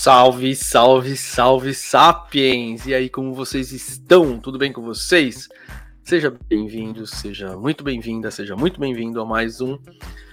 [0.00, 2.86] Salve, salve, salve, sapiens!
[2.86, 4.38] E aí, como vocês estão?
[4.38, 5.48] Tudo bem com vocês?
[6.04, 9.76] Seja bem-vindo, seja muito bem-vinda, seja muito bem-vindo a mais um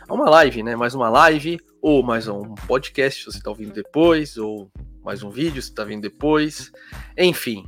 [0.08, 0.76] a uma live, né?
[0.76, 4.72] Mais uma live ou mais um podcast, se você está ouvindo depois, ou
[5.04, 6.72] mais um vídeo, se está vindo depois.
[7.18, 7.68] Enfim,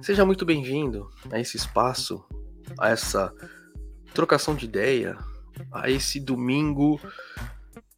[0.00, 2.24] seja muito bem-vindo a esse espaço,
[2.78, 3.34] a essa
[4.14, 5.18] trocação de ideia,
[5.72, 7.00] a esse domingo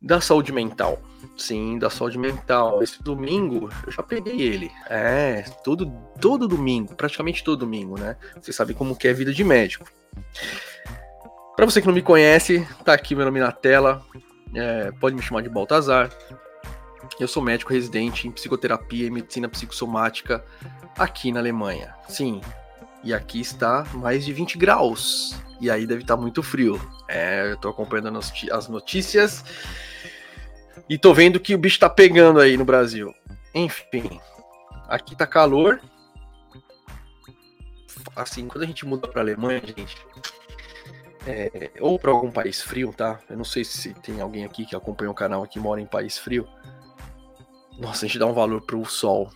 [0.05, 1.01] da saúde mental.
[1.37, 2.83] Sim, da saúde mental.
[2.83, 4.71] Esse domingo eu já peguei ele.
[4.89, 5.91] É, todo,
[6.21, 8.17] todo domingo, praticamente todo domingo, né?
[8.41, 9.87] Você sabe como que é a vida de médico.
[11.57, 14.05] Para você que não me conhece, tá aqui meu nome na tela.
[14.55, 16.11] É, pode me chamar de Baltazar.
[17.19, 20.45] Eu sou médico residente em psicoterapia e medicina psicossomática
[20.99, 21.95] aqui na Alemanha.
[22.09, 22.41] Sim,
[23.03, 25.35] e aqui está mais de 20 graus.
[25.61, 26.81] E aí deve estar muito frio.
[27.09, 28.19] É, eu tô acompanhando
[28.53, 29.45] as notícias
[30.89, 33.15] e tô vendo que o bicho tá pegando aí no Brasil.
[33.55, 34.21] Enfim,
[34.89, 35.81] aqui tá calor.
[38.15, 39.97] Assim, quando a gente muda pra Alemanha, gente,
[41.27, 43.19] é, ou para algum país frio, tá?
[43.29, 46.19] Eu não sei se tem alguém aqui que acompanha o canal que mora em país
[46.19, 46.47] frio.
[47.79, 49.31] Nossa, a gente dá um valor pro sol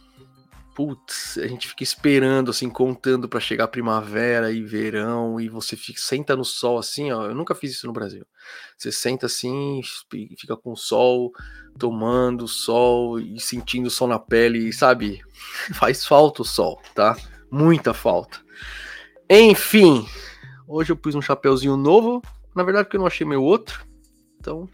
[0.79, 6.01] putz, a gente fica esperando, assim, contando para chegar primavera e verão, e você fica,
[6.01, 7.27] senta no sol assim, ó.
[7.27, 8.25] Eu nunca fiz isso no Brasil.
[8.77, 9.81] Você senta assim,
[10.39, 11.33] fica com o sol,
[11.77, 15.21] tomando o sol e sentindo o sol na pele, sabe?
[15.75, 17.17] Faz falta o sol, tá?
[17.51, 18.39] Muita falta.
[19.29, 20.07] Enfim,
[20.65, 22.23] hoje eu pus um chapeuzinho novo,
[22.55, 23.85] na verdade porque eu não achei meu outro.
[24.39, 24.69] Então,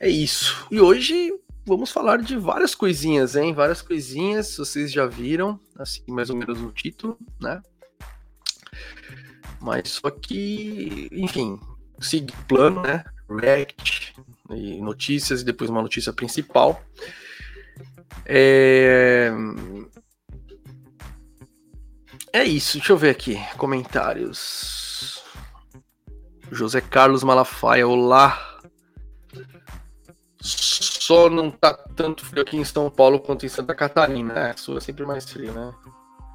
[0.00, 0.66] é isso.
[0.72, 1.32] E hoje
[1.68, 3.52] vamos falar de várias coisinhas, hein?
[3.52, 7.60] Várias coisinhas, vocês já viram, assim, mais ou menos no título, né?
[9.60, 11.60] Mas só que, enfim,
[12.00, 13.04] seguir o plano, né?
[13.28, 14.14] React
[14.50, 16.82] e notícias e depois uma notícia principal.
[18.24, 19.30] É...
[22.32, 23.38] é isso, deixa eu ver aqui.
[23.58, 25.22] Comentários.
[26.50, 28.58] José Carlos Malafaia, olá.
[31.08, 34.50] Só não tá tanto frio aqui em São Paulo quanto em Santa Catarina.
[34.50, 35.72] É, sul é sempre mais frio, né?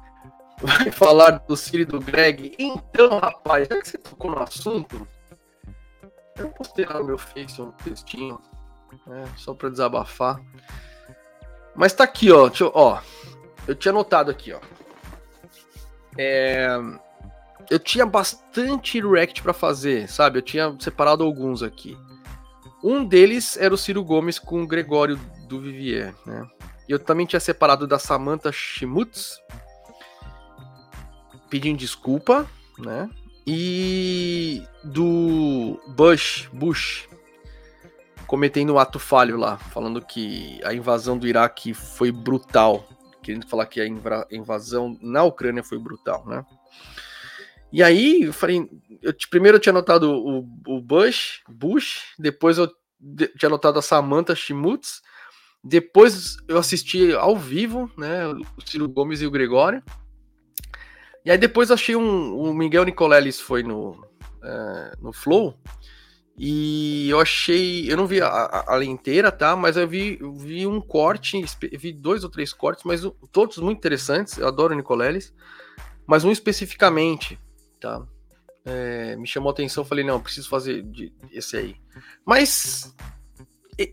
[0.60, 2.56] Vai falar do e do Greg?
[2.58, 5.06] Então, rapaz, já que você tocou no assunto,
[6.36, 8.40] eu postei lá no meu Face um textinho,
[9.06, 10.40] né, só pra desabafar.
[11.76, 12.50] Mas tá aqui, ó.
[12.58, 13.00] Eu, ó
[13.68, 14.60] eu tinha anotado aqui, ó.
[16.18, 16.66] É,
[17.70, 20.38] eu tinha bastante react para fazer, sabe?
[20.38, 21.96] Eu tinha separado alguns aqui.
[22.84, 25.16] Um deles era o Ciro Gomes com o Gregório
[25.48, 26.46] do Vivier, né?
[26.86, 29.40] Eu também tinha separado da Samantha Schmutz,
[31.48, 32.46] pedindo desculpa,
[32.78, 33.08] né?
[33.46, 37.08] E do Bush, Bush,
[38.26, 42.86] cometendo um ato falho lá, falando que a invasão do Iraque foi brutal,
[43.22, 43.86] querendo falar que a
[44.30, 46.44] invasão na Ucrânia foi brutal, né?
[47.74, 48.70] E aí, eu falei,
[49.02, 52.68] eu, primeiro eu tinha anotado o, o Bush, Bush, depois eu
[53.36, 55.02] tinha anotado a Samantha Schmutz,
[55.62, 59.82] depois eu assisti ao vivo, né, o Ciro Gomes e o Gregório.
[61.24, 64.06] E aí depois achei um, o Miguel Nicoleles foi no,
[64.40, 65.58] é, no Flow,
[66.38, 69.56] e eu achei, eu não vi a, a, a inteira, tá?
[69.56, 73.02] Mas eu vi, eu vi um corte, vi dois ou três cortes, mas
[73.32, 74.38] todos muito interessantes.
[74.38, 75.34] Eu adoro o Nicoleles,
[76.06, 77.36] mas um especificamente,
[77.84, 78.02] tá?
[78.64, 81.76] É, me chamou a atenção, falei, não, preciso fazer de, esse aí.
[82.24, 82.94] Mas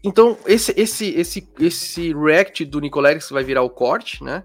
[0.01, 4.43] então esse esse esse esse react do Nicolex vai virar o corte, né?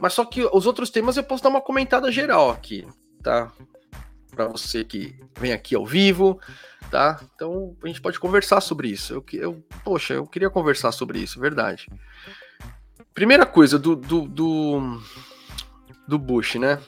[0.00, 2.86] Mas só que os outros temas eu posso dar uma comentada geral aqui,
[3.22, 3.52] tá?
[4.30, 6.40] Para você que vem aqui ao vivo,
[6.90, 7.20] tá?
[7.34, 9.12] Então a gente pode conversar sobre isso.
[9.12, 11.86] Eu, eu poxa, eu queria conversar sobre isso, verdade.
[13.12, 15.00] Primeira coisa do do, do,
[16.08, 16.80] do Bush, né?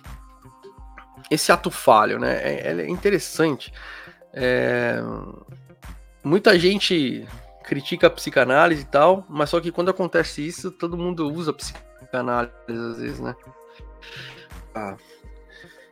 [1.30, 2.36] Esse ato falho, né?
[2.42, 3.72] É, é interessante.
[4.32, 4.96] É...
[6.22, 7.26] Muita gente
[7.64, 12.52] critica a psicanálise e tal, mas só que quando acontece isso, todo mundo usa psicanálise
[12.68, 13.34] às vezes, né?
[14.74, 14.96] Ah.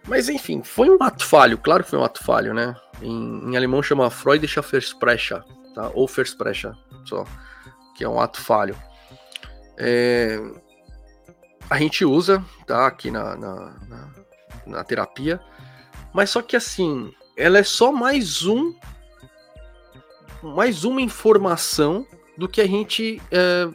[0.06, 2.76] Mas enfim, foi um ato falho, claro que foi um ato falho, né?
[3.02, 5.42] Em, em alemão chama Freudische Versprecher,
[5.74, 5.90] tá?
[5.94, 6.72] Ou Versprecher,
[7.04, 7.24] só,
[7.96, 8.76] que é um ato falho.
[9.78, 10.38] É...
[11.70, 12.86] A gente usa, tá?
[12.86, 13.54] Aqui na, na,
[13.88, 14.23] na
[14.66, 15.40] na terapia.
[16.12, 18.74] Mas só que assim, ela é só mais um
[20.42, 22.06] mais uma informação
[22.36, 23.66] do que a gente é,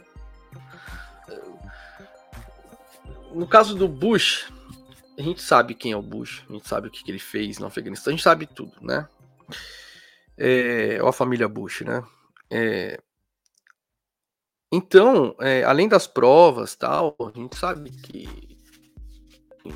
[3.32, 4.52] no caso do Bush,
[5.18, 7.58] a gente sabe quem é o Bush, a gente sabe o que, que ele fez
[7.58, 9.08] no Afeganistão, a gente sabe tudo, né?
[10.36, 12.02] É, ou a família Bush, né?
[12.50, 12.98] É,
[14.72, 18.49] Então, é, além das provas tal, a gente sabe que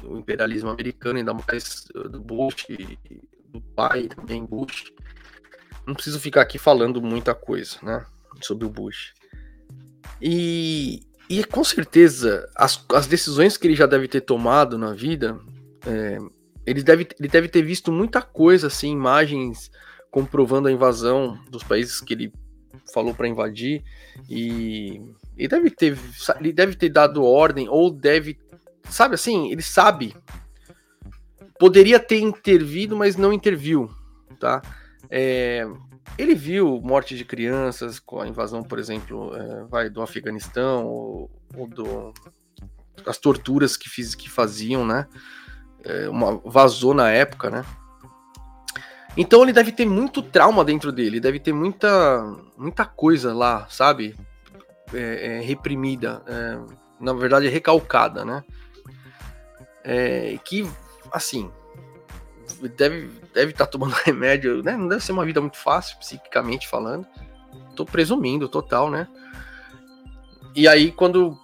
[0.05, 2.67] o imperialismo americano, ainda mais do Bush,
[3.49, 4.93] do pai também, Bush,
[5.87, 8.05] não preciso ficar aqui falando muita coisa, né,
[8.41, 9.13] sobre o Bush.
[10.21, 15.39] E, e com certeza, as, as decisões que ele já deve ter tomado na vida,
[15.87, 16.19] é,
[16.67, 19.71] ele, deve, ele deve ter visto muita coisa, assim, imagens
[20.11, 22.33] comprovando a invasão dos países que ele
[22.93, 23.83] falou para invadir
[24.29, 25.01] e
[25.37, 25.99] ele deve ter
[26.39, 28.39] ele deve ter dado ordem ou deve
[28.89, 30.17] sabe assim ele sabe
[31.59, 33.91] poderia ter intervido mas não interviu
[34.39, 34.63] tá
[35.11, 35.67] é,
[36.19, 41.31] ele viu morte de crianças com a invasão por exemplo é, vai do Afeganistão ou,
[41.57, 42.13] ou do
[43.07, 45.07] as torturas que fiz que faziam né
[45.85, 47.65] é, uma, vazou na época né
[49.17, 54.17] então ele deve ter muito trauma dentro dele, deve ter muita, muita coisa lá, sabe?
[54.93, 56.59] É, é, reprimida, é,
[57.01, 58.43] na verdade recalcada, né?
[59.85, 60.67] É, que,
[61.13, 61.51] assim,
[62.77, 64.77] deve deve estar tá tomando remédio, né?
[64.77, 67.07] Não deve ser uma vida muito fácil, psiquicamente falando.
[67.77, 69.09] Tô presumindo, total, né?
[70.55, 71.39] E aí, quando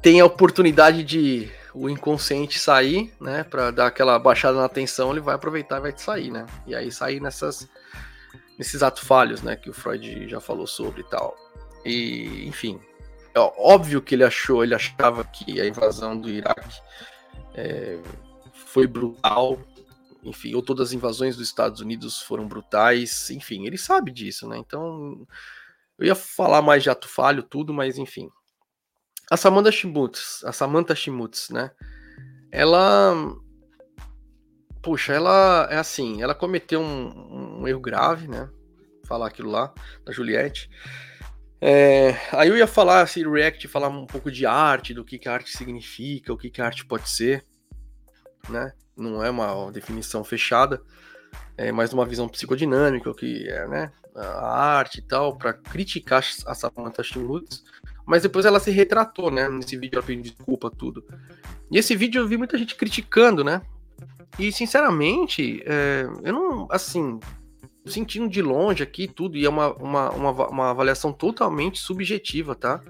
[0.00, 5.20] tem a oportunidade de o inconsciente sair, né, para dar aquela baixada na tensão, ele
[5.20, 6.46] vai aproveitar e vai sair, né?
[6.66, 7.68] E aí sair nessas
[8.58, 11.36] nesses atos falhos, né, que o Freud já falou sobre e tal.
[11.84, 12.80] E, enfim,
[13.36, 16.80] óbvio que ele achou, ele achava que a invasão do Iraque
[17.54, 17.98] é,
[18.52, 19.58] foi brutal,
[20.22, 24.58] enfim, ou todas as invasões dos Estados Unidos foram brutais, enfim, ele sabe disso, né?
[24.58, 25.26] Então,
[25.98, 28.28] eu ia falar mais de ato falho, tudo, mas enfim,
[29.30, 31.70] a Samantha Schmutz, a Samantha Schmutz, né?
[32.50, 33.14] Ela.
[34.80, 38.48] Puxa, ela é assim, ela cometeu um, um erro grave, né?
[39.04, 39.72] Falar aquilo lá,
[40.04, 40.70] da Juliette.
[41.60, 45.28] É, aí eu ia falar, assim, React, falar um pouco de arte, do que, que
[45.28, 47.44] a arte significa, o que, que a arte pode ser,
[48.48, 48.72] né?
[48.96, 50.80] Não é uma definição fechada,
[51.56, 53.92] é mais uma visão psicodinâmica, o que é, né?
[54.14, 57.62] A arte e tal, para criticar a Samantha Schmutz
[58.08, 59.50] mas depois ela se retratou, né?
[59.50, 61.04] Nesse vídeo ela pediu desculpa, tudo.
[61.70, 63.60] E esse vídeo eu vi muita gente criticando, né?
[64.38, 67.20] E sinceramente, é, eu não, assim,
[67.88, 72.80] sentindo de longe aqui tudo, e é uma, uma, uma, uma, avaliação totalmente subjetiva, tá?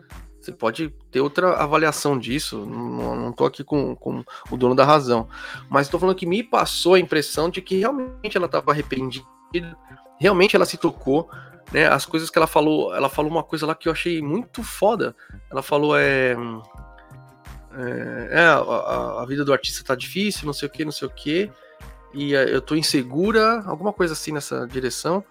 [0.41, 4.85] Você pode ter outra avaliação disso, não, não tô aqui com, com o dono da
[4.85, 5.29] razão.
[5.69, 9.27] Mas tô falando que me passou a impressão de que realmente ela estava arrependida,
[10.19, 11.29] realmente ela se tocou,
[11.73, 14.63] né, as coisas que ela falou, ela falou uma coisa lá que eu achei muito
[14.63, 15.15] foda.
[15.51, 16.35] Ela falou é,
[17.73, 21.09] é, é a, a, vida do artista tá difícil, não sei o que, não sei
[21.09, 21.51] o que,
[22.13, 25.25] e é, eu tô insegura, alguma coisa assim nessa direção.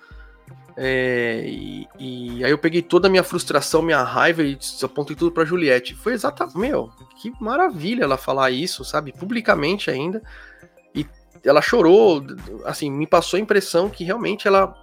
[0.80, 5.32] É, e, e, aí eu peguei toda a minha frustração, minha raiva e apontei tudo
[5.32, 5.96] para Juliette.
[5.96, 10.22] Foi exatamente, meu, que maravilha ela falar isso, sabe, publicamente ainda.
[10.94, 11.06] E
[11.44, 12.24] ela chorou,
[12.64, 14.76] assim, me passou a impressão que realmente ela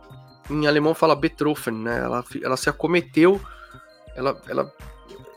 [0.50, 2.00] em alemão fala betroffen, né?
[2.00, 3.40] Ela, ela se acometeu,
[4.16, 4.72] ela, ela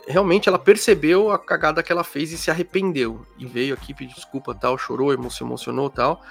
[0.08, 3.24] realmente ela percebeu a cagada que ela fez e se arrependeu.
[3.38, 6.24] E veio aqui pedir desculpa, tal, chorou, se emocionou, tal.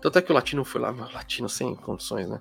[0.00, 2.40] Tanto é que o latino foi lá, latino sem condições, né?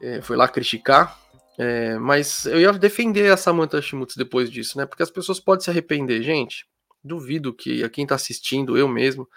[0.00, 1.18] É, foi lá criticar.
[1.58, 4.86] É, mas eu ia defender a Samantha Schmutz depois disso, né?
[4.86, 6.66] Porque as pessoas podem se arrepender, gente.
[7.04, 9.28] Duvido que a quem tá assistindo, eu mesmo,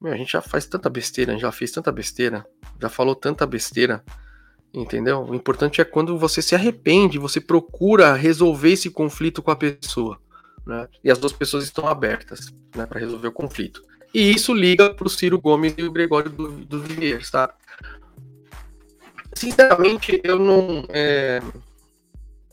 [0.00, 2.44] meu, a gente já faz tanta besteira, já fez tanta besteira,
[2.80, 4.04] já falou tanta besteira
[4.74, 5.22] Entendeu?
[5.22, 10.18] O importante é quando você se arrepende, você procura resolver esse conflito com a pessoa.
[10.66, 10.88] Né?
[11.04, 13.84] E as duas pessoas estão abertas né, para resolver o conflito.
[14.14, 16.82] E isso liga para o Ciro Gomes e o Gregório do, do
[17.30, 17.54] tá?
[19.34, 20.84] Sinceramente, eu não.
[20.88, 21.40] É...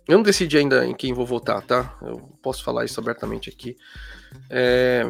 [0.08, 1.96] Eu não decidi ainda em quem vou votar, tá?
[2.02, 3.78] Eu posso falar isso abertamente aqui.
[4.50, 5.06] É...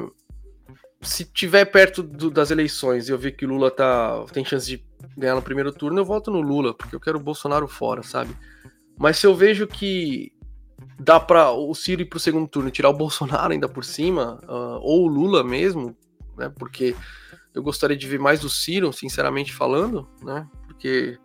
[1.02, 4.68] Se tiver perto do, das eleições e eu ver que o Lula tá, tem chance
[4.68, 4.84] de
[5.18, 8.36] ganhar no primeiro turno, eu voto no Lula, porque eu quero o Bolsonaro fora, sabe?
[8.98, 10.34] Mas se eu vejo que
[11.00, 14.40] dá para o Ciro ir pro segundo turno e tirar o Bolsonaro ainda por cima,
[14.44, 15.96] uh, ou o Lula mesmo,
[16.38, 16.52] né?
[16.58, 16.96] Porque
[17.54, 20.48] eu gostaria de ver mais do Ciro, sinceramente falando, né?
[20.68, 21.18] Porque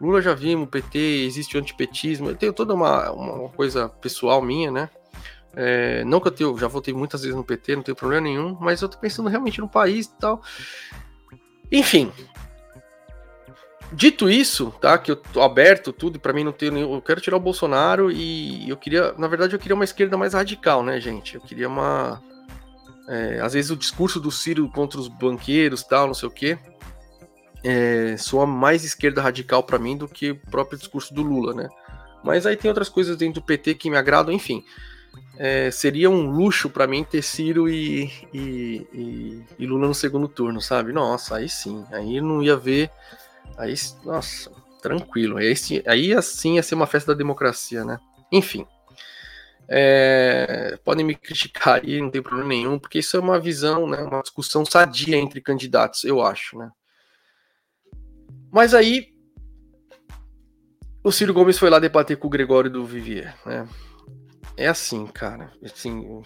[0.00, 4.70] Lula já vimos, PT, existe o antipetismo, eu tenho toda uma, uma coisa pessoal minha,
[4.70, 4.90] né?
[5.60, 8.56] É, não que eu tenho, já votei muitas vezes no PT, não tenho problema nenhum,
[8.60, 10.40] mas eu tô pensando realmente no país e tal.
[11.72, 12.12] Enfim,
[13.90, 14.98] Dito isso, tá?
[14.98, 16.94] Que eu tô aberto tudo, para mim não ter nenhum.
[16.94, 19.14] Eu quero tirar o Bolsonaro e eu queria.
[19.16, 21.36] Na verdade, eu queria uma esquerda mais radical, né, gente?
[21.36, 22.22] Eu queria uma.
[23.08, 26.58] É, às vezes o discurso do Ciro contra os banqueiros tal, não sei o quê.
[27.64, 31.68] É, soa mais esquerda radical para mim do que o próprio discurso do Lula, né?
[32.22, 34.62] Mas aí tem outras coisas dentro do PT que me agradam, enfim.
[35.40, 40.26] É, seria um luxo para mim ter Ciro e, e, e, e, Lula no segundo
[40.26, 40.92] turno, sabe?
[40.92, 42.90] Nossa, aí sim, aí não ia ver.
[43.56, 43.72] Aí,
[44.04, 44.50] nossa,
[44.82, 45.36] tranquilo.
[45.36, 45.54] Aí,
[45.86, 48.00] aí assim ia ser uma festa da democracia, né?
[48.32, 48.66] Enfim.
[49.68, 53.98] É, podem me criticar aí, não tem problema nenhum, porque isso é uma visão, né,
[53.98, 56.70] uma discussão sadia entre candidatos, eu acho, né?
[58.50, 59.12] Mas aí
[61.04, 63.68] o Ciro Gomes foi lá debater com o Gregório do Vivier, né?
[64.58, 66.22] É assim, cara, assim,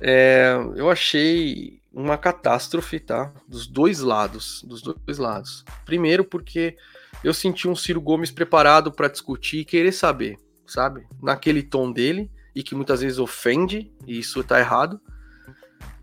[0.00, 3.32] é, eu achei uma catástrofe, tá?
[3.48, 5.64] Dos dois lados, dos dois lados.
[5.84, 6.76] Primeiro porque
[7.24, 11.06] eu senti um Ciro Gomes preparado para discutir e querer saber sabe?
[11.22, 15.00] Naquele tom dele, e que muitas vezes ofende, e isso tá errado.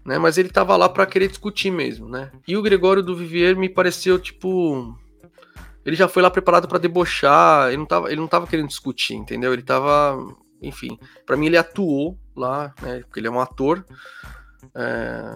[0.06, 0.18] Né?
[0.18, 2.32] Mas ele tava lá para querer discutir mesmo, né?
[2.48, 4.98] E o Gregório do Vivier me pareceu tipo
[5.86, 9.16] ele já foi lá preparado para debochar, ele não tava, ele não tava querendo discutir,
[9.16, 9.52] entendeu?
[9.52, 10.18] Ele tava,
[10.64, 13.02] enfim, para mim ele atuou lá, né?
[13.02, 13.86] Porque ele é um ator.
[14.74, 15.36] É...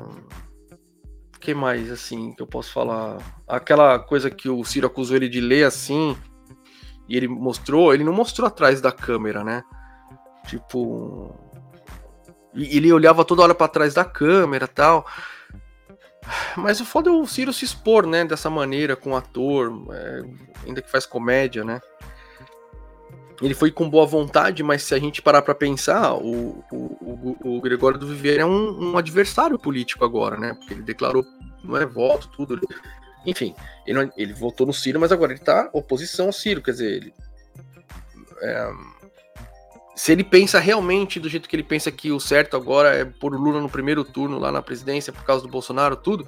[1.39, 3.17] que mais assim que eu posso falar?
[3.47, 6.17] Aquela coisa que o Ciro acusou ele de ler assim,
[7.07, 9.63] e ele mostrou, ele não mostrou atrás da câmera, né?
[10.47, 11.35] Tipo.
[12.53, 15.05] Ele olhava toda hora para trás da câmera tal.
[16.55, 18.25] Mas o foda é o Ciro se expor, né?
[18.25, 20.21] Dessa maneira, com o ator, é,
[20.65, 21.79] ainda que faz comédia, né?
[23.41, 27.61] Ele foi com boa vontade, mas se a gente parar para pensar, o, o, o,
[27.61, 30.53] Gregório do Viver é um, um, adversário político agora, né?
[30.55, 31.23] Porque ele declarou
[31.63, 32.59] não é voto, tudo.
[33.25, 33.53] Enfim,
[33.85, 37.13] ele, ele votou no Ciro, mas agora ele tá oposição ao Ciro, quer dizer, ele.
[38.41, 38.71] É,
[39.95, 43.33] se ele pensa realmente do jeito que ele pensa que o certo agora é pôr
[43.33, 46.27] o Lula no primeiro turno lá na presidência por causa do Bolsonaro, tudo,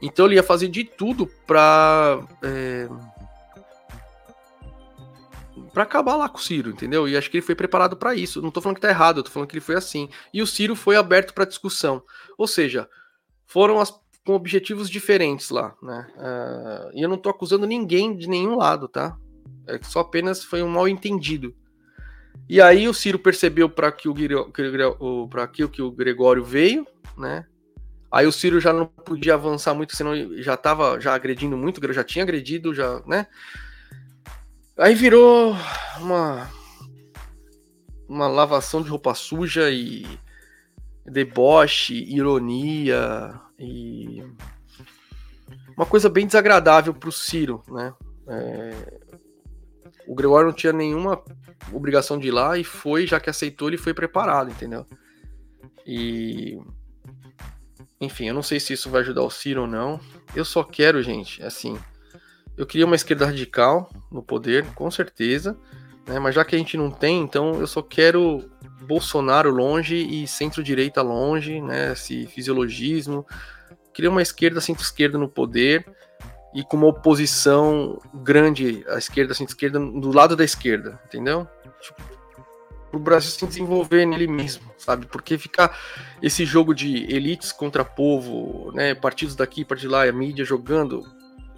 [0.00, 2.18] então ele ia fazer de tudo pra.
[2.42, 2.88] É,
[5.74, 7.08] para acabar lá com o Ciro, entendeu?
[7.08, 8.40] E acho que ele foi preparado para isso.
[8.40, 10.08] Não tô falando que tá errado, eu tô falando que ele foi assim.
[10.32, 12.02] E o Ciro foi aberto para discussão.
[12.38, 12.88] Ou seja,
[13.44, 13.92] foram as
[14.24, 16.06] com objetivos diferentes lá, né?
[16.16, 19.18] Uh, e eu não tô acusando ninguém de nenhum lado, tá?
[19.66, 21.54] É só apenas foi um mal entendido.
[22.48, 26.86] E aí o Ciro percebeu para que o para que o Gregório veio,
[27.18, 27.46] né?
[28.10, 32.04] Aí o Ciro já não podia avançar muito, senão já estava já agredindo muito, já
[32.04, 33.26] tinha agredido, já, né?
[34.76, 35.54] Aí virou
[36.00, 36.50] uma
[38.08, 40.06] uma lavação de roupa suja e
[41.06, 44.22] deboche, ironia, e
[45.76, 47.94] uma coisa bem desagradável para o Ciro, né?
[48.28, 49.00] É...
[50.06, 51.22] O Gregório não tinha nenhuma
[51.72, 54.86] obrigação de ir lá e foi, já que aceitou, ele foi preparado, entendeu?
[55.86, 56.58] E
[58.00, 59.98] enfim, eu não sei se isso vai ajudar o Ciro ou não.
[60.34, 61.78] Eu só quero, gente, assim,
[62.56, 65.56] eu queria uma esquerda radical no poder, com certeza,
[66.06, 66.18] né?
[66.18, 68.50] Mas já que a gente não tem, então eu só quero
[68.82, 71.92] Bolsonaro longe e centro-direita longe, né?
[71.92, 73.26] Esse fisiologismo.
[73.92, 75.84] Queria uma esquerda, centro-esquerda no poder
[76.54, 81.48] e com uma oposição grande à esquerda, centro-esquerda, do lado da esquerda, entendeu?
[81.80, 82.02] Tipo,
[82.92, 85.06] o Brasil se desenvolver nele mesmo, sabe?
[85.06, 85.76] Porque ficar
[86.22, 88.94] esse jogo de elites contra povo, né?
[88.94, 91.02] Partidos daqui, partidos lá, a mídia jogando,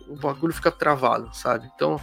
[0.08, 1.70] o bagulho fica travado, sabe?
[1.74, 2.00] Então,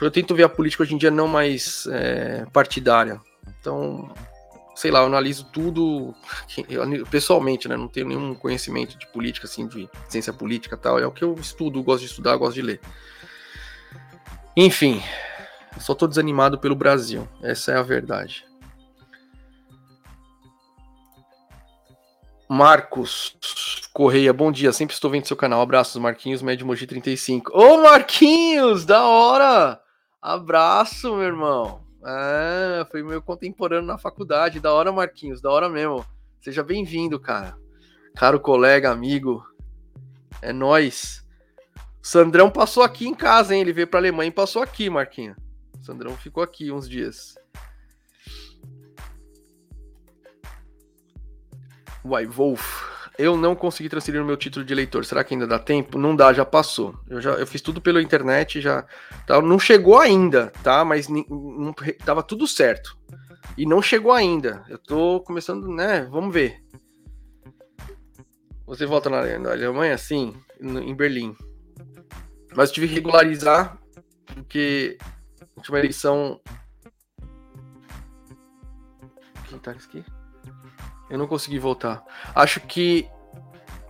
[0.00, 3.20] eu tento ver a política hoje em dia não mais é, partidária,
[3.60, 4.12] então,
[4.76, 6.14] sei lá, eu analiso tudo
[6.68, 7.76] eu, pessoalmente, né?
[7.76, 10.98] Não tenho nenhum conhecimento de política, assim, de ciência política tal.
[10.98, 12.80] É o que eu estudo, gosto de estudar, gosto de ler.
[14.56, 15.02] Enfim,
[15.80, 17.28] só tô desanimado pelo Brasil.
[17.42, 18.44] Essa é a verdade.
[22.48, 23.36] Marcos
[23.92, 24.72] Correia, bom dia.
[24.72, 25.60] Sempre estou vendo seu canal.
[25.60, 27.50] Abraços, Marquinhos, Médio Moji 35.
[27.52, 29.80] Ô, Marquinhos, da hora!
[30.22, 31.84] Abraço, meu irmão.
[32.04, 34.60] Ah, foi meu contemporâneo na faculdade.
[34.60, 36.06] Da hora, Marquinhos, da hora mesmo.
[36.40, 37.56] Seja bem-vindo, cara.
[38.14, 39.44] Caro colega, amigo.
[40.40, 41.26] É nós.
[42.00, 43.62] Sandrão passou aqui em casa, hein?
[43.62, 45.36] Ele veio pra Alemanha e passou aqui, Marquinhos.
[45.80, 47.34] Sandrão ficou aqui uns dias.
[52.08, 55.04] Uai, Wolf eu não consegui transferir o meu título de eleitor.
[55.04, 55.98] Será que ainda dá tempo?
[55.98, 56.94] Não dá, já passou.
[57.08, 58.84] Eu já eu fiz tudo pela internet, já
[59.26, 60.84] tá, não chegou ainda, tá?
[60.84, 62.96] Mas não, tava tudo certo.
[63.56, 64.64] E não chegou ainda.
[64.68, 66.06] Eu tô começando, né?
[66.10, 66.62] Vamos ver.
[68.66, 69.96] Você volta na, Alemanha?
[69.96, 71.34] Sim, em Berlim.
[72.54, 73.78] Mas tive que regularizar
[74.26, 74.98] porque
[75.40, 76.40] a última eleição.
[79.48, 80.04] Quem tá aqui?
[81.08, 82.04] Eu não consegui voltar.
[82.34, 83.08] Acho que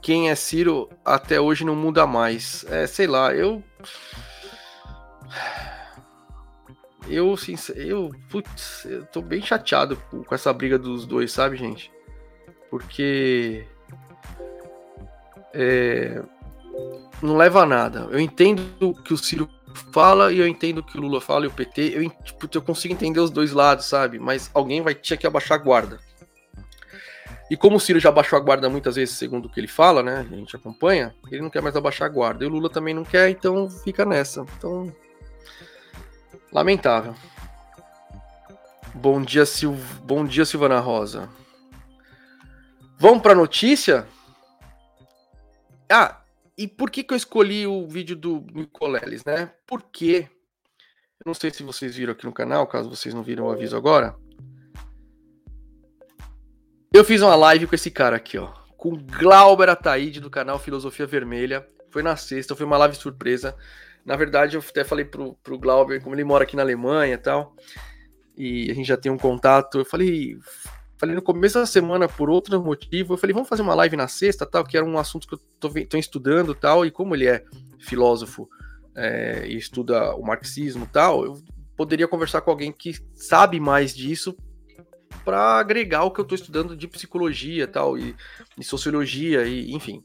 [0.02, 2.64] quem é Ciro até hoje não muda mais.
[2.68, 3.62] É, sei lá, eu.
[7.08, 7.35] eu,
[7.75, 11.90] eu, putz, eu tô bem chateado com essa briga dos dois, sabe, gente?
[12.70, 13.66] Porque
[15.52, 16.23] é,
[17.23, 18.08] não leva a nada.
[18.11, 19.49] Eu entendo que o Ciro
[19.92, 21.92] fala e eu entendo que o Lula fala e o PT.
[21.94, 24.18] Eu, tipo, eu consigo entender os dois lados, sabe?
[24.18, 25.99] Mas alguém vai ter que abaixar a guarda.
[27.49, 30.03] E como o Ciro já abaixou a guarda muitas vezes, segundo o que ele fala,
[30.03, 30.26] né?
[30.31, 32.45] A gente acompanha, ele não quer mais abaixar a guarda.
[32.45, 34.45] E o Lula também não quer, então fica nessa.
[34.59, 34.93] Então.
[36.53, 37.15] Lamentável.
[38.95, 39.76] Bom dia, Sil...
[40.03, 41.29] Bom dia Silvana Rosa.
[42.99, 44.07] Vamos para notícia?
[45.88, 46.23] Ah,
[46.59, 49.53] e por que, que eu escolhi o vídeo do Nicoleles, né?
[49.67, 50.29] Porque,
[51.21, 53.76] eu não sei se vocês viram aqui no canal, caso vocês não viram o aviso
[53.76, 54.17] agora.
[56.97, 58.55] Eu fiz uma live com esse cara aqui, ó.
[58.75, 61.69] Com Glauber Ataíde, do canal Filosofia Vermelha.
[61.91, 63.55] Foi na sexta, foi uma live surpresa.
[64.03, 67.19] Na verdade, eu até falei pro, pro Glauber, como ele mora aqui na Alemanha e
[67.19, 67.55] tal,
[68.35, 70.38] e a gente já tem um contato, eu falei,
[70.97, 74.09] Falei no começo da semana, por outro motivo, eu falei, vamos fazer uma live na
[74.09, 77.26] sexta, tal, que era um assunto que eu tô, tô estudando tal, e como ele
[77.26, 77.45] é
[77.79, 78.49] filósofo
[78.95, 81.43] é, e estuda o marxismo tal, eu
[81.76, 84.35] poderia conversar com alguém que sabe mais disso
[85.26, 88.14] para agregar o que eu estou estudando de psicologia tal, e,
[88.56, 90.04] e sociologia, e enfim.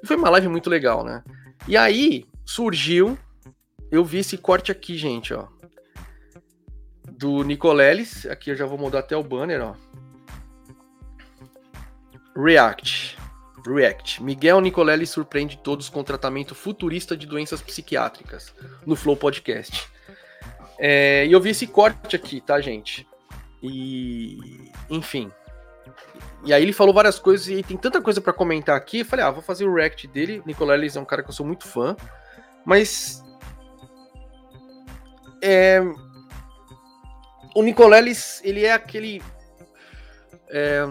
[0.00, 1.24] E foi uma live muito legal, né?
[1.66, 3.18] E aí surgiu,
[3.90, 5.48] eu vi esse corte aqui, gente, ó.
[7.10, 9.74] Do Nicoleles, aqui eu já vou mudar até o banner, ó
[12.36, 13.16] React.
[13.66, 14.22] React.
[14.22, 18.54] Miguel Nicolelli surpreende todos com tratamento futurista de doenças psiquiátricas
[18.86, 19.88] no Flow Podcast.
[20.78, 23.06] É, e eu vi esse corte aqui, tá, gente?
[23.64, 24.70] E.
[24.90, 25.30] Enfim.
[26.44, 29.00] E aí ele falou várias coisas e tem tanta coisa para comentar aqui.
[29.00, 30.42] Eu falei, ah, vou fazer o react dele.
[30.44, 31.96] Nicolelli é um cara que eu sou muito fã.
[32.64, 33.22] Mas.
[35.42, 35.80] É,
[37.54, 39.22] o Nicoleles, ele é aquele.
[40.48, 40.86] É,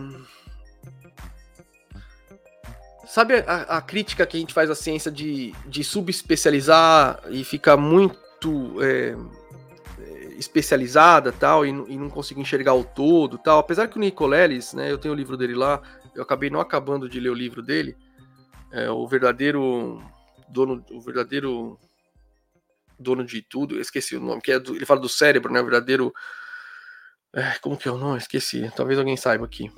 [3.14, 7.78] Sabe a, a, crítica que a gente faz à ciência de, de subespecializar e ficar
[7.78, 9.16] muito é,
[10.38, 13.60] especializada tal, e, e, não conseguir enxergar o todo tal?
[13.60, 15.82] Apesar que o Nicoleles, né, eu tenho o livro dele lá,
[16.16, 17.96] eu acabei não acabando de ler o livro dele,
[18.72, 20.02] é, o verdadeiro
[20.50, 21.80] dono, o verdadeiro
[23.00, 25.66] dono de tudo, esqueci o nome, que é do, ele fala do cérebro, né, o
[25.66, 26.14] verdadeiro,
[27.34, 28.18] é, como que é o nome?
[28.18, 29.72] Esqueci, talvez alguém saiba aqui.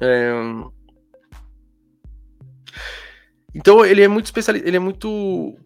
[0.00, 0.32] É,
[3.54, 5.58] então ele é muito especialista, ele é muito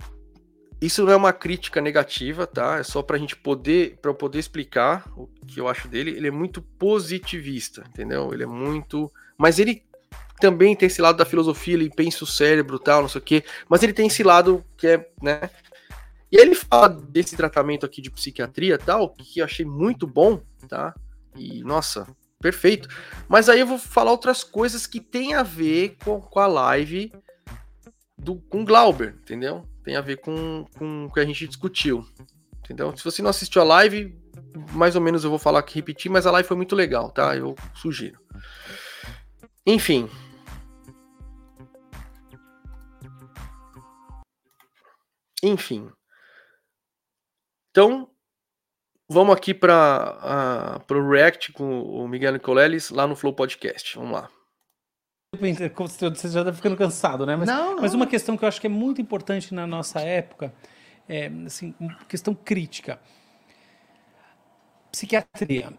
[0.82, 2.78] isso não é uma crítica negativa, tá?
[2.78, 6.10] É só pra gente poder, para eu poder explicar o que eu acho dele.
[6.10, 8.34] Ele é muito positivista, entendeu?
[8.34, 9.84] Ele é muito, mas ele
[10.40, 13.44] também tem esse lado da filosofia, ele pensa o cérebro, tal, não sei o quê,
[13.68, 15.48] mas ele tem esse lado que é, né?
[16.32, 20.92] E ele fala desse tratamento aqui de psiquiatria, tal, que eu achei muito bom, tá?
[21.36, 22.08] E nossa,
[22.40, 22.88] perfeito.
[23.28, 27.12] Mas aí eu vou falar outras coisas que tem a ver com, com a live
[28.18, 29.64] do, com Glauber, entendeu?
[29.84, 32.06] Tem a ver com, com o que a gente discutiu.
[32.60, 32.96] Entendeu?
[32.96, 34.16] Se você não assistiu a live,
[34.72, 37.36] mais ou menos eu vou falar aqui repetir, mas a live foi muito legal, tá?
[37.36, 38.20] Eu sugiro.
[39.66, 40.08] Enfim.
[45.42, 45.90] Enfim.
[47.70, 48.08] Então,
[49.08, 53.96] vamos aqui para o React com o Miguel Nicoleles lá no Flow Podcast.
[53.96, 54.30] Vamos lá.
[55.34, 57.36] Você já está ficando cansado, né?
[57.36, 57.82] Mas, não, não.
[57.82, 60.52] mas uma questão que eu acho que é muito importante na nossa época
[61.08, 61.74] é assim,
[62.06, 63.00] questão crítica.
[64.90, 65.72] Psiquiatria.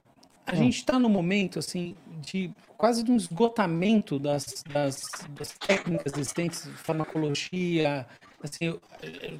[0.45, 0.55] A hum.
[0.55, 6.67] gente está no momento assim de quase de um esgotamento das, das, das técnicas existentes,
[6.77, 8.07] farmacologia,
[8.43, 8.77] assim,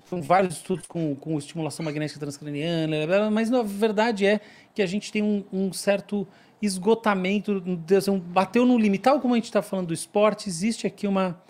[0.10, 4.40] com vários estudos com, com estimulação magnética transcraniana, mas na verdade é
[4.74, 6.28] que a gente tem um, um certo
[6.62, 7.62] esgotamento,
[8.26, 9.04] bateu no limite.
[9.04, 11.42] Tal como a gente está falando do esporte, existe aqui uma,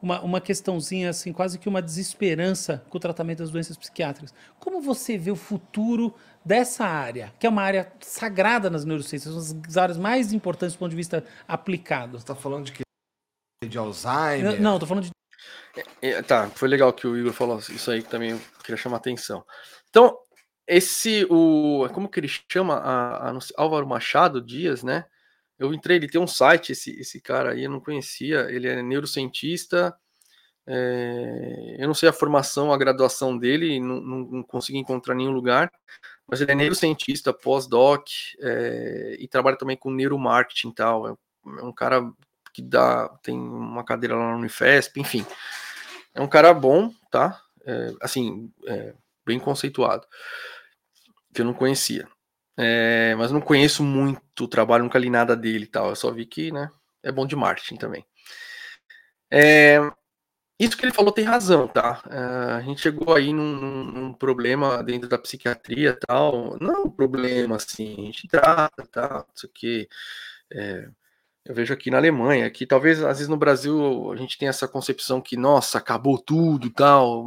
[0.00, 4.34] uma, uma questãozinha, assim, quase que uma desesperança com o tratamento das doenças psiquiátricas.
[4.60, 9.62] Como você vê o futuro dessa área, que é uma área sagrada nas neurociências, uma
[9.62, 12.12] das áreas mais importantes do ponto de vista aplicado?
[12.18, 12.82] Você está falando de que?
[13.66, 14.60] De Alzheimer?
[14.60, 15.10] Não, estou falando de.
[16.02, 18.98] É, tá, foi legal que o Igor falou isso aí que também eu queria chamar
[18.98, 19.44] atenção.
[19.90, 20.16] Então,
[20.66, 21.88] esse, o.
[21.94, 22.74] Como que ele chama?
[22.76, 25.04] A, a, Álvaro Machado Dias, né?
[25.58, 28.48] Eu entrei, ele tem um site, esse, esse cara aí, eu não conhecia.
[28.50, 29.96] Ele é neurocientista.
[30.70, 35.30] É, eu não sei a formação, a graduação dele, não, não, não consegui encontrar nenhum
[35.30, 35.72] lugar,
[36.26, 38.06] mas ele é neurocientista, pós-doc,
[38.38, 41.08] é, e trabalha também com neuromarketing e tal.
[41.08, 42.12] É, é, um cara
[42.52, 45.24] que dá, tem uma cadeira lá no Unifesp, enfim.
[46.18, 47.40] É um cara bom, tá?
[47.64, 48.92] É, assim, é,
[49.24, 50.04] bem conceituado
[51.32, 52.08] que eu não conhecia.
[52.56, 55.90] É, mas não conheço muito o trabalho, nunca li nada dele e tal.
[55.90, 56.72] Eu só vi que, né,
[57.04, 58.04] é bom de marketing também.
[59.30, 59.78] É,
[60.58, 62.02] isso que ele falou tem razão, tá?
[62.10, 66.58] É, a gente chegou aí num, num, problema dentro da psiquiatria tal.
[66.60, 69.24] Não um problema assim, a gente trata, tá?
[69.32, 69.88] Isso aqui.
[70.52, 70.88] É,
[71.44, 74.68] eu vejo aqui na Alemanha, que talvez às vezes no Brasil a gente tem essa
[74.68, 77.24] concepção que, nossa, acabou tudo tal.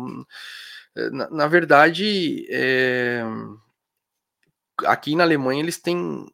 [1.12, 3.24] Na, na verdade, é,
[4.86, 6.26] aqui na Alemanha eles têm.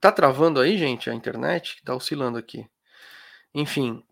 [0.00, 1.82] Tá travando aí, gente, a internet?
[1.84, 2.68] Tá oscilando aqui.
[3.54, 4.04] Enfim,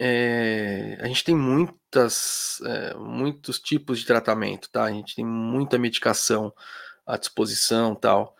[0.00, 4.84] é, a gente tem muitas, é, muitos tipos de tratamento, tá?
[4.84, 6.52] A gente tem muita medicação
[7.06, 8.36] à disposição, tal.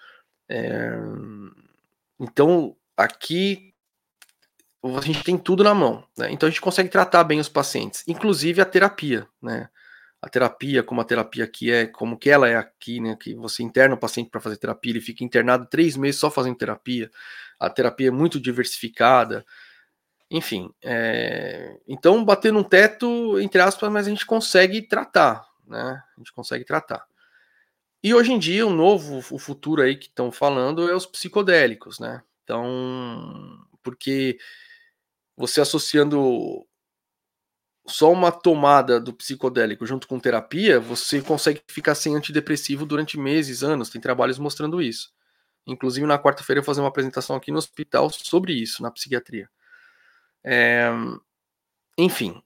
[2.19, 3.75] Então, aqui
[4.83, 6.31] a gente tem tudo na mão, né?
[6.31, 9.69] Então a gente consegue tratar bem os pacientes, inclusive a terapia, né?
[10.21, 13.17] A terapia, como a terapia aqui é, como que ela é aqui, né?
[13.19, 16.57] Que você interna o paciente para fazer terapia, ele fica internado três meses só fazendo
[16.57, 17.11] terapia.
[17.59, 19.45] A terapia é muito diversificada.
[20.31, 21.79] Enfim, é...
[21.87, 26.03] então bater num teto, entre aspas, mas a gente consegue tratar, né?
[26.17, 27.07] A gente consegue tratar.
[28.03, 31.99] E hoje em dia, o novo, o futuro aí que estão falando é os psicodélicos,
[31.99, 32.23] né?
[32.45, 34.39] Então, porque
[35.37, 36.65] você associando
[37.87, 43.63] só uma tomada do psicodélico junto com terapia, você consegue ficar sem antidepressivo durante meses,
[43.63, 43.91] anos.
[43.91, 45.13] Tem trabalhos mostrando isso.
[45.67, 49.49] Inclusive, na quarta-feira, eu vou fazer uma apresentação aqui no hospital sobre isso, na psiquiatria.
[50.43, 50.91] É...
[51.97, 52.43] Enfim.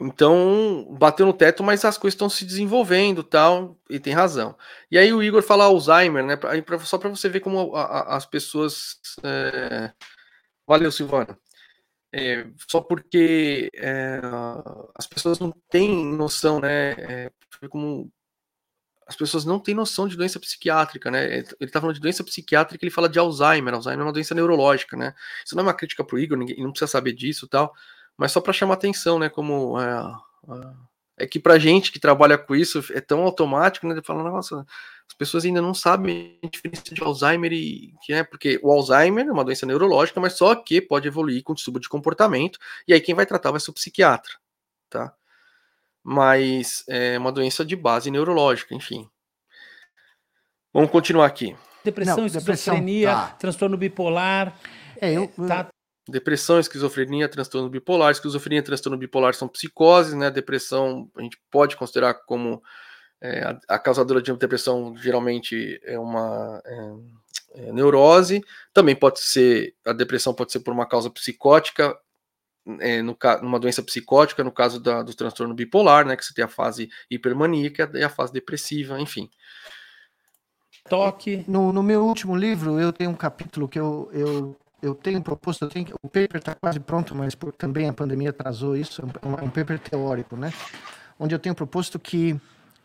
[0.00, 4.56] Então, bateu no teto, mas as coisas estão se desenvolvendo tal, e tem razão.
[4.90, 6.36] E aí o Igor fala Alzheimer, né?
[6.36, 8.98] Pra, só para você ver como a, a, as pessoas.
[9.22, 9.92] É...
[10.66, 11.38] Valeu, Silvana.
[12.12, 14.20] É, só porque é,
[14.96, 16.92] as pessoas não têm noção, né?
[16.92, 17.30] É,
[17.68, 18.10] como
[19.06, 21.38] as pessoas não têm noção de doença psiquiátrica, né?
[21.38, 23.74] Ele está falando de doença psiquiátrica, ele fala de Alzheimer.
[23.74, 25.14] Alzheimer é uma doença neurológica, né?
[25.44, 27.74] Isso não é uma crítica para o Igor, ninguém não precisa saber disso tal,
[28.16, 29.28] mas só para chamar atenção, né?
[29.28, 30.14] Como é,
[31.18, 33.94] é que para gente que trabalha com isso é tão automático, né?
[33.94, 34.66] De falar, nossa,
[35.08, 39.26] as pessoas ainda não sabem a diferença de Alzheimer e que é porque o Alzheimer
[39.26, 43.00] é uma doença neurológica, mas só que pode evoluir com distúrbio de comportamento, e aí
[43.00, 44.32] quem vai tratar vai ser o psiquiatra,
[44.88, 45.12] tá?
[46.02, 49.08] Mas é uma doença de base neurológica, enfim.
[50.72, 51.56] Vamos continuar aqui.
[51.82, 53.36] Depressão, não, esquizofrenia, depressão, tá.
[53.36, 54.56] transtorno bipolar.
[55.00, 55.68] É, eu, tá.
[56.10, 58.10] Depressão, esquizofrenia, transtorno bipolar.
[58.10, 60.30] Esquizofrenia e transtorno bipolar são psicoses, né?
[60.30, 62.62] Depressão a gente pode considerar como
[63.20, 66.92] é, a, a, causadora de depressão geralmente é uma é,
[67.54, 68.42] é, neurose.
[68.72, 71.96] Também pode ser, a depressão pode ser por uma causa psicótica,
[72.80, 76.16] é, no, numa doença psicótica, no caso da, do transtorno bipolar, né?
[76.16, 79.30] Que você tem a fase hipermaníaca e a fase depressiva, enfim.
[80.88, 81.44] Toque.
[81.46, 85.64] No, no meu último livro, eu tenho um capítulo que eu, eu eu tenho proposto,
[85.64, 89.26] eu tenho, o paper está quase pronto, mas por, também a pandemia atrasou isso, é
[89.26, 90.52] um, é um, paper teórico, né?
[91.18, 92.38] Onde eu tenho proposto que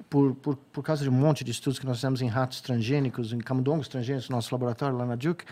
[0.09, 3.31] por, por, por causa de um monte de estudos que nós fizemos em ratos transgênicos,
[3.31, 5.45] em camundongos transgênicos, no nosso laboratório lá na Duke,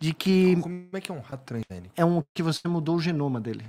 [0.00, 0.56] de que...
[0.56, 1.94] Como é que é um rato transgênico?
[1.96, 3.64] É um que você mudou o genoma dele.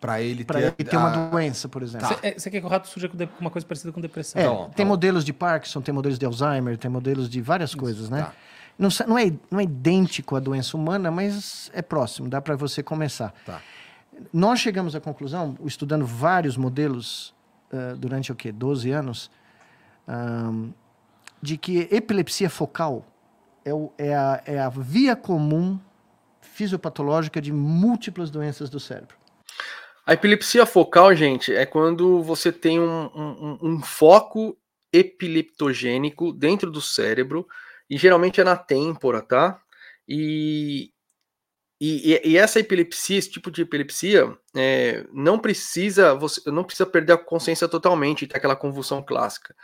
[0.00, 2.08] Para ele, ter, ele ter uma doença, por exemplo.
[2.08, 4.42] Você, é, quer que o rato surja com uma coisa parecida com depressão?
[4.42, 7.78] É, tá tem modelos de Parkinson, tem modelos de Alzheimer, tem modelos de várias Isso,
[7.78, 8.22] coisas, né?
[8.22, 8.34] Tá.
[8.82, 12.82] Não, não, é, não é idêntico à doença humana, mas é próximo, dá para você
[12.82, 13.32] começar.
[13.46, 13.62] Tá.
[14.32, 17.32] Nós chegamos à conclusão, estudando vários modelos
[17.72, 18.50] uh, durante o quê?
[18.50, 19.30] 12 anos,
[20.08, 20.72] um,
[21.40, 23.06] de que epilepsia focal
[23.64, 25.78] é, o, é, a, é a via comum
[26.40, 29.16] fisiopatológica de múltiplas doenças do cérebro.
[30.04, 34.56] A epilepsia focal, gente, é quando você tem um, um, um foco
[34.92, 37.46] epileptogênico dentro do cérebro,
[37.88, 39.60] e geralmente é na têmpora, tá?
[40.08, 40.92] E,
[41.80, 47.14] e, e, essa epilepsia, esse tipo de epilepsia, é, não precisa você não precisa perder
[47.14, 49.54] a consciência totalmente, ter aquela convulsão clássica.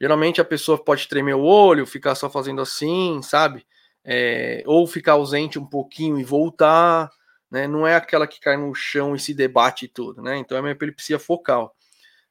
[0.00, 3.66] Geralmente a pessoa pode tremer o olho, ficar só fazendo assim, sabe?
[4.04, 7.10] É, ou ficar ausente um pouquinho e voltar,
[7.50, 7.66] né?
[7.66, 10.38] Não é aquela que cai no chão e se debate tudo, né?
[10.38, 11.74] Então é uma epilepsia focal.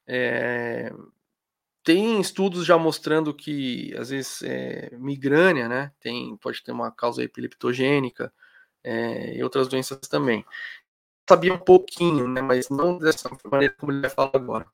[0.08, 0.92] É,
[1.88, 5.90] tem estudos já mostrando que às vezes é, migrânia, né?
[6.02, 8.30] Tem, pode ter uma causa epileptogênica
[8.84, 10.44] é, e outras doenças também.
[11.30, 12.42] Sabia um pouquinho, né?
[12.42, 14.66] Mas não dessa maneira como ele vai falar agora.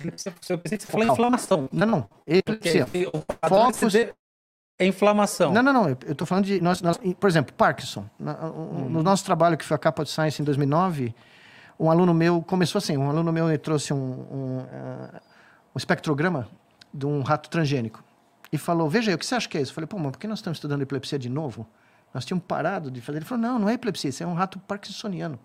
[0.00, 1.68] Eu pensei que você falou inflamação.
[1.70, 2.10] Não, não.
[2.26, 2.88] Epilepsia.
[3.48, 3.94] Focos...
[3.94, 5.52] É inflamação.
[5.52, 5.88] Não, não, não.
[5.90, 6.60] Eu estou falando de.
[6.60, 8.04] Nós, nós, por exemplo, Parkinson.
[8.18, 8.88] No, hum.
[8.88, 11.14] no nosso trabalho, que foi a capa de Science em 2009,
[11.78, 12.42] um aluno meu.
[12.42, 15.31] Começou assim: um aluno meu trouxe um, um, uh,
[15.74, 16.48] um espectrograma
[16.92, 18.02] de um rato transgênico.
[18.52, 19.70] e falou: Veja aí, o que você acha que é isso?
[19.70, 21.66] Eu falei: Pô, mas por que nós estamos estudando epilepsia de novo?
[22.12, 23.18] Nós tínhamos parado de fazer.
[23.18, 25.38] Ele falou: Não, não é epilepsia, isso é um rato parkinsoniano.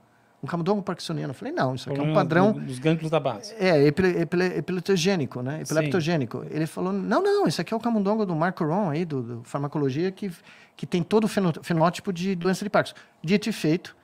[0.43, 1.31] Um camundongo parkinsoniano.
[1.31, 2.51] Eu falei: Não, isso aqui é um padrão.
[2.51, 3.55] Dos gânglios da base.
[3.57, 5.61] É, epile, epile, epileptogênico, né?
[5.61, 6.41] Epileptogênico.
[6.41, 6.49] Sim.
[6.51, 9.43] Ele falou: Não, não, isso aqui é o camundongo do Marco Ron, aí, do, do
[9.43, 10.31] farmacologia, que,
[10.75, 12.95] que tem todo o fenótipo de doença de Parkinson.
[13.23, 13.95] Dito e feito,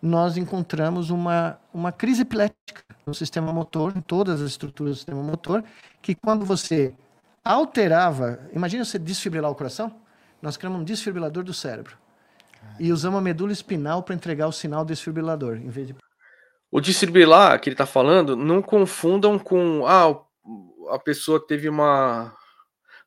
[0.00, 5.22] nós encontramos uma, uma crise epilética no sistema motor, em todas as estruturas do sistema
[5.22, 5.64] motor,
[6.00, 6.94] que quando você
[7.44, 9.94] alterava, imagina você desfibrilar o coração,
[10.40, 11.96] nós criamos um desfibrilador do cérebro.
[12.78, 15.96] E usamos a medula espinal para entregar o sinal desfibrilador, em vez de
[16.70, 20.14] o desfibrilar que ele está falando, não confundam com ah,
[20.90, 22.34] a pessoa teve uma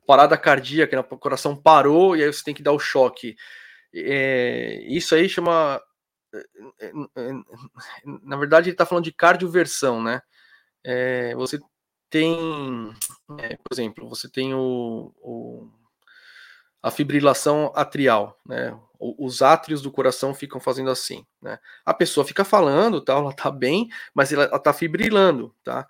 [0.07, 3.35] parada cardíaca, né, o coração parou e aí você tem que dar o choque.
[3.93, 5.79] É, isso aí chama
[8.23, 10.21] na verdade ele está falando de cardioversão, né?
[10.83, 11.59] É, você
[12.09, 12.93] tem,
[13.39, 15.69] é, por exemplo, você tem o, o,
[16.81, 18.77] a fibrilação atrial, né?
[18.99, 21.57] Os átrios do coração ficam fazendo assim, né?
[21.85, 25.87] A pessoa fica falando, tal, ela tá bem, mas ela, ela tá fibrilando, tá?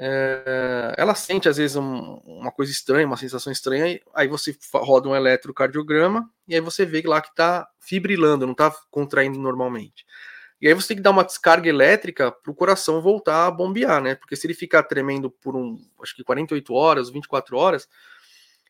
[0.00, 5.08] É, ela sente às vezes um, uma coisa estranha, uma sensação estranha, aí você roda
[5.08, 10.06] um eletrocardiograma e aí você vê lá que está fibrilando, não está contraindo normalmente.
[10.60, 14.00] E aí você tem que dar uma descarga elétrica para o coração voltar a bombear,
[14.02, 14.14] né?
[14.14, 17.88] Porque se ele ficar tremendo por um, acho que 48 horas, 24 horas,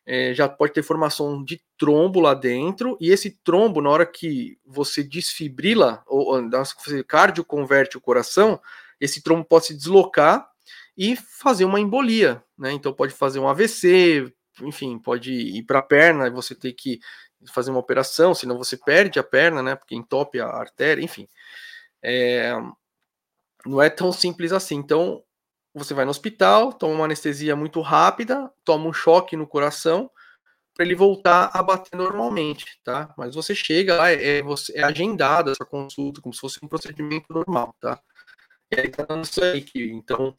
[0.05, 4.57] é, já pode ter formação de trombo lá dentro, e esse trombo, na hora que
[4.65, 8.59] você desfibrila, ou, ou você cardio converte o coração,
[8.99, 10.49] esse trombo pode se deslocar
[10.99, 12.73] e fazer uma embolia, né?
[12.73, 14.29] Então pode fazer um AVC,
[14.61, 16.99] enfim, pode ir para a perna e você ter que
[17.47, 19.75] fazer uma operação, senão você perde a perna, né?
[19.77, 21.25] Porque entope a artéria, enfim.
[22.03, 22.51] É,
[23.65, 24.75] não é tão simples assim.
[24.75, 25.23] Então
[25.73, 30.11] você vai no hospital, toma uma anestesia muito rápida, toma um choque no coração
[30.73, 33.13] para ele voltar a bater normalmente, tá?
[33.17, 37.27] Mas você chega lá, é, você, é agendada essa consulta como se fosse um procedimento
[37.29, 38.01] normal, tá?
[38.71, 40.37] E aí tá dando isso aí, que, então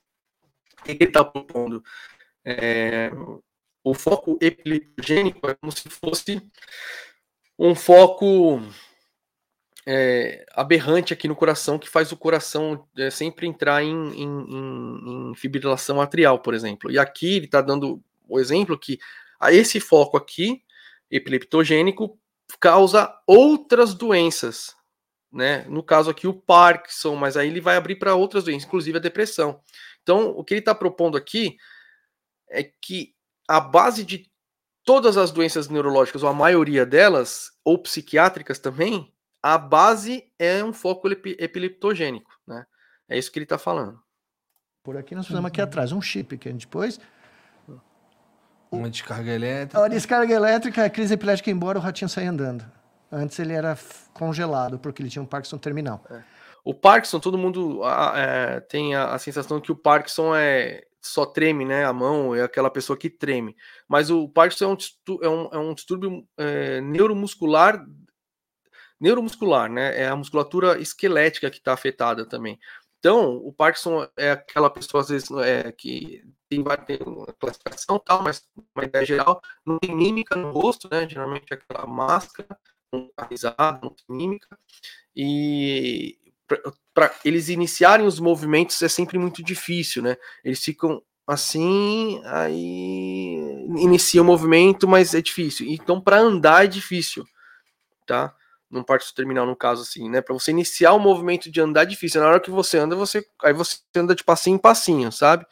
[0.81, 1.83] o que ele está propondo?
[2.45, 3.11] É,
[3.85, 6.43] o foco epileptogênico é como se fosse
[7.59, 8.61] um foco
[9.87, 15.35] é, aberrante aqui no coração que faz o coração é, sempre entrar em, em, em,
[15.35, 16.90] fibrilação atrial, por exemplo.
[16.90, 18.99] E aqui ele está dando o exemplo que
[19.38, 20.62] a esse foco aqui,
[21.11, 22.19] epileptogênico,
[22.59, 24.75] causa outras doenças.
[25.33, 25.64] Né?
[25.69, 29.01] No caso aqui, o Parkinson, mas aí ele vai abrir para outras doenças, inclusive a
[29.01, 29.61] depressão.
[30.11, 31.57] Então, o que ele está propondo aqui
[32.51, 33.14] é que
[33.46, 34.29] a base de
[34.85, 40.73] todas as doenças neurológicas, ou a maioria delas, ou psiquiátricas também, a base é um
[40.73, 42.66] foco epileptogênico, né?
[43.09, 44.03] É isso que ele está falando.
[44.83, 46.99] Por aqui nós fizemos aqui atrás um chip que a gente depois
[48.73, 49.85] uma descarga elétrica.
[49.85, 52.64] A descarga elétrica, a crise epilética embora, o ratinho saia andando.
[53.12, 53.77] Antes ele era
[54.12, 56.05] congelado, porque ele tinha um Parkinson terminal.
[56.11, 56.23] É.
[56.64, 57.81] O Parkinson, todo mundo
[58.14, 61.85] é, tem a, a, sensação que o Parkinson é só treme, né?
[61.85, 63.57] A mão é aquela pessoa que treme.
[63.88, 64.77] Mas o Parkinson é um,
[65.23, 67.85] é um, é um distúrbio é, neuromuscular,
[69.01, 69.99] neuromuscular, né?
[69.99, 72.59] É a musculatura esquelética que está afetada também.
[73.01, 78.23] Então, o Parkinson é aquela pessoa, às vezes, é, que tem, tem uma classificação tal,
[78.23, 81.09] mas uma ideia geral, não tem mímica no rosto, né?
[81.09, 82.59] Geralmente é aquela máscara,
[83.16, 84.59] tá risada, não tem mímica.
[85.16, 86.18] E
[86.94, 90.16] para eles iniciarem os movimentos é sempre muito difícil, né?
[90.44, 93.36] Eles ficam assim, aí
[93.78, 95.66] inicia o movimento, mas é difícil.
[95.68, 97.24] Então, para andar é difícil,
[98.06, 98.34] tá?
[98.68, 100.20] Num parto terminal, no caso, assim, né?
[100.20, 102.20] Para você iniciar o movimento de andar é difícil.
[102.20, 105.46] Na hora que você anda, você aí você anda de passinho em passinho, sabe?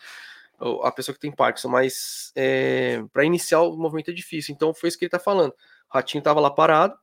[0.82, 4.52] A pessoa que tem Parkinson, mas é, para iniciar o movimento é difícil.
[4.52, 5.52] Então, foi isso que ele tá falando.
[5.52, 6.96] O ratinho tava lá parado,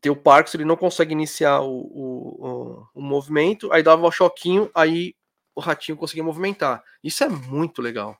[0.00, 4.10] tem o Parks, ele não consegue iniciar o, o, o, o movimento, aí dava um
[4.10, 5.14] choquinho, aí
[5.54, 6.82] o ratinho conseguia movimentar.
[7.04, 8.16] Isso é muito legal.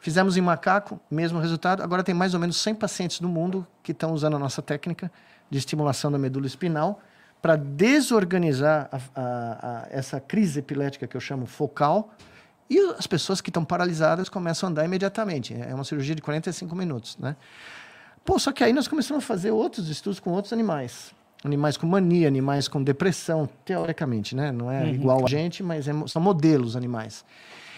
[0.00, 1.82] Fizemos em macaco, mesmo resultado.
[1.82, 5.10] Agora tem mais ou menos 100 pacientes no mundo que estão usando a nossa técnica
[5.50, 7.00] de estimulação da medula espinal
[7.40, 12.14] para desorganizar a, a, a, essa crise epilética que eu chamo focal.
[12.68, 15.54] E as pessoas que estão paralisadas começam a andar imediatamente.
[15.54, 17.36] É uma cirurgia de 45 minutos, né?
[18.24, 21.86] Pô, só que aí nós começamos a fazer outros estudos com outros animais animais com
[21.86, 24.50] mania, animais com depressão, teoricamente, né?
[24.50, 27.24] Não é uhum, igual a gente, mas é, são modelos animais.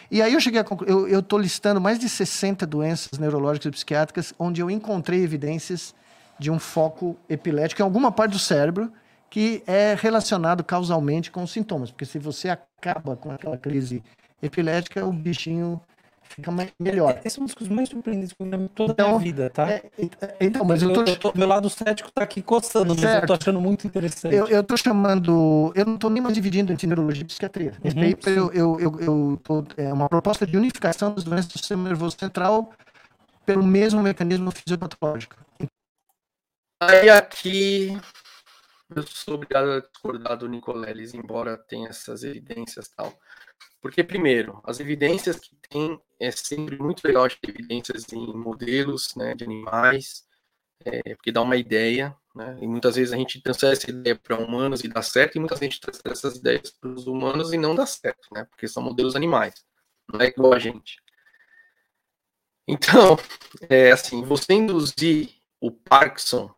[0.09, 3.71] E aí eu cheguei a concluir, eu estou listando mais de 60 doenças neurológicas e
[3.73, 5.95] psiquiátricas onde eu encontrei evidências
[6.39, 8.93] de um foco epilético em alguma parte do cérebro
[9.29, 11.91] que é relacionado causalmente com os sintomas.
[11.91, 14.03] Porque se você acaba com aquela crise
[14.41, 15.81] epilética, o bichinho
[16.29, 17.21] fica mais, melhor.
[17.25, 19.71] Esse é um dos mais surpreendentes que eu lembro toda então, a minha vida, tá?
[19.71, 19.83] É,
[20.41, 21.11] então, mas eu, eu, tô...
[21.11, 21.33] eu tô...
[21.35, 23.05] Meu lado cético tá aqui coçando, certo.
[23.05, 24.35] mas eu tô achando muito interessante.
[24.35, 25.73] Eu, eu tô chamando...
[25.75, 27.75] Eu não tô nem mais dividindo entre neurologia e psiquiatria.
[27.85, 31.47] Esse uhum, paper, eu, eu, eu, eu tô, é uma proposta de unificação das doenças
[31.47, 32.73] do sistema nervoso central
[33.45, 35.37] pelo mesmo mecanismo fisiopatológico.
[36.83, 37.99] Aí aqui
[38.95, 43.19] eu sou obrigado a discordar do Nicoleles, embora tenha essas evidências tal.
[43.81, 49.35] Porque, primeiro, as evidências que tem é sempre muito legal ter evidências em modelos né,
[49.35, 50.27] de animais,
[50.85, 54.39] é, porque dá uma ideia, né, e muitas vezes a gente transfere essa ideia para
[54.39, 57.53] humanos e dá certo, e muitas vezes a gente transfere essas ideias para os humanos
[57.53, 59.65] e não dá certo, né, porque são modelos animais,
[60.13, 61.01] não é igual a gente.
[62.69, 63.17] Então,
[63.69, 66.53] é assim, você induzir o Parkinson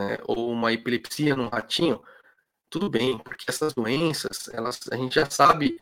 [0.00, 2.02] né, ou uma epilepsia num ratinho,
[2.70, 5.78] tudo bem, porque essas doenças, elas, a gente já sabe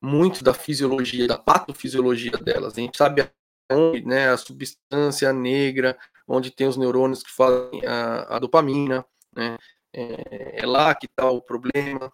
[0.00, 2.72] muito da fisiologia, da patofisiologia delas.
[2.72, 3.28] A gente sabe
[3.70, 9.04] onde, né, a substância negra, onde tem os neurônios que fazem a, a dopamina,
[9.34, 9.58] né,
[9.92, 12.10] é, é, lá que está o problema.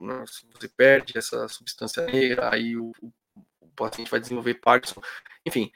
[0.00, 2.92] Né, se você perde essa substância negra, aí o,
[3.60, 5.02] o, paciente vai desenvolver Parkinson.
[5.44, 5.70] Enfim,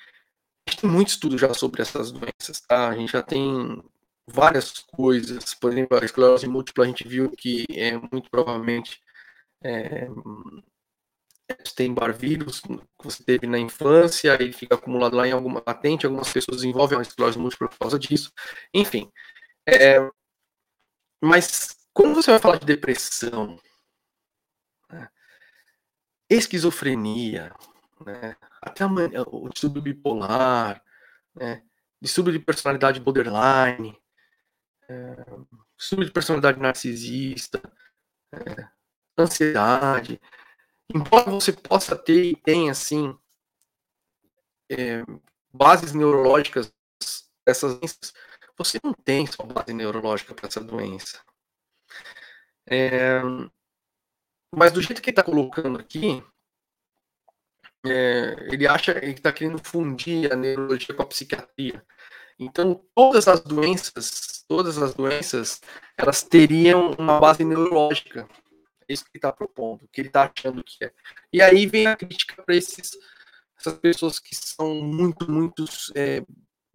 [0.66, 2.88] a gente tem muito estudo já sobre essas doenças, tá?
[2.88, 3.82] A gente já tem
[4.26, 5.54] várias coisas.
[5.54, 9.00] Por exemplo, a esclerose múltipla, a gente viu que é muito provavelmente
[9.62, 10.08] é,
[11.48, 16.06] Epstein-Barr vírus que você teve na infância e fica acumulado lá em alguma patente.
[16.06, 18.32] Algumas pessoas desenvolvem uma esclerose múltipla por causa disso.
[18.74, 19.10] Enfim.
[19.66, 19.98] É,
[21.22, 23.58] mas quando você vai falar de depressão,
[24.90, 25.08] né,
[26.28, 27.52] esquizofrenia,
[28.06, 30.82] né, até o distúrbio bipolar,
[31.34, 31.62] né,
[32.00, 33.98] distúrbio de personalidade borderline,
[34.90, 37.60] é, de personalidade narcisista,
[38.32, 38.68] é,
[39.16, 40.20] ansiedade.
[40.92, 43.16] Embora você possa ter e tenha, assim,
[44.70, 45.04] é,
[45.52, 46.72] bases neurológicas
[47.46, 48.12] dessas doenças,
[48.56, 51.20] você não tem só base neurológica para essa doença.
[52.66, 53.20] É,
[54.54, 56.22] mas do jeito que ele está colocando aqui,
[57.86, 61.84] é, ele acha que está querendo fundir a neurologia com a psiquiatria.
[62.38, 65.60] Então, todas as doenças, todas as doenças,
[65.96, 68.28] elas teriam uma base neurológica.
[68.88, 70.92] É isso que ele está propondo, que ele está achando que é.
[71.32, 72.90] E aí vem a crítica para essas
[73.80, 76.24] pessoas que são muito, muito é,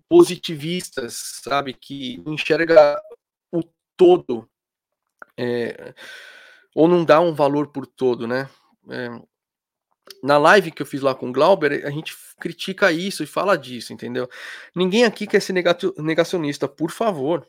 [0.08, 1.74] positivistas, sabe?
[1.74, 2.98] Que enxerga
[3.52, 3.62] o
[3.98, 4.50] todo,
[5.38, 5.94] é,
[6.74, 8.50] ou não dá um valor por todo, né?
[8.90, 9.10] É,
[10.24, 13.58] na live que eu fiz lá com o Glauber, a gente critica isso e fala
[13.58, 14.30] disso, entendeu?
[14.74, 15.52] Ninguém aqui quer ser
[15.98, 17.46] negacionista, por favor.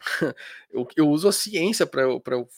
[0.70, 2.48] eu, eu uso a ciência para eu,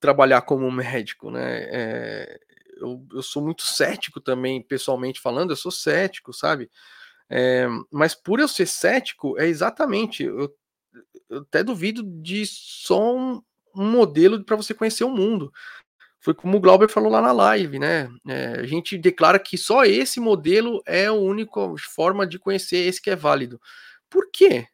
[0.00, 1.60] trabalhar como médico, né?
[1.70, 2.40] É,
[2.76, 6.70] eu, eu sou muito cético também, pessoalmente falando, eu sou cético, sabe?
[7.30, 10.54] É, mas por eu ser cético, é exatamente, eu,
[11.28, 13.42] eu até duvido de só um,
[13.74, 15.52] um modelo para você conhecer o mundo
[16.20, 18.08] foi como o Glauber falou lá na live, né?
[18.26, 21.60] É, a gente declara que só esse modelo é a única
[21.94, 23.60] forma de conhecer esse que é válido.
[24.10, 24.66] Por quê?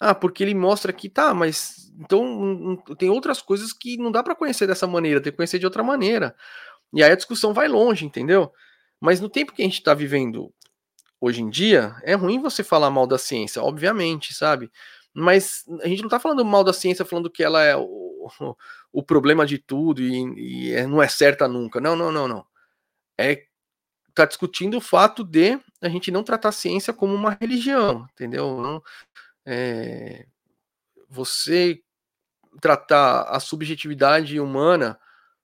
[0.00, 4.34] Ah, porque ele mostra que tá, mas então tem outras coisas que não dá para
[4.34, 6.34] conhecer dessa maneira, tem que conhecer de outra maneira.
[6.92, 8.52] E aí a discussão vai longe, entendeu?
[9.00, 10.52] Mas no tempo que a gente está vivendo
[11.20, 14.70] hoje em dia, é ruim você falar mal da ciência, obviamente, sabe?
[15.14, 18.28] Mas a gente não está falando mal da ciência, falando que ela é o,
[18.92, 21.80] o problema de tudo e, e é, não é certa nunca.
[21.80, 22.46] Não, não, não, não.
[23.18, 23.44] É
[24.14, 28.60] tá discutindo o fato de a gente não tratar a ciência como uma religião, entendeu?
[28.62, 28.82] Não,
[29.46, 30.26] é,
[31.08, 31.80] você
[32.60, 34.98] tratar a subjetividade humana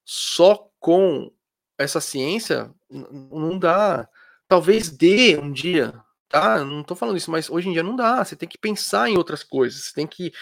[0.04, 1.30] só com
[1.78, 4.08] essa ciência não dá.
[4.48, 5.94] Talvez dê um dia,
[6.28, 6.64] tá?
[6.64, 8.24] Não tô falando isso, mas hoje em dia não dá.
[8.24, 10.32] Você tem que pensar em outras coisas, você tem que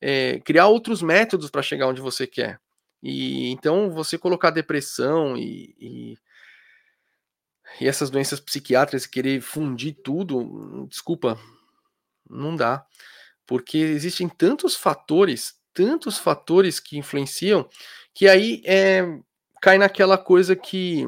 [0.00, 2.60] é, criar outros métodos para chegar onde você quer.
[3.02, 6.18] E então você colocar depressão e, e,
[7.80, 11.38] e essas doenças psiquiátricas querer fundir tudo, desculpa,
[12.28, 12.86] não dá.
[13.46, 17.68] Porque existem tantos fatores, tantos fatores que influenciam,
[18.12, 19.04] que aí é,
[19.60, 21.06] cai naquela coisa que,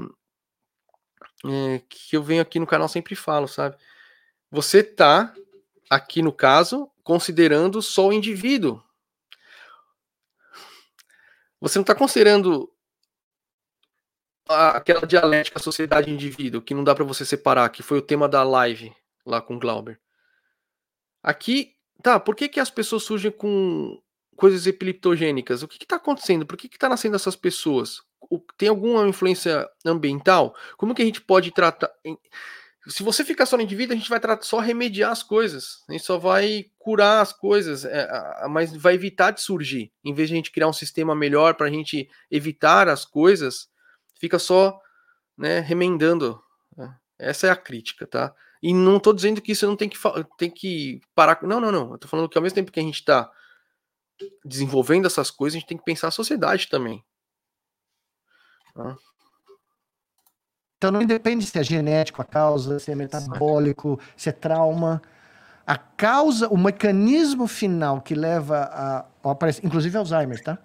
[1.45, 3.77] é, que eu venho aqui no canal sempre falo, sabe?
[4.51, 5.35] Você tá,
[5.91, 8.83] aqui no caso, considerando só o indivíduo.
[11.61, 12.73] Você não está considerando
[14.49, 18.95] aquela dialética sociedade-indivíduo, que não dá para você separar, que foi o tema da live
[19.27, 20.01] lá com o Glauber.
[21.23, 24.01] Aqui, tá, por que, que as pessoas surgem com
[24.37, 25.62] coisas epileptogênicas?
[25.62, 26.47] O que está acontecendo?
[26.47, 28.01] Por que está nascendo essas pessoas?
[28.57, 30.55] Tem alguma influência ambiental?
[30.77, 31.91] Como que a gente pode tratar
[32.89, 36.05] se você ficar só no indivíduo, a gente vai só remediar as coisas, a gente
[36.05, 38.09] só vai curar as coisas, é,
[38.49, 39.93] mas vai evitar de surgir.
[40.03, 43.69] Em vez de a gente criar um sistema melhor para a gente evitar as coisas,
[44.19, 44.81] fica só
[45.37, 46.41] né, remendando.
[46.77, 46.95] Né?
[47.19, 48.35] Essa é a crítica, tá?
[48.63, 49.99] E não estou dizendo que isso não tem que,
[50.37, 51.39] tem que parar.
[51.43, 51.93] Não, não, não.
[51.93, 53.31] Eu tô falando que ao mesmo tempo que a gente está
[54.45, 57.05] desenvolvendo essas coisas, a gente tem que pensar a sociedade também.
[58.75, 58.97] Tá?
[60.77, 65.03] Então não independe se é genético a causa, se é metabólico, se é trauma.
[65.67, 69.05] A causa, o mecanismo final que leva a.
[69.23, 70.57] Ó, aparece, inclusive Alzheimer, tá?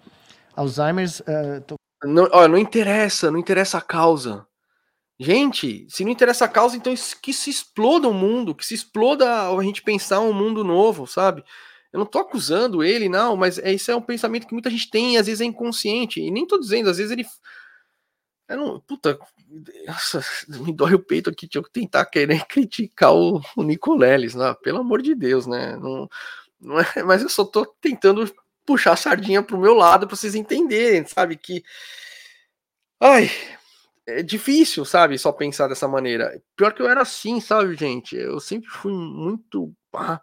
[0.56, 1.08] Alzheimer.
[1.08, 1.74] Uh, tô...
[2.04, 4.46] não, olha, não interessa, não interessa a causa.
[5.18, 6.92] Gente, se não interessa a causa, então
[7.22, 11.44] que se exploda o mundo, que se exploda a gente pensar um mundo novo, sabe?
[11.92, 14.90] Eu não tô acusando ele, não, mas é, isso é um pensamento que muita gente
[14.90, 16.20] tem e às vezes é inconsciente.
[16.20, 17.24] E nem tô dizendo, às vezes ele.
[18.48, 19.16] Eu não, puta,
[19.86, 24.54] nossa, me dói o peito aqui, tinha que tentar querer criticar o, o Nicoleles, né?
[24.62, 25.76] pelo amor de Deus, né?
[25.76, 26.08] Não,
[26.60, 28.28] não é, mas eu só tô tentando
[28.66, 31.36] puxar a sardinha pro meu lado para vocês entenderem, sabe?
[31.36, 31.62] Que.
[33.00, 33.30] Ai,
[34.06, 35.18] é difícil, sabe?
[35.18, 36.40] Só pensar dessa maneira.
[36.56, 38.16] Pior que eu era assim, sabe, gente?
[38.16, 39.72] Eu sempre fui muito.
[39.94, 40.20] Ah,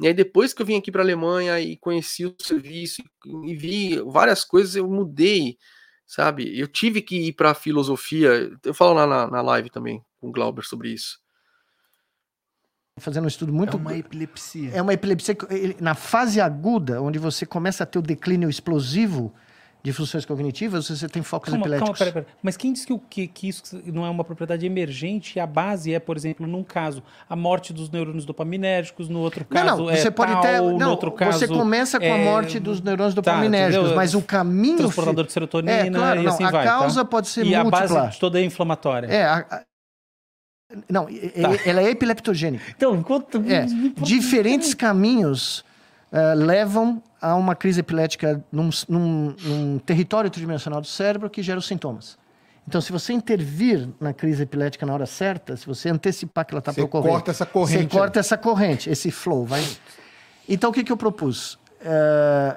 [0.00, 3.02] e aí, depois que eu vim aqui para Alemanha e conheci o serviço
[3.44, 5.56] e vi várias coisas, eu mudei
[6.12, 6.58] sabe?
[6.58, 8.50] Eu tive que ir para a filosofia.
[8.62, 11.18] Eu falo lá na, na live também com o Glauber sobre isso.
[13.00, 13.78] Fazendo um estudo muito.
[13.78, 14.70] É uma epilepsia.
[14.74, 15.34] É uma epilepsia
[15.80, 19.34] na fase aguda, onde você começa a ter o declínio explosivo
[19.82, 21.98] de funções cognitivas, você tem focos calma, epiléticos.
[21.98, 22.36] Calma, pera, pera.
[22.40, 25.40] Mas quem disse que, que, que, isso não é uma propriedade emergente?
[25.40, 29.66] A base é, por exemplo, num caso, a morte dos neurônios dopaminérgicos, no outro caso
[29.66, 31.38] não, não, você é pode tal, ter, não, outro caso...
[31.38, 34.76] Você começa com a é, morte dos neurônios tá, dopaminérgicos, tá, mas o caminho...
[34.76, 36.66] Transportador de serotonina é, claro, e assim a vai.
[36.66, 37.10] A causa tá?
[37.10, 37.80] pode ser e múltipla.
[37.80, 39.08] E a base toda é inflamatória.
[39.08, 39.62] É, a, a,
[40.88, 41.12] não, tá.
[41.66, 42.64] ela é epileptogênica.
[42.76, 43.38] Então, conta...
[43.38, 43.66] É,
[44.00, 45.64] diferentes caminhos
[46.12, 51.58] uh, levam a uma crise epilética num, num, num território tridimensional do cérebro que gera
[51.58, 52.18] os sintomas.
[52.66, 56.60] Então, se você intervir na crise epilética na hora certa, se você antecipar que ela
[56.60, 57.10] está ocorrer...
[57.10, 57.82] Você corta essa corrente.
[57.82, 59.44] Você corta essa corrente, esse flow.
[59.44, 59.66] Vai...
[60.48, 61.54] Então, o que, que eu propus?
[61.54, 62.56] Uh,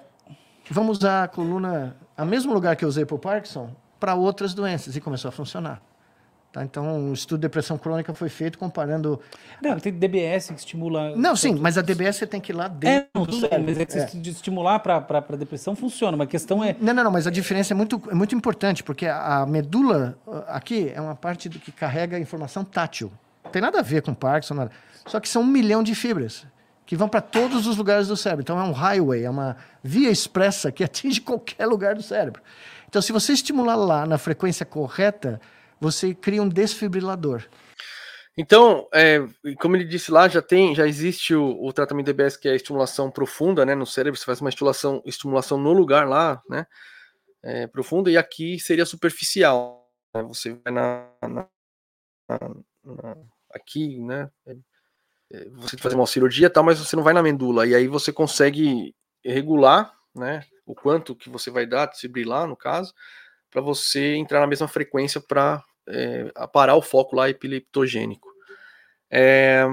[0.70, 4.54] vamos usar a coluna, a mesmo lugar que eu usei para o Parkinson, para outras
[4.54, 5.82] doenças, e começou a funcionar.
[6.56, 6.64] Tá?
[6.64, 9.20] Então, o estudo de depressão crônica foi feito comparando.
[9.62, 11.14] Não, tem DBS que estimula.
[11.14, 12.88] Não, sim, mas a DBS você tem que ir lá dentro.
[12.88, 14.32] É, não, tudo bem, mas é que é.
[14.32, 16.74] estimular para depressão funciona, mas a questão é.
[16.80, 20.94] Não, não, não, mas a diferença é muito, é muito importante, porque a medula aqui
[20.96, 23.12] é uma parte do que carrega a informação tátil.
[23.44, 24.72] Não tem nada a ver com Parkinson, nada.
[25.06, 26.48] Só que são um milhão de fibras
[26.86, 28.44] que vão para todos os lugares do cérebro.
[28.44, 32.42] Então é um highway, é uma via expressa que atinge qualquer lugar do cérebro.
[32.88, 35.42] Então, se você estimular lá na frequência correta,
[35.86, 37.44] você cria um desfibrilador.
[38.36, 39.20] Então, é,
[39.60, 42.56] como ele disse lá, já tem, já existe o, o, tratamento DBS que é a
[42.56, 44.20] estimulação profunda, né, no cérebro.
[44.20, 46.66] Você faz uma estimulação, estimulação no lugar lá, né,
[47.44, 48.10] é, profunda.
[48.10, 49.88] E aqui seria superficial.
[50.14, 51.48] Né, você vai na, na,
[52.84, 53.18] na,
[53.54, 54.56] aqui, né, é,
[55.34, 57.68] é, você faz uma cirurgia, tal, mas você não vai na medula.
[57.68, 62.92] E aí você consegue regular, né, o quanto que você vai dar, desfibrilar, no caso
[63.56, 68.30] para você entrar na mesma frequência para é, parar o foco lá epileptogênico.
[69.10, 69.66] É,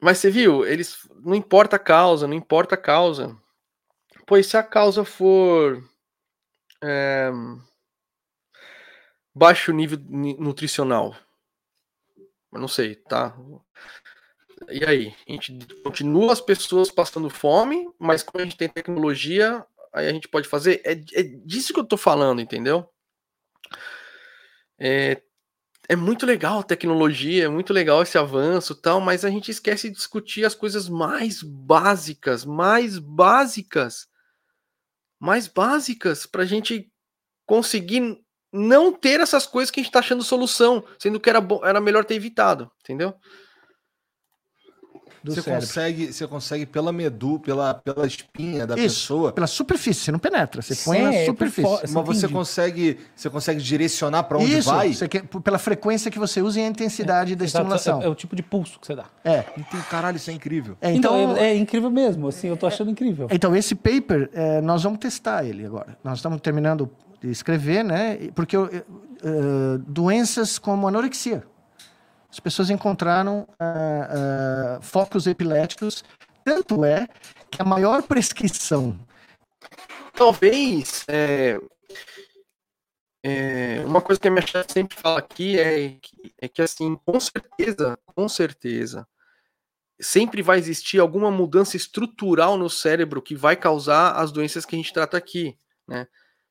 [0.00, 3.36] mas você viu, eles não importa a causa, não importa a causa.
[4.26, 5.82] Pois se a causa for
[6.82, 7.30] é,
[9.34, 11.14] baixo nível nutricional,
[12.52, 13.36] não sei, tá?
[14.68, 19.64] E aí, a gente continua as pessoas passando fome, mas como a gente tem tecnologia,
[19.92, 20.80] aí a gente pode fazer.
[20.84, 22.88] É, é disso que eu tô falando, entendeu?
[24.80, 25.20] É,
[25.88, 29.88] é muito legal a tecnologia, é muito legal esse avanço tal, mas a gente esquece
[29.88, 34.06] de discutir as coisas mais básicas, mais básicas,
[35.18, 36.90] mais básicas, para a gente
[37.44, 38.18] conseguir
[38.52, 42.04] não ter essas coisas que a gente está achando solução, sendo que era, era melhor
[42.04, 43.14] ter evitado, entendeu?
[45.22, 45.66] Do você cérebro.
[45.66, 49.32] Consegue, você consegue pela medula, pela, pela espinha da Isso, pessoa.
[49.32, 51.92] Pela superfície, você não penetra, você põe na é superfície.
[51.92, 54.92] Mas você consegue, você consegue direcionar para onde Isso, vai?
[54.92, 58.00] Você quer, pela frequência que você usa e a intensidade é, da estimulação.
[58.02, 59.06] É, é, o tipo de pulso que você dá.
[59.24, 59.44] É.
[59.56, 60.76] Então, caralho, isso é incrível.
[60.80, 63.28] É, então, então é, é, incrível mesmo, assim, eu tô achando incrível.
[63.30, 65.96] Então, esse paper, é, nós vamos testar ele agora.
[66.02, 66.90] Nós estamos terminando
[67.20, 68.18] de escrever, né?
[68.34, 71.44] Porque uh, doenças como anorexia
[72.30, 76.04] as pessoas encontraram uh, uh, focos epiléticos.
[76.44, 77.08] Tanto é
[77.50, 78.98] que a maior prescrição.
[80.14, 81.04] Talvez.
[81.08, 81.58] É...
[83.24, 86.96] é, uma coisa que a minha chefe sempre fala aqui é que, é que, assim,
[87.04, 89.06] com certeza, com certeza,
[90.00, 94.78] sempre vai existir alguma mudança estrutural no cérebro que vai causar as doenças que a
[94.78, 96.06] gente trata aqui, né?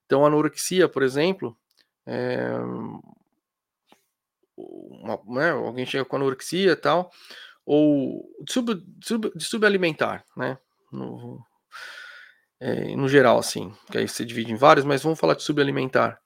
[0.05, 1.57] Então, a anorexia, por exemplo,
[2.05, 2.49] é,
[5.01, 7.11] uma, né, alguém chega com anorexia e tal,
[7.65, 10.57] ou sub, sub, subalimentar, né?
[10.91, 11.39] No,
[12.59, 16.19] é, no geral, assim, que aí você divide em vários, mas vamos falar de subalimentar.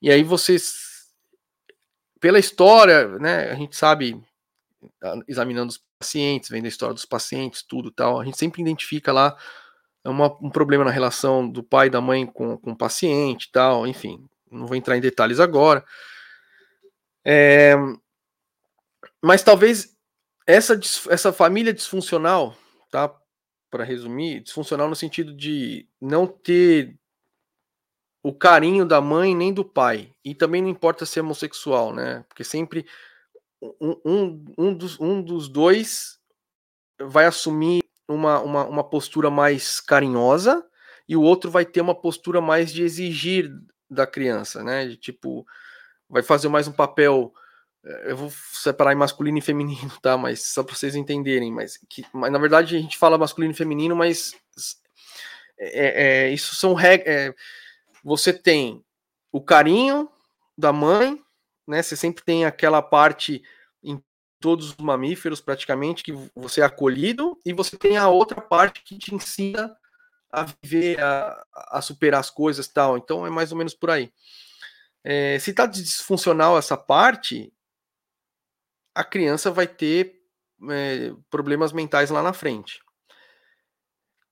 [0.00, 1.06] E aí vocês,
[2.20, 4.22] pela história, né, a gente sabe,
[5.26, 9.36] examinando os pacientes, vendo a história dos pacientes, tudo tal, a gente sempre identifica lá
[10.04, 13.86] uma, um problema na relação do pai e da mãe com, com o paciente tal,
[13.86, 15.84] enfim, não vou entrar em detalhes agora.
[17.28, 17.74] É,
[19.20, 19.96] mas talvez
[20.46, 20.78] essa,
[21.10, 22.56] essa família disfuncional,
[22.88, 23.12] tá?
[23.68, 26.96] Para resumir, disfuncional no sentido de não ter
[28.22, 30.12] o carinho da mãe nem do pai.
[30.24, 32.24] E também não importa se é homossexual, né?
[32.28, 32.86] Porque sempre
[33.60, 36.20] um, um, um, dos, um dos dois
[37.00, 40.64] vai assumir uma, uma, uma postura mais carinhosa
[41.08, 43.50] e o outro vai ter uma postura mais de exigir
[43.90, 44.86] da criança, né?
[44.86, 45.44] De tipo,
[46.08, 47.32] vai fazer mais um papel.
[47.84, 50.16] Eh, eu vou separar em masculino e feminino, tá?
[50.16, 51.52] Mas só para vocês entenderem.
[51.52, 54.34] Mas, que, mas na verdade a gente fala masculino e feminino, mas
[55.58, 57.08] é, é, isso são regras.
[57.08, 57.34] É,
[58.04, 58.84] você tem
[59.32, 60.08] o carinho
[60.56, 61.20] da mãe,
[61.66, 61.82] né?
[61.82, 63.42] Você sempre tem aquela parte
[63.82, 64.02] em
[64.40, 68.98] todos os mamíferos praticamente que você é acolhido e você tem a outra parte que
[68.98, 69.76] te ensina
[70.30, 72.96] a viver, a, a superar as coisas tal.
[72.96, 74.12] Então é mais ou menos por aí.
[75.08, 77.52] É, se está disfuncional essa parte,
[78.92, 80.20] a criança vai ter
[80.68, 82.82] é, problemas mentais lá na frente.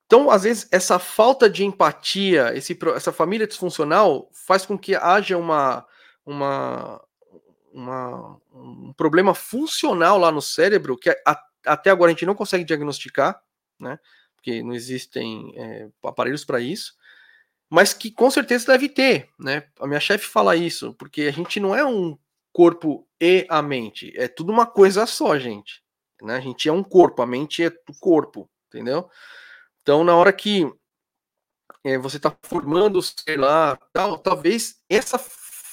[0.05, 5.39] Então, às vezes, essa falta de empatia, esse, essa família disfuncional faz com que haja
[5.39, 5.87] uma,
[6.27, 7.01] uma,
[7.73, 12.65] uma um problema funcional lá no cérebro que a, até agora a gente não consegue
[12.65, 13.41] diagnosticar,
[13.79, 14.01] né?
[14.35, 16.97] Porque não existem é, aparelhos para isso,
[17.75, 19.67] mas que com certeza deve ter, né?
[19.81, 22.17] A minha chefe fala isso, porque a gente não é um
[22.53, 25.83] corpo e a mente, é tudo uma coisa só, gente.
[26.23, 26.37] Né?
[26.37, 29.11] A gente é um corpo, a mente é o corpo, entendeu?
[29.83, 30.73] Então, na hora que
[31.83, 35.21] é, você está formando, sei lá, tal, talvez essa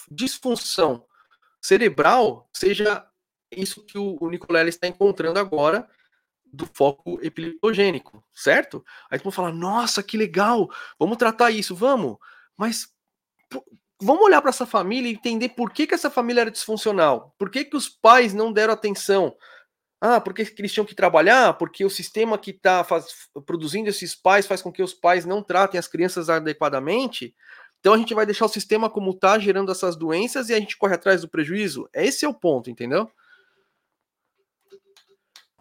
[0.09, 1.05] disfunção
[1.61, 3.05] cerebral seja
[3.51, 5.87] isso que o, o Nicolella está encontrando agora
[6.51, 8.83] do foco epileptogênico, certo?
[9.09, 12.17] Aí vão falar, nossa, que legal, vamos tratar isso, vamos.
[12.57, 12.87] Mas
[14.01, 17.49] vamos olhar para essa família e entender por que, que essa família era disfuncional, por
[17.49, 19.35] que, que os pais não deram atenção,
[20.01, 22.83] ah, porque eles tinham que trabalhar, porque o sistema que está
[23.45, 27.35] produzindo esses pais faz com que os pais não tratem as crianças adequadamente.
[27.79, 30.75] Então a gente vai deixar o sistema como está, gerando essas doenças, e a gente
[30.75, 31.87] corre atrás do prejuízo.
[31.93, 33.11] Esse é o ponto, entendeu?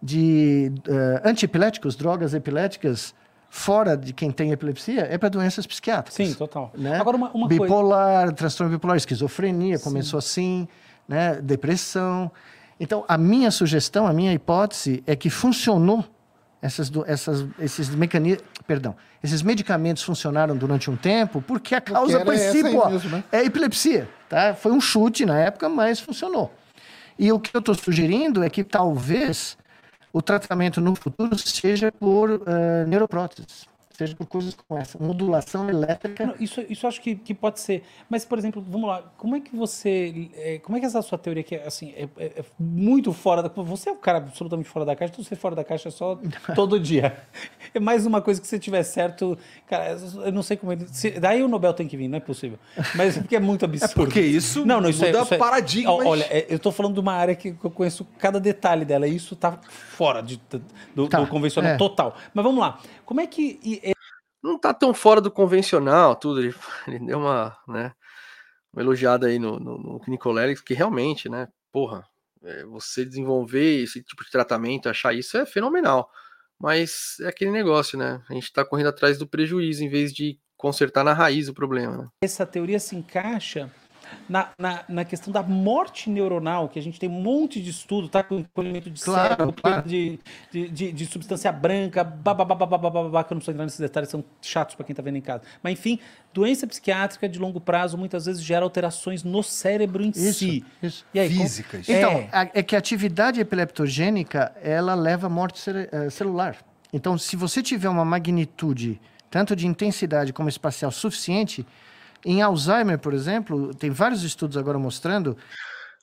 [0.02, 3.14] De uh, antiepiléticos, drogas epiléticas,
[3.50, 6.14] fora de quem tem epilepsia, é para doenças psiquiátricas.
[6.14, 6.72] Sim, total.
[6.74, 6.98] Né?
[6.98, 8.32] Agora, uma, uma bipolar, coisa...
[8.32, 9.84] transtorno bipolar, esquizofrenia, Sim.
[9.84, 10.68] começou assim,
[11.06, 11.34] né?
[11.42, 12.30] depressão.
[12.78, 16.04] Então, a minha sugestão, a minha hipótese é que funcionou
[16.62, 22.90] essas, essas, esses mecanismos, perdão, esses medicamentos funcionaram durante um tempo porque a causa principal
[22.90, 23.24] né?
[23.32, 24.54] é epilepsia, tá?
[24.54, 26.52] Foi um chute na época, mas funcionou.
[27.18, 29.58] E o que eu estou sugerindo é que talvez
[30.12, 32.42] o tratamento no futuro seja por uh,
[32.86, 33.69] neuropróteses
[34.00, 36.26] seja por coisas como essa, modulação elétrica.
[36.26, 37.82] Não, isso, isso acho que, que pode ser.
[38.08, 40.30] Mas, por exemplo, vamos lá, como é que você.
[40.34, 43.42] É, como é que essa sua teoria que é, assim, é, é, é, muito fora
[43.42, 43.48] da.
[43.48, 46.18] Você é um cara absolutamente fora da caixa, então você é fora da caixa só
[46.54, 47.16] todo dia.
[47.74, 49.36] É mais uma coisa que se tiver certo.
[49.66, 50.86] Cara, eu não sei como ele.
[50.88, 52.58] Se, daí o Nobel tem que vir, não é possível.
[52.94, 53.92] Mas porque é muito absurdo.
[53.92, 56.06] É porque isso não, não, isso muda é, isso é, paradigmas.
[56.06, 59.14] Olha, é, eu estou falando de uma área que eu conheço cada detalhe dela, e
[59.14, 59.58] isso está
[59.90, 60.40] fora de,
[60.94, 61.76] do, tá, do convencional é.
[61.76, 62.16] total.
[62.32, 62.78] Mas vamos lá.
[63.04, 63.89] Como é que.
[64.42, 66.40] Não tá tão fora do convencional, tudo.
[66.40, 66.54] Ele,
[66.86, 67.92] ele deu uma, né,
[68.72, 72.04] uma elogiada aí no, no, no Nicoleles, que realmente, né, porra,
[72.42, 76.10] é, você desenvolver esse tipo de tratamento, achar isso é fenomenal.
[76.58, 78.22] Mas é aquele negócio, né?
[78.28, 81.96] A gente tá correndo atrás do prejuízo em vez de consertar na raiz o problema.
[81.96, 82.08] Né?
[82.22, 83.72] Essa teoria se encaixa
[84.28, 88.08] na, na, na, questão da morte neuronal, que a gente tem um monte de estudo,
[88.08, 88.22] tá?
[88.22, 89.88] Com encolhimento de claro, cérebro, claro.
[89.88, 90.18] De,
[90.50, 94.74] de, de, de, substância branca, babá, que eu não estou entrando nesses detalhes, são chatos
[94.74, 95.42] para quem está vendo em casa.
[95.62, 95.98] Mas enfim,
[96.32, 100.64] doença psiquiátrica de longo prazo muitas vezes gera alterações no cérebro em isso, si.
[100.82, 101.04] Isso.
[101.12, 101.86] E aí, Físicas.
[101.86, 101.92] Com...
[101.92, 102.50] Então, é...
[102.54, 106.56] é que a atividade epileptogênica, ela leva à morte eh, celular.
[106.92, 109.00] Então, se você tiver uma magnitude,
[109.30, 111.64] tanto de intensidade como espacial, suficiente,
[112.24, 115.36] Em Alzheimer, por exemplo, tem vários estudos agora mostrando.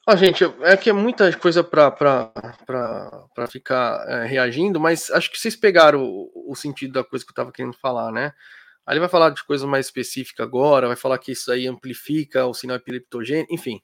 [0.05, 2.31] Ah, gente, é que é muita coisa para
[3.49, 7.33] ficar é, reagindo, mas acho que vocês pegaram o, o sentido da coisa que eu
[7.33, 8.31] estava querendo falar, né?
[8.87, 12.53] Ele vai falar de coisa mais específica agora, vai falar que isso aí amplifica o
[12.53, 13.81] sinal epileptogênico, enfim.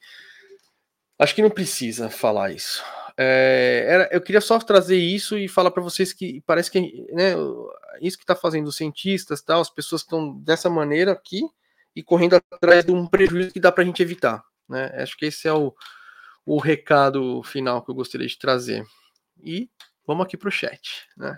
[1.20, 2.82] Acho que não precisa falar isso.
[3.18, 7.34] É, era, eu queria só trazer isso e falar para vocês que parece que né,
[8.02, 11.42] isso que está fazendo os cientistas, tal, as pessoas estão dessa maneira aqui
[11.96, 14.44] e correndo atrás de um prejuízo que dá para a gente evitar.
[14.68, 14.92] Né?
[14.96, 15.74] Acho que esse é o,
[16.46, 18.86] o recado final que eu gostaria de trazer.
[19.42, 19.70] E
[20.06, 21.08] vamos aqui para o chat.
[21.18, 21.38] Né?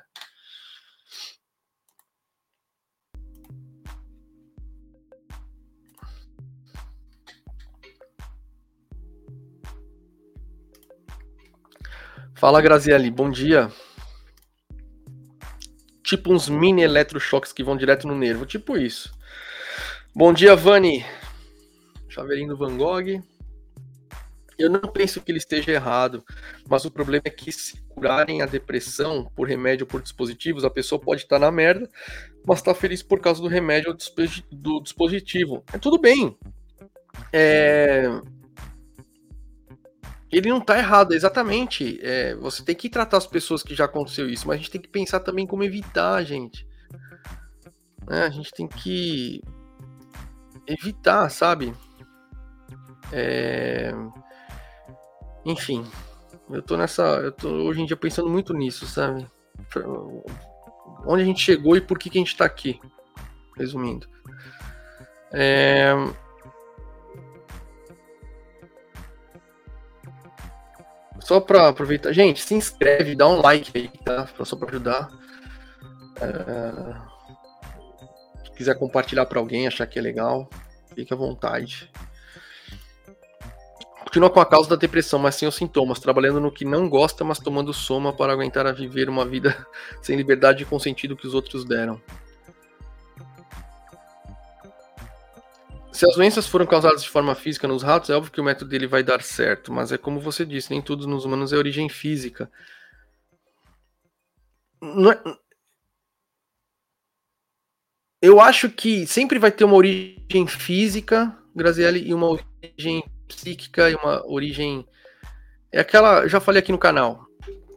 [12.37, 13.71] Fala, Grazielli, bom dia.
[16.03, 19.11] Tipo uns mini eletrochoques que vão direto no nervo, tipo isso.
[20.17, 21.05] Bom dia, Vani.
[22.07, 23.21] Chaveirinho do Van Gogh.
[24.57, 26.23] Eu não penso que ele esteja errado,
[26.69, 30.69] mas o problema é que se curarem a depressão por remédio ou por dispositivos, a
[30.69, 31.89] pessoa pode estar na merda,
[32.47, 33.97] mas está feliz por causa do remédio ou
[34.53, 35.65] do dispositivo.
[35.73, 36.37] É tudo bem.
[37.33, 38.05] É,
[40.31, 41.99] ele não tá errado, exatamente.
[42.01, 44.81] É, você tem que tratar as pessoas que já aconteceu isso, mas a gente tem
[44.81, 46.65] que pensar também como evitar, gente.
[48.09, 49.43] É, a gente tem que
[50.67, 51.73] evitar, sabe?
[53.11, 53.91] É...
[55.45, 55.85] Enfim,
[56.49, 57.03] eu tô nessa.
[57.03, 59.27] Eu tô hoje em dia pensando muito nisso, sabe?
[61.05, 62.79] Onde a gente chegou e por que, que a gente tá aqui.
[63.57, 64.07] Resumindo.
[65.31, 65.93] É...
[71.19, 72.11] Só para aproveitar.
[72.11, 74.27] Gente, se inscreve, dá um like aí, tá?
[74.43, 75.09] Só para ajudar.
[76.21, 77.14] É...
[78.55, 80.49] Se quiser compartilhar para alguém, achar que é legal,
[80.95, 81.91] fique à vontade.
[83.99, 87.25] Continua com a causa da depressão, mas sem os sintomas, trabalhando no que não gosta,
[87.25, 89.67] mas tomando soma para aguentar a viver uma vida
[90.01, 92.01] sem liberdade e com sentido que os outros deram.
[95.91, 98.71] Se as doenças foram causadas de forma física nos ratos, é óbvio que o método
[98.71, 101.89] dele vai dar certo, mas é como você disse, nem tudo nos humanos é origem
[101.89, 102.49] física.
[104.81, 105.44] É...
[108.21, 113.95] Eu acho que sempre vai ter uma origem física, Grazielli, e uma origem psíquica e
[113.95, 114.87] uma origem.
[115.71, 116.27] É aquela.
[116.27, 117.25] Já falei aqui no canal.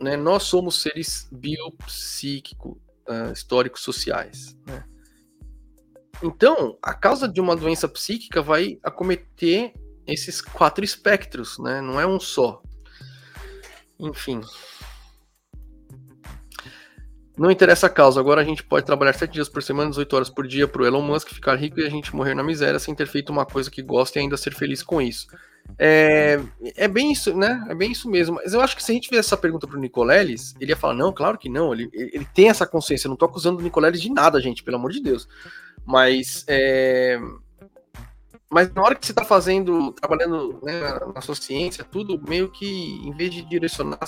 [0.00, 0.16] Né?
[0.16, 2.76] Nós somos seres biopsíquicos,
[3.08, 4.56] uh, históricos sociais.
[4.66, 4.84] Né?
[6.22, 9.72] Então, a causa de uma doença psíquica vai acometer
[10.06, 11.80] esses quatro espectros, né?
[11.80, 12.62] Não é um só.
[13.98, 14.40] Enfim.
[17.38, 18.18] Não interessa a causa.
[18.18, 20.86] Agora a gente pode trabalhar sete dias por semana, 18 horas por dia para o
[20.86, 23.70] Elon Musk ficar rico e a gente morrer na miséria sem ter feito uma coisa
[23.70, 25.28] que gosta e ainda ser feliz com isso.
[25.78, 26.40] É,
[26.76, 27.64] é bem isso, né?
[27.68, 28.36] É bem isso mesmo.
[28.36, 30.94] Mas eu acho que se a gente fizesse essa pergunta pro Nicoleles, ele ia falar:
[30.94, 31.72] não, claro que não.
[31.72, 33.06] Ele, ele tem essa consciência.
[33.06, 35.28] Eu não tô acusando o Nicoleles de nada, gente, pelo amor de Deus.
[35.86, 37.20] Mas, é...
[38.50, 40.80] mas na hora que você está fazendo, trabalhando né,
[41.14, 42.66] na sua ciência, tudo meio que,
[43.06, 43.98] em vez de direcionar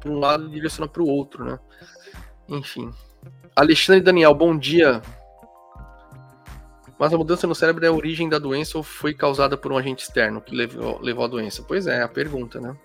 [0.00, 1.58] para um lado, direciona para o outro, né?
[2.50, 2.92] Enfim.
[3.54, 5.00] Alexandre Daniel, bom dia.
[6.98, 9.78] Mas a mudança no cérebro é a origem da doença ou foi causada por um
[9.78, 11.64] agente externo que levou, levou à doença?
[11.66, 12.76] Pois é, a pergunta, né?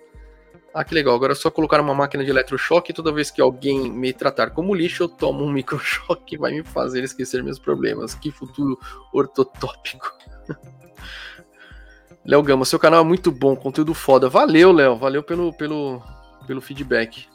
[0.72, 1.14] Ah, que legal.
[1.14, 4.50] Agora é só colocar uma máquina de eletrochoque e toda vez que alguém me tratar
[4.50, 8.14] como lixo, eu tomo um microchoque que vai me fazer esquecer meus problemas.
[8.14, 8.78] Que futuro
[9.12, 10.10] ortotópico.
[12.24, 14.28] Léo Gama, seu canal é muito bom, conteúdo foda.
[14.28, 14.96] Valeu, Léo.
[14.96, 16.02] Valeu pelo, pelo,
[16.46, 17.28] pelo feedback.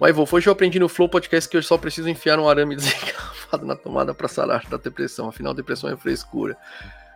[0.00, 2.74] Mas Wolf, hoje eu aprendi no Flow Podcast que eu só preciso enfiar um arame
[2.74, 5.28] desencapado na tomada para sarar da depressão.
[5.28, 6.56] Afinal, depressão é frescura.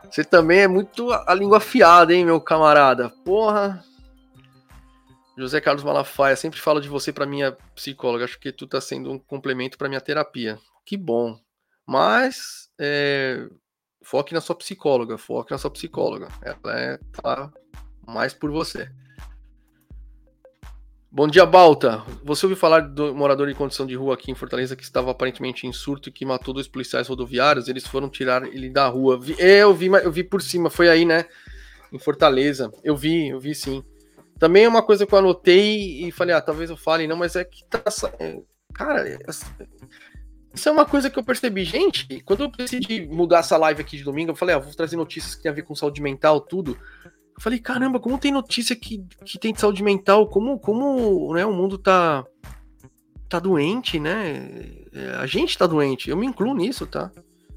[0.05, 3.09] Você também é muito a língua afiada, hein, meu camarada?
[3.25, 3.83] Porra.
[5.37, 8.27] José Carlos Malafaia, sempre falo de você para minha psicóloga.
[8.27, 10.59] Acho que tu tá sendo um complemento para minha terapia.
[10.85, 11.41] Que bom.
[11.87, 13.49] Mas é,
[14.03, 16.29] foque na sua psicóloga, foque na sua psicóloga.
[16.43, 17.51] Ela é tá
[18.07, 18.91] mais por você.
[21.17, 22.03] Bom dia, Balta.
[22.25, 25.65] Você ouviu falar do morador em condição de rua aqui em Fortaleza que estava aparentemente
[25.65, 27.69] em surto e que matou dois policiais rodoviários?
[27.69, 29.21] Eles foram tirar ele da rua.
[29.39, 30.69] É, eu vi, eu vi por cima.
[30.69, 31.27] Foi aí, né?
[31.93, 32.69] Em Fortaleza.
[32.83, 33.85] Eu vi, eu vi sim.
[34.41, 37.37] Também é uma coisa que eu anotei e falei, ah, talvez eu fale, não, mas
[37.37, 37.81] é que tá.
[38.19, 38.41] É,
[38.75, 39.17] cara, é,
[40.53, 41.63] isso é uma coisa que eu percebi.
[41.63, 44.97] Gente, quando eu decidi mudar essa live aqui de domingo, eu falei, ah, vou trazer
[44.97, 46.77] notícias que tem a ver com saúde mental, tudo.
[47.37, 51.45] Eu falei, caramba, como tem notícia que, que tem de saúde mental, como, como né,
[51.45, 52.25] o mundo tá,
[53.29, 54.49] tá doente, né?
[54.93, 57.11] É, a gente tá doente, eu me incluo nisso, tá?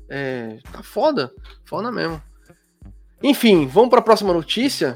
[0.09, 1.32] É, tá foda,
[1.63, 2.21] foda mesmo.
[3.21, 4.95] Enfim, vamos para a próxima notícia.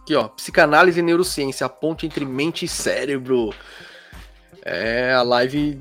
[0.00, 3.52] Aqui, ó, psicanálise e neurociência, a ponte entre mente e cérebro.
[4.62, 5.78] É a live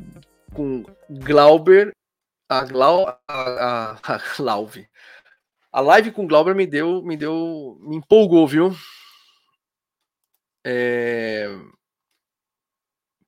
[0.54, 1.94] com Glauber,
[2.50, 4.30] a Glau, a, a, a.
[5.72, 8.72] A live com Glauber me deu, me deu, me empolgou, viu?
[10.66, 11.48] É...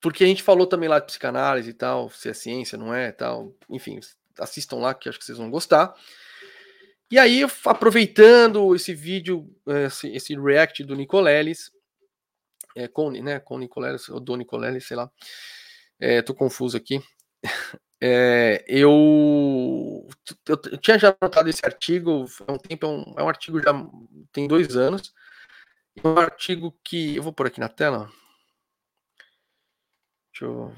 [0.02, 3.12] Porque a gente falou também lá de psicanálise e tal, se é ciência, não é,
[3.12, 3.54] tal.
[3.70, 4.00] Enfim,
[4.40, 5.94] assistam lá que acho que vocês vão gostar.
[7.12, 9.50] E aí, aproveitando esse vídeo,
[9.86, 11.72] esse, esse react do Nicoleles,
[12.76, 15.12] é, com, né, com Nicoleles, ou do Nicoleles, sei lá,
[16.00, 17.02] é, tô confuso aqui.
[18.02, 20.08] É, eu,
[20.48, 23.62] eu, eu, tinha já notado esse artigo há um tempo, é um, é um artigo
[23.62, 23.74] já
[24.32, 25.14] tem dois anos,
[26.04, 28.10] um artigo que eu vou pôr aqui na tela.
[30.32, 30.74] Deixa eu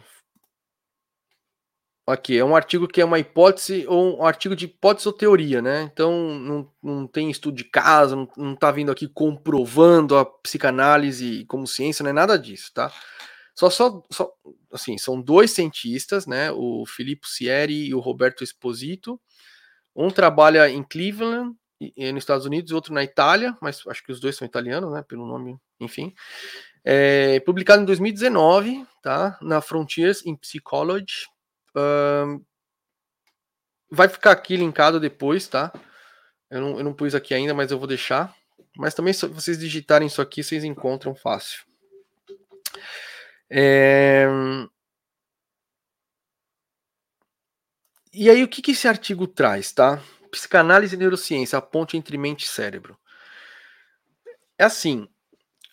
[2.08, 5.62] Aqui, é um artigo que é uma hipótese ou um artigo de hipótese ou teoria,
[5.62, 5.84] né?
[5.84, 11.46] Então não, não tem estudo de caso, não, não tá vindo aqui comprovando a psicanálise
[11.46, 12.92] como ciência, não é nada disso, tá?
[13.56, 14.32] Só, só, só
[14.72, 16.52] assim, são dois cientistas, né?
[16.52, 19.20] O Filippo Sieri e o Roberto Esposito.
[19.96, 24.20] Um trabalha em Cleveland, nos Estados Unidos, e outro na Itália, mas acho que os
[24.20, 25.04] dois são italianos, né?
[25.04, 26.14] Pelo nome, enfim.
[26.84, 29.38] É, publicado em 2019, tá?
[29.42, 31.28] Na Frontiers in Psychology,
[33.90, 35.72] vai ficar aqui linkado depois, tá?
[36.50, 38.34] Eu não, eu não pus aqui ainda, mas eu vou deixar.
[38.78, 41.64] Mas também, se vocês digitarem isso aqui, vocês encontram fácil.
[43.52, 44.26] É...
[48.14, 50.02] E aí, o que, que esse artigo traz, tá?
[50.32, 52.98] Psicanálise e neurociência, a ponte entre mente e cérebro.
[54.58, 55.08] É assim,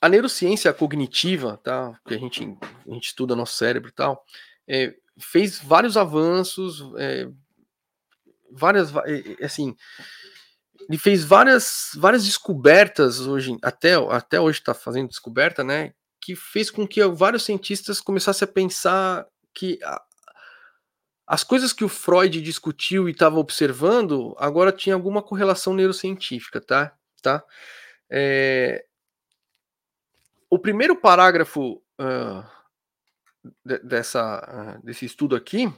[0.01, 1.99] a neurociência cognitiva, tá?
[2.07, 4.25] Que a gente, a gente estuda nosso cérebro e tal,
[4.67, 7.29] é, fez vários avanços, é,
[8.51, 8.93] várias,
[9.43, 9.77] assim,
[10.89, 15.93] ele fez várias, várias descobertas hoje, até, até hoje está fazendo descoberta, né,
[16.29, 20.03] que fez com que vários cientistas começassem a pensar que a,
[21.27, 26.95] as coisas que o Freud discutiu e estava observando, agora tinha alguma correlação neurocientífica, tá?
[27.23, 27.43] tá?
[28.11, 28.85] É,
[30.51, 32.45] o primeiro parágrafo uh,
[33.83, 35.73] dessa, desse estudo aqui,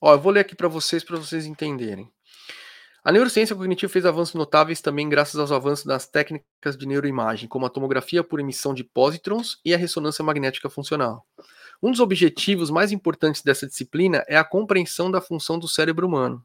[0.00, 2.12] ó, eu vou ler aqui para vocês, para vocês entenderem.
[3.06, 7.66] A neurociência cognitiva fez avanços notáveis também graças aos avanços das técnicas de neuroimagem, como
[7.66, 11.26] a tomografia por emissão de pósitrons e a ressonância magnética funcional.
[11.82, 16.42] Um dos objetivos mais importantes dessa disciplina é a compreensão da função do cérebro humano.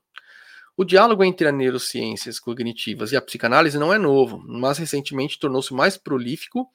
[0.75, 5.73] O diálogo entre as neurociências cognitivas e a psicanálise não é novo, mas recentemente tornou-se
[5.73, 6.67] mais prolífico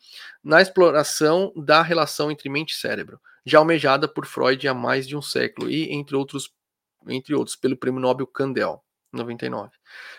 [0.42, 5.14] na exploração da relação entre mente e cérebro, já almejada por Freud há mais de
[5.14, 6.50] um século e, entre outros,
[7.06, 8.83] entre outros pelo prêmio Nobel Candel,
[9.14, 9.70] 99,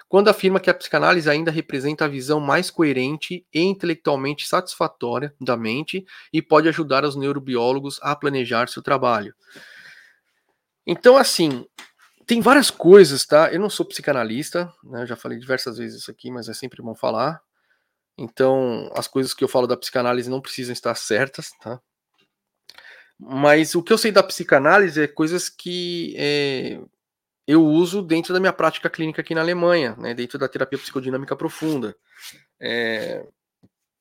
[0.08, 5.58] quando afirma que a psicanálise ainda representa a visão mais coerente e intelectualmente satisfatória da
[5.58, 9.36] mente e pode ajudar os neurobiólogos a planejar seu trabalho.
[10.86, 11.66] Então, assim,
[12.26, 13.52] tem várias coisas, tá?
[13.52, 15.04] Eu não sou psicanalista, né?
[15.04, 17.42] Eu já falei diversas vezes isso aqui, mas é sempre bom falar.
[18.18, 21.80] Então, as coisas que eu falo da psicanálise não precisam estar certas, tá?
[23.20, 26.80] Mas o que eu sei da psicanálise é coisas que é,
[27.48, 31.36] eu uso dentro da minha prática clínica aqui na Alemanha, né, dentro da terapia psicodinâmica
[31.36, 31.96] profunda.
[32.60, 33.26] É,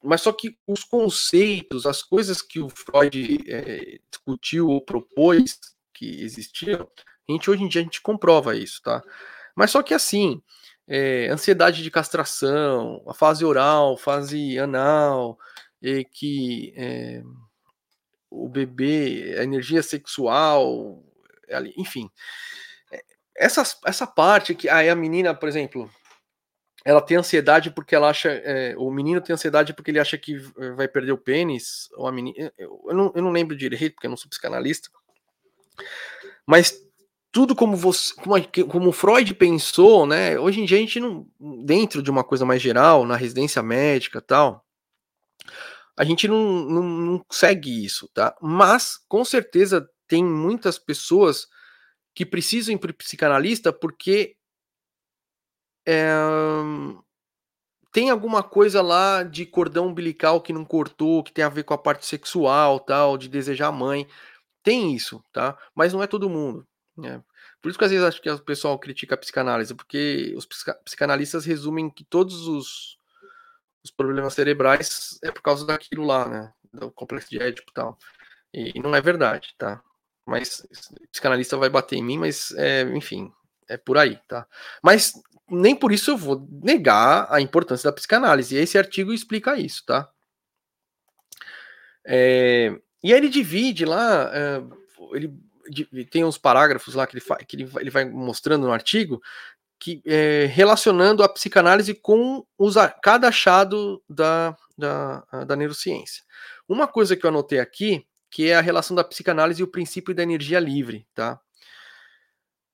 [0.03, 5.59] mas só que os conceitos, as coisas que o Freud é, discutiu ou propôs
[5.93, 6.89] que existiam,
[7.29, 9.03] a gente hoje em dia a gente comprova isso, tá?
[9.55, 10.43] Mas só que assim,
[10.87, 15.39] é, ansiedade de castração, a fase oral, fase anal,
[15.81, 17.23] e que é,
[18.31, 21.03] o bebê, a energia sexual,
[21.77, 22.11] enfim.
[23.37, 25.91] Essa, essa parte que aí a menina, por exemplo,
[26.85, 28.31] ela tem ansiedade porque ela acha.
[28.31, 30.37] É, o menino tem ansiedade porque ele acha que
[30.77, 32.53] vai perder o pênis, ou a menina.
[32.59, 34.91] Eu não, eu não lembro direito, porque eu não sou psicanalista.
[36.47, 36.79] Mas
[37.33, 40.39] tudo como você, como, como Freud pensou, né?
[40.39, 41.27] Hoje em dia a gente não,
[41.65, 44.65] dentro de uma coisa mais geral, na residência médica tal,
[45.97, 48.37] a gente não, não, não segue isso, tá?
[48.41, 51.49] Mas, com certeza, tem muitas pessoas
[52.15, 54.37] que precisam ir para psicanalista porque
[55.87, 56.07] é,
[57.93, 61.75] tem alguma coisa lá de cordão umbilical que não cortou, que tem a ver com
[61.75, 64.07] a parte sexual, tal, de desejar a mãe.
[64.63, 65.59] Tem isso, tá?
[65.75, 66.67] Mas não é todo mundo.
[66.97, 67.23] Né?
[67.61, 70.47] Por isso que às vezes acho que o pessoal critica a psicanálise, porque os
[70.85, 72.99] psicanalistas resumem que todos os
[73.85, 76.53] os problemas cerebrais é por causa daquilo lá, né?
[76.73, 77.99] Do complexo de Édipo e tal.
[78.53, 79.83] E não é verdade, tá?
[80.27, 80.67] Mas
[81.13, 83.31] psicanalista vai bater em mim, mas é, enfim,
[83.69, 84.47] é por aí, tá?
[84.83, 85.13] Mas
[85.51, 88.55] nem por isso eu vou negar a importância da psicanálise.
[88.55, 90.09] E esse artigo explica isso, tá?
[92.07, 94.63] É, e aí ele divide lá, é,
[95.13, 99.21] ele tem uns parágrafos lá que ele, que ele, ele vai mostrando no artigo
[99.79, 106.23] que é, relacionando a psicanálise com os, cada achado da, da, da neurociência.
[106.67, 110.13] Uma coisa que eu anotei aqui, que é a relação da psicanálise e o princípio
[110.13, 111.41] da energia livre, tá?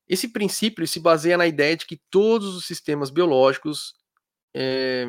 [0.08, 3.92] Esse princípio se baseia na ideia de que todos os sistemas biológicos
[4.56, 5.06] é,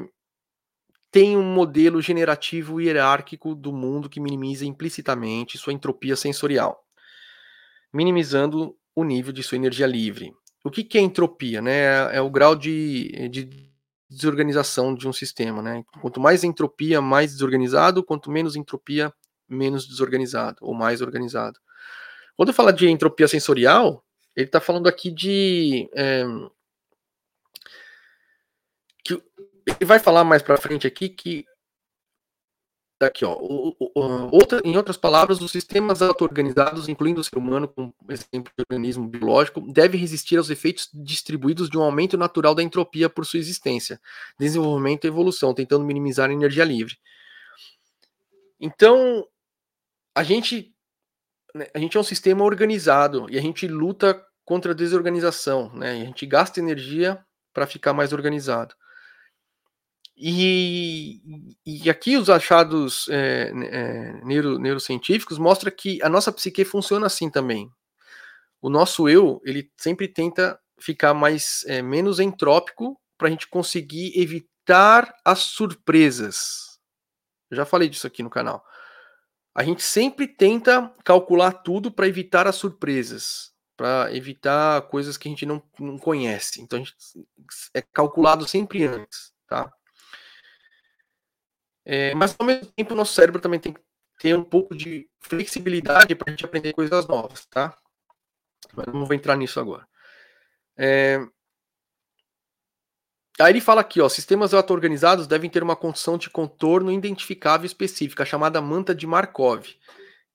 [1.10, 6.84] têm um modelo generativo hierárquico do mundo que minimiza implicitamente sua entropia sensorial,
[7.94, 10.34] minimizando o nível de sua energia livre.
[10.66, 11.62] O que, que é entropia?
[11.62, 12.14] Né?
[12.14, 13.72] É o grau de, de
[14.10, 15.62] desorganização de um sistema.
[15.62, 15.86] Né?
[16.02, 19.14] Quanto mais entropia, mais desorganizado, quanto menos entropia,
[19.52, 21.60] menos desorganizado, ou mais organizado.
[22.36, 24.04] Quando fala de entropia sensorial,
[24.36, 25.90] ele está falando aqui de.
[25.94, 26.24] É,
[29.04, 29.14] que
[29.66, 31.46] ele vai falar mais para frente aqui que
[33.06, 33.34] Aqui, ó.
[33.34, 33.90] O, o,
[34.32, 39.08] outra, em outras palavras, os sistemas auto-organizados, incluindo o ser humano, como exemplo de organismo
[39.08, 44.00] biológico, devem resistir aos efeitos distribuídos de um aumento natural da entropia por sua existência,
[44.40, 46.96] desenvolvimento e evolução, tentando minimizar a energia livre.
[48.60, 49.26] Então,
[50.16, 50.74] a gente,
[51.54, 55.92] né, a gente é um sistema organizado e a gente luta contra a desorganização, né?
[55.92, 58.76] a gente gasta energia para ficar mais organizado.
[60.16, 61.22] E,
[61.66, 67.30] e aqui os achados é, é, neuro, neurocientíficos mostram que a nossa psique funciona assim
[67.30, 67.72] também.
[68.62, 74.20] O nosso eu, ele sempre tenta ficar mais é, menos entrópico para a gente conseguir
[74.20, 76.80] evitar as surpresas.
[77.50, 78.64] Eu já falei disso aqui no canal.
[79.54, 85.32] A gente sempre tenta calcular tudo para evitar as surpresas, para evitar coisas que a
[85.32, 86.62] gente não, não conhece.
[86.62, 86.96] Então a gente
[87.74, 89.72] é calculado sempre antes, tá?
[91.84, 93.82] É, mas ao mesmo tempo, nosso cérebro também tem que
[94.20, 97.76] ter um pouco de flexibilidade para a gente aprender coisas novas, tá?
[98.74, 99.88] Mas não vou entrar nisso agora.
[100.78, 101.20] É...
[103.42, 108.26] Aí ele fala aqui, ó, sistemas auto-organizados devem ter uma condição de contorno identificável específica,
[108.26, 109.66] chamada manta de Markov,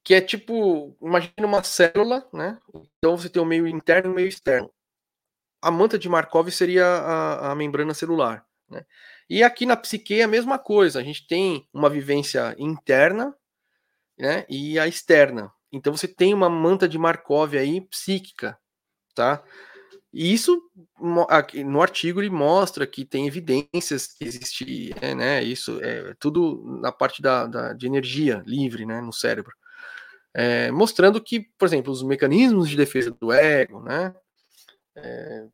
[0.02, 2.58] que é tipo, imagina uma célula, né?
[2.98, 4.70] Então você tem o um meio interno e um meio externo.
[5.62, 8.84] A manta de Markov seria a, a membrana celular, né?
[9.28, 11.00] E aqui na psique é a mesma coisa.
[11.00, 13.34] A gente tem uma vivência interna
[14.18, 15.52] né, e a externa.
[15.72, 18.58] Então você tem uma manta de Markov aí psíquica,
[19.14, 19.42] tá?
[20.18, 20.62] E isso
[20.98, 25.42] no artigo ele mostra que tem evidências que existe, é, né?
[25.42, 29.52] Isso é tudo na parte da, da de energia livre, né, no cérebro,
[30.32, 34.14] é, mostrando que, por exemplo, os mecanismos de defesa do ego, né,
[34.96, 35.46] é,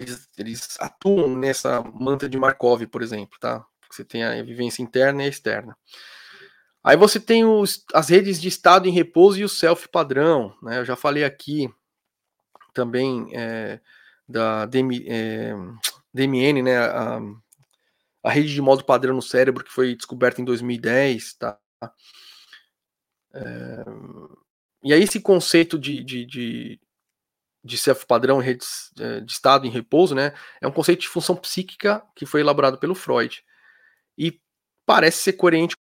[0.00, 3.66] eles, eles atuam nessa manta de Markov, por exemplo, tá?
[3.90, 5.76] Você tem a vivência interna e a externa.
[6.82, 10.78] Aí você tem os, as redes de estado em repouso e o self padrão, né?
[10.78, 11.68] Eu já falei aqui
[12.74, 13.80] também é,
[14.28, 15.54] da DM, é,
[16.12, 16.76] DMN, né?
[16.78, 17.20] A,
[18.22, 21.58] a, rede de modo padrão no cérebro que foi descoberta em 2010, tá?
[23.32, 23.84] É,
[24.84, 26.80] e aí esse conceito de, de, de,
[27.64, 31.34] de self padrão redes eh, de estado em repouso, né, é um conceito de função
[31.34, 33.42] psíquica que foi elaborado pelo Freud
[34.18, 34.38] e
[34.84, 35.74] parece ser coerente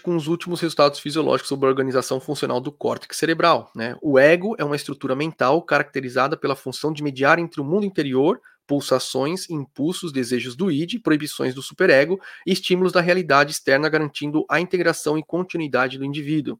[0.00, 3.70] com os últimos resultados fisiológicos sobre a organização funcional do córtex cerebral.
[3.74, 3.96] Né?
[4.02, 8.40] O ego é uma estrutura mental caracterizada pela função de mediar entre o mundo interior,
[8.70, 14.60] pulsações, impulsos, desejos do id, proibições do superego e estímulos da realidade externa, garantindo a
[14.60, 16.56] integração e continuidade do indivíduo.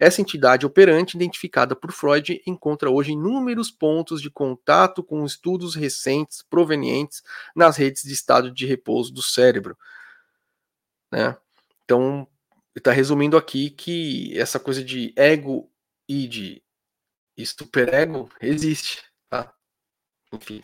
[0.00, 6.42] Essa entidade operante, identificada por Freud, encontra hoje inúmeros pontos de contato com estudos recentes
[6.42, 7.22] provenientes
[7.54, 9.78] nas redes de estado de repouso do cérebro.
[11.12, 11.36] Né?
[11.84, 12.26] Então,
[12.74, 15.70] está resumindo aqui que essa coisa de ego
[16.08, 16.62] e de
[17.44, 19.02] superego existe.
[19.30, 19.52] Tá?
[20.32, 20.62] Enfim.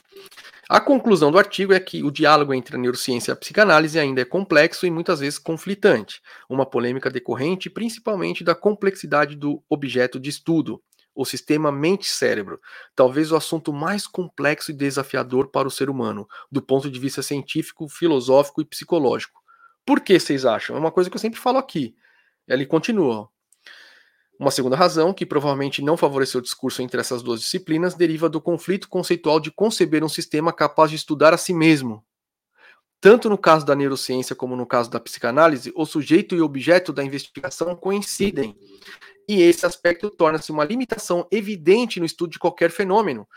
[0.69, 4.21] A conclusão do artigo é que o diálogo entre a neurociência e a psicanálise ainda
[4.21, 10.31] é complexo e muitas vezes conflitante, uma polêmica decorrente principalmente da complexidade do objeto de
[10.31, 10.83] estudo,
[11.15, 12.61] o sistema mente-cérebro,
[12.95, 17.23] talvez o assunto mais complexo e desafiador para o ser humano, do ponto de vista
[17.23, 19.40] científico, filosófico e psicológico.
[19.85, 20.77] Por que vocês acham?
[20.77, 21.95] É uma coisa que eu sempre falo aqui.
[22.47, 23.29] Ele continua.
[24.39, 28.41] Uma segunda razão, que provavelmente não favoreceu o discurso entre essas duas disciplinas, deriva do
[28.41, 32.03] conflito conceitual de conceber um sistema capaz de estudar a si mesmo.
[33.01, 36.93] Tanto no caso da neurociência como no caso da psicanálise, o sujeito e o objeto
[36.93, 38.57] da investigação coincidem.
[39.29, 43.29] E esse aspecto torna-se uma limitação evidente no estudo de qualquer fenômeno.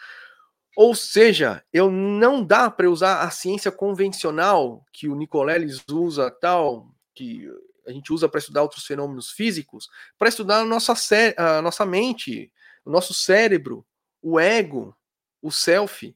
[0.75, 6.91] Ou seja, eu não dá para usar a ciência convencional que o Nicoleles usa, tal,
[7.13, 7.47] que
[7.85, 10.93] a gente usa para estudar outros fenômenos físicos, para estudar a nossa,
[11.37, 12.51] a nossa mente,
[12.83, 13.85] o nosso cérebro,
[14.21, 14.95] o ego,
[15.41, 16.15] o self.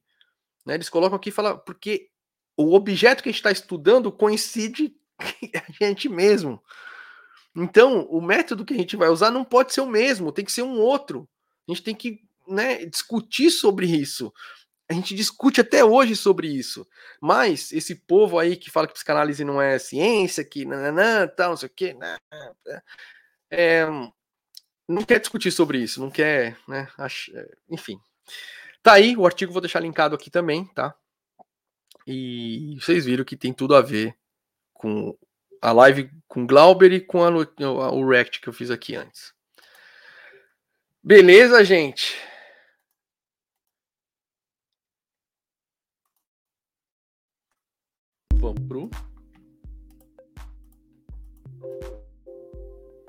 [0.66, 0.76] Né?
[0.76, 2.10] Eles colocam aqui e falam, porque
[2.55, 6.64] o objeto que a gente está estudando coincide a gente mesmo.
[7.55, 10.51] Então, o método que a gente vai usar não pode ser o mesmo, tem que
[10.51, 11.28] ser um outro.
[11.68, 14.34] A gente tem que né, discutir sobre isso.
[14.89, 16.88] A gente discute até hoje sobre isso.
[17.22, 21.58] Mas esse povo aí que fala que psicanálise não é ciência, que nananã, tal, não
[21.58, 22.18] sei o quê, né,
[23.52, 23.86] é,
[24.88, 26.88] não quer discutir sobre isso, não quer, né?
[27.70, 28.00] enfim.
[28.82, 30.95] Tá aí, o artigo vou deixar linkado aqui também, tá?
[32.06, 34.16] E vocês viram que tem tudo a ver
[34.74, 35.18] com
[35.62, 37.30] a live com Glauber e com a,
[37.91, 39.34] o react que eu fiz aqui antes.
[41.04, 42.16] Beleza, gente?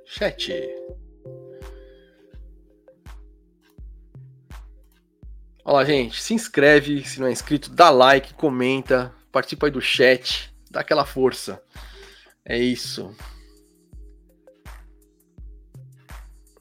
[0.08, 0.50] Chat.
[5.64, 9.82] Olha lá, gente, se inscreve se não é inscrito, dá like, comenta, participa aí do
[9.82, 11.62] chat, dá aquela força.
[12.42, 13.14] É isso.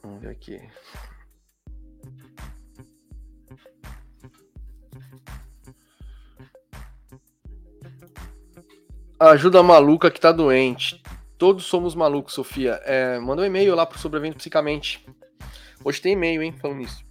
[0.03, 0.61] Vamos ver aqui.
[9.17, 11.01] Ajuda a maluca que tá doente.
[11.37, 12.81] Todos somos malucos, Sofia.
[12.83, 15.05] É, manda um e-mail lá pro Sobrevivendo Psicamente.
[15.83, 17.05] Hoje tem e-mail, hein, falando nisso.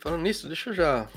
[0.00, 1.08] Falando nisso, deixa eu já.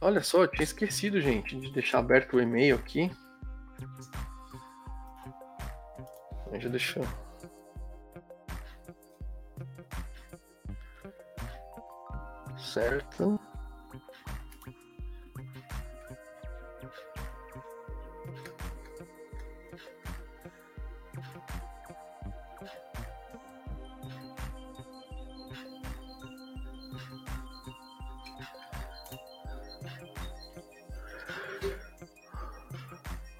[0.00, 3.10] Olha só, eu tinha esquecido, gente, de deixar aberto o e-mail aqui.
[6.58, 7.06] Já deixou.
[12.56, 13.40] Certo.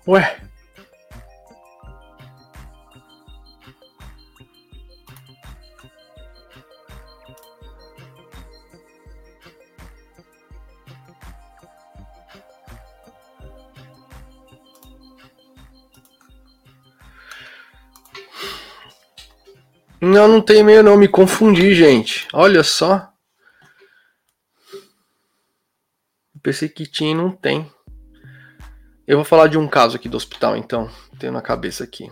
[0.07, 0.41] Ué.
[20.01, 22.27] Não, não tem e-mail não, me confundi, gente.
[22.33, 23.13] Olha só.
[26.43, 27.71] Pensei que tinha e não tem.
[29.11, 30.89] Eu vou falar de um caso aqui do hospital, então,
[31.19, 32.09] tenho na cabeça aqui.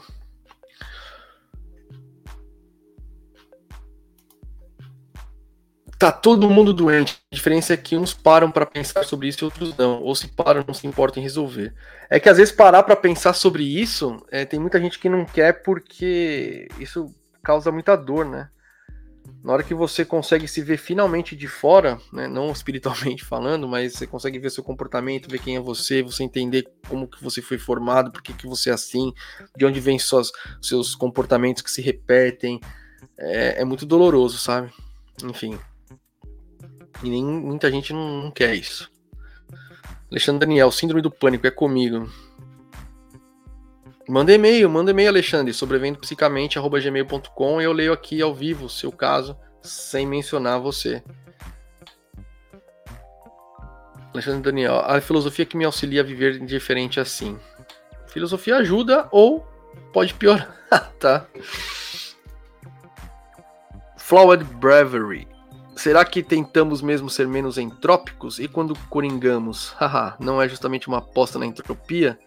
[5.96, 7.16] Tá todo mundo doente.
[7.30, 10.02] A diferença é que uns param para pensar sobre isso e outros não.
[10.02, 11.72] Ou se param, não se importam em resolver.
[12.10, 15.24] É que às vezes parar para pensar sobre isso, é, tem muita gente que não
[15.24, 18.50] quer porque isso causa muita dor, né?
[19.42, 23.94] Na hora que você consegue se ver finalmente de fora, né, não espiritualmente falando, mas
[23.94, 27.58] você consegue ver seu comportamento, ver quem é você, você entender como que você foi
[27.58, 29.12] formado, por que, que você é assim,
[29.56, 32.60] de onde vêm seus comportamentos que se repetem,
[33.16, 34.72] é, é muito doloroso, sabe?
[35.24, 35.58] Enfim.
[37.02, 38.90] E nem, muita gente não, não quer isso.
[40.10, 42.10] Alexandre Daniel, síndrome do pânico é comigo.
[44.08, 50.06] Manda e-mail, manda e-mail, Alexandre, sobrevendopsicamente.gmail.com e eu leio aqui ao vivo seu caso, sem
[50.06, 51.02] mencionar você.
[54.14, 57.38] Alexandre Daniel, a filosofia que me auxilia a viver diferente assim.
[58.06, 59.46] Filosofia ajuda ou
[59.92, 60.56] pode piorar,
[60.98, 61.26] tá?
[63.98, 65.28] Flawed Bravery.
[65.76, 68.38] Será que tentamos mesmo ser menos entrópicos?
[68.38, 69.74] E quando coringamos?
[69.78, 72.18] Haha, não é justamente uma aposta na entropia?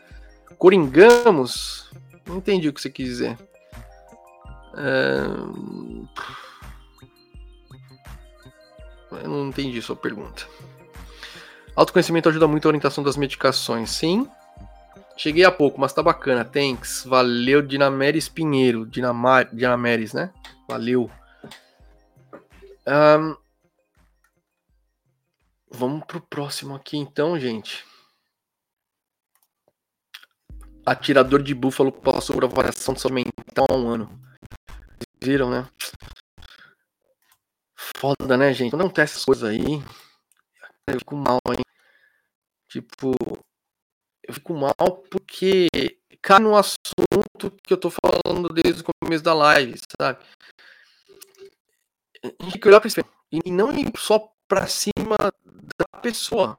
[0.61, 1.89] Coringamos?
[2.23, 3.35] Não entendi o que você quis dizer.
[4.77, 5.23] É...
[9.23, 10.45] Eu não entendi sua pergunta.
[11.75, 13.89] Autoconhecimento ajuda muito a orientação das medicações.
[13.89, 14.29] Sim.
[15.17, 16.45] Cheguei há pouco, mas tá bacana.
[16.45, 17.05] Thanks.
[17.07, 18.85] Valeu, Dinameres Pinheiro.
[18.85, 19.49] Dinamar...
[19.51, 20.31] Dinameres, né?
[20.67, 21.09] Valeu.
[22.87, 23.35] Um...
[25.71, 27.83] Vamos pro próximo aqui então, gente.
[30.85, 34.21] Atirador de búfalo passou por avaliação de saúde mental há um ano.
[35.21, 35.69] Viram, né?
[37.75, 38.71] Foda, né, gente?
[38.71, 39.61] Quando acontece essas coisas aí,
[40.87, 41.63] eu fico mal, hein?
[42.67, 43.11] Tipo,
[44.23, 44.73] eu fico mal
[45.11, 45.67] porque
[46.21, 50.23] cai no assunto que eu tô falando desde o começo da live, sabe?
[52.23, 55.15] A gente tem que olhar pra esse e não ir só pra cima
[55.77, 56.57] da pessoa,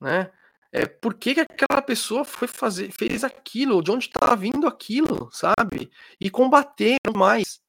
[0.00, 0.32] né?
[0.76, 5.30] É, por que, que aquela pessoa foi fazer, fez aquilo, de onde está vindo aquilo,
[5.30, 5.88] sabe?
[6.20, 7.60] E combater mais.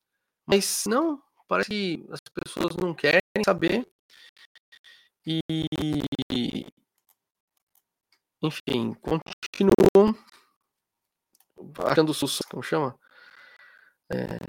[0.48, 3.88] Mas não, parece que as pessoas não querem saber.
[5.24, 5.40] E
[8.42, 10.16] enfim, continuam
[11.86, 12.98] achando sus, como chama?
[14.12, 14.40] É,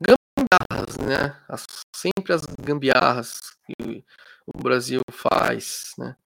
[0.00, 1.44] gambiarras, né?
[1.48, 1.64] As,
[1.94, 4.04] sempre as gambiarras que
[4.46, 6.16] o Brasil faz, né?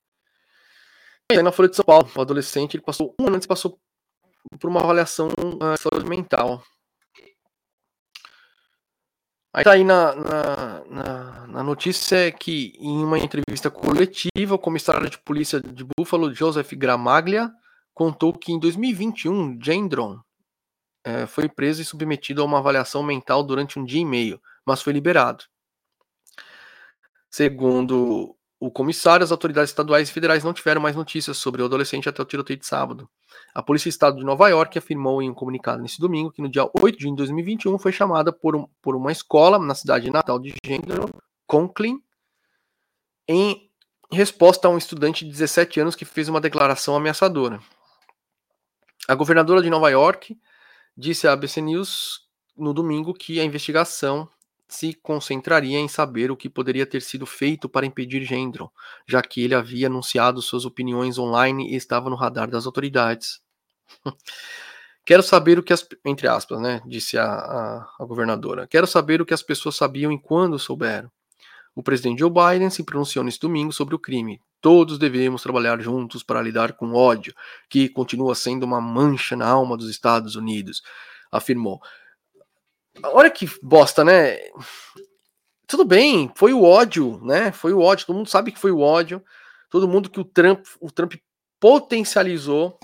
[1.31, 3.79] Aí na Folha de São Paulo, o adolescente, ele passou um ano antes passou
[4.59, 6.63] por uma avaliação uh, saúde mental.
[9.55, 15.11] Aí tá aí na, na, na, na, notícia que em uma entrevista coletiva, o comissário
[15.11, 17.53] de polícia de Buffalo, Joseph Gramaglia,
[17.93, 20.19] contou que em 2021, Gendron
[21.05, 24.81] é, foi preso e submetido a uma avaliação mental durante um dia e meio, mas
[24.81, 25.45] foi liberado.
[27.31, 28.35] Segundo
[28.65, 32.23] o comissário, as autoridades estaduais e federais não tiveram mais notícias sobre o adolescente até
[32.23, 33.11] o tiroteio de sábado.
[33.53, 36.49] A Polícia do Estado de Nova York afirmou em um comunicado nesse domingo que no
[36.49, 40.09] dia 8 de junho de 2021 foi chamada por, um, por uma escola na cidade
[40.13, 41.09] natal de Gendron,
[41.45, 42.01] Conklin,
[43.27, 43.69] em
[44.13, 47.59] resposta a um estudante de 17 anos que fez uma declaração ameaçadora.
[49.09, 50.39] A governadora de Nova York
[50.97, 54.29] disse à ABC News no domingo que a investigação
[54.73, 58.71] se concentraria em saber o que poderia ter sido feito para impedir Gendron,
[59.07, 63.41] já que ele havia anunciado suas opiniões online e estava no radar das autoridades.
[65.05, 65.87] Quero saber o que as.
[66.05, 66.81] Entre aspas, né?
[66.87, 68.69] Disse a, a, a, governadora.
[68.69, 71.11] Quero saber o que as pessoas sabiam e quando souberam.
[71.75, 74.41] O presidente Joe Biden se pronunciou nesse domingo sobre o crime.
[74.61, 77.35] Todos devemos trabalhar juntos para lidar com o ódio,
[77.69, 80.83] que continua sendo uma mancha na alma dos Estados Unidos,
[81.33, 81.81] afirmou.
[83.05, 84.39] Olha que bosta, né?
[85.67, 87.51] Tudo bem, foi o ódio, né?
[87.53, 89.25] Foi o ódio, todo mundo sabe que foi o ódio.
[89.71, 91.15] Todo mundo que o Trump, o Trump
[91.59, 92.79] potencializou,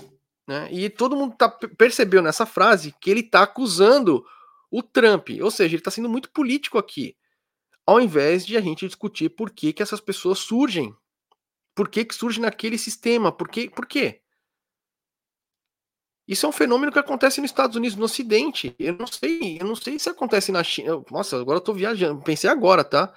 [0.47, 0.67] né?
[0.71, 4.25] E todo mundo tá, percebeu nessa frase que ele tá acusando
[4.71, 7.15] o Trump, ou seja, ele tá sendo muito político aqui.
[7.85, 10.95] Ao invés de a gente discutir por que, que essas pessoas surgem.
[11.75, 13.31] Por que, que surge naquele sistema?
[13.31, 14.21] Por, que, por quê?
[16.29, 18.75] Isso é um fenômeno que acontece nos Estados Unidos, no Ocidente.
[18.77, 21.03] Eu não sei, eu não sei se acontece na China.
[21.09, 22.21] Nossa, agora eu tô viajando.
[22.21, 23.11] Pensei agora, tá?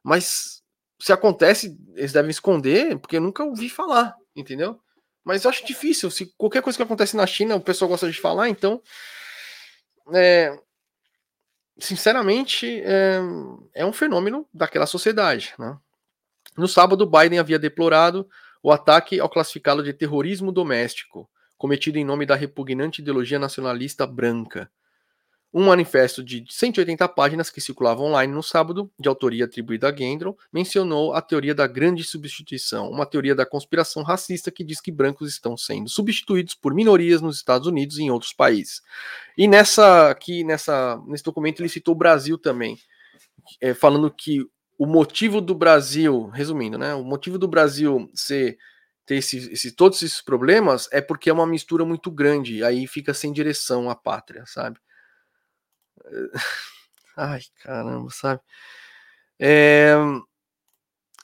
[0.00, 0.62] Mas
[1.00, 4.80] se acontece, eles devem esconder, porque eu nunca ouvi falar, entendeu?
[5.24, 6.08] Mas eu acho difícil.
[6.08, 8.80] Se qualquer coisa que acontece na China, o pessoal gosta de falar, então.
[10.14, 10.56] É,
[11.80, 13.18] sinceramente, é,
[13.74, 15.52] é um fenômeno daquela sociedade.
[15.58, 15.76] Né?
[16.56, 18.28] No sábado, Biden havia deplorado
[18.62, 21.28] o ataque ao classificá-lo de terrorismo doméstico
[21.62, 24.68] cometido em nome da repugnante ideologia nacionalista branca.
[25.54, 30.34] Um manifesto de 180 páginas que circulava online no sábado, de autoria atribuída a Gendron,
[30.52, 35.30] mencionou a teoria da grande substituição, uma teoria da conspiração racista que diz que brancos
[35.30, 38.82] estão sendo substituídos por minorias nos Estados Unidos e em outros países.
[39.38, 42.76] E nessa aqui nessa nesse documento ele citou o Brasil também,
[43.60, 44.44] é, falando que
[44.76, 48.58] o motivo do Brasil, resumindo, né, o motivo do Brasil ser
[49.06, 53.12] ter esse, esse, todos esses problemas é porque é uma mistura muito grande, aí fica
[53.14, 54.78] sem direção a pátria, sabe?
[57.16, 58.40] Ai, caramba, sabe?
[59.38, 59.94] É,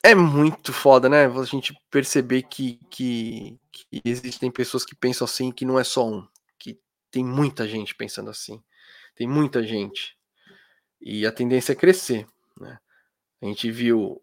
[0.03, 1.27] é muito foda, né?
[1.27, 6.07] A gente perceber que, que, que existem pessoas que pensam assim, que não é só
[6.09, 6.27] um,
[6.59, 6.79] que
[7.11, 8.63] tem muita gente pensando assim,
[9.15, 10.17] tem muita gente.
[11.01, 12.27] E a tendência é crescer,
[12.61, 12.79] né?
[13.41, 14.21] A gente viu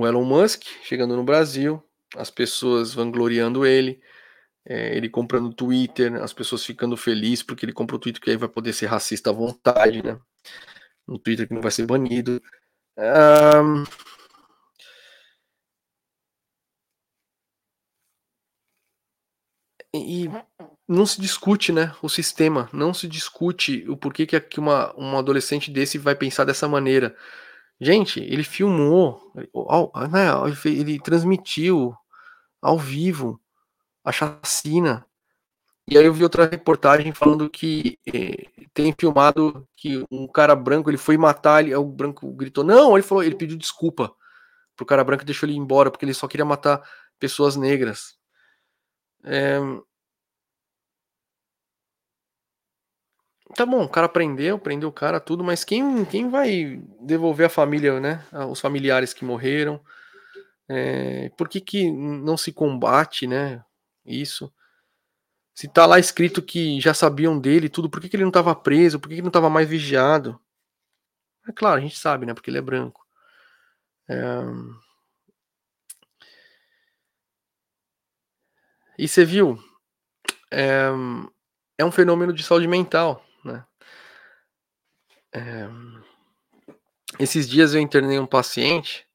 [0.00, 1.82] o Elon Musk chegando no Brasil,
[2.16, 4.00] as pessoas vangloriando ele,
[4.64, 8.36] é, ele comprando Twitter, as pessoas ficando felizes porque ele comprou o Twitter que aí
[8.36, 10.18] vai poder ser racista à vontade, né?
[11.06, 12.42] No Twitter que não vai ser banido.
[12.98, 13.84] Um...
[19.94, 20.28] E
[20.86, 25.70] não se discute, né, o sistema, não se discute o porquê que uma, um adolescente
[25.70, 27.16] desse vai pensar dessa maneira.
[27.80, 29.32] Gente, ele filmou,
[30.10, 30.30] né,
[30.64, 31.94] ele transmitiu
[32.60, 33.38] ao vivo
[34.04, 35.04] a chacina.
[35.88, 40.90] E aí eu vi outra reportagem falando que eh, tem filmado que um cara branco
[40.90, 44.12] ele foi matar, ele, o branco gritou não, ele falou, ele pediu desculpa
[44.76, 46.82] pro cara branco e deixou ele ir embora porque ele só queria matar
[47.18, 48.16] pessoas negras.
[49.24, 49.58] É,
[53.56, 57.50] Tá bom, o cara prendeu, prendeu o cara, tudo, mas quem, quem vai devolver a
[57.50, 58.22] família, né?
[58.50, 59.80] Os familiares que morreram?
[60.68, 63.64] É, por que, que não se combate, né?
[64.04, 64.52] Isso.
[65.54, 68.54] Se tá lá escrito que já sabiam dele tudo, por que, que ele não estava
[68.54, 69.00] preso?
[69.00, 70.38] Por que, que não estava mais vigiado?
[71.48, 72.34] É claro, a gente sabe, né?
[72.34, 73.06] Porque ele é branco.
[74.08, 74.16] É...
[78.98, 79.58] E você viu?
[80.52, 80.90] É...
[81.78, 83.64] é um fenômeno de saúde mental, né?
[85.32, 85.68] É...
[87.18, 89.06] Esses dias eu internei um paciente,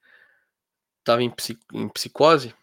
[1.00, 1.34] estava em,
[1.74, 2.56] em psicose,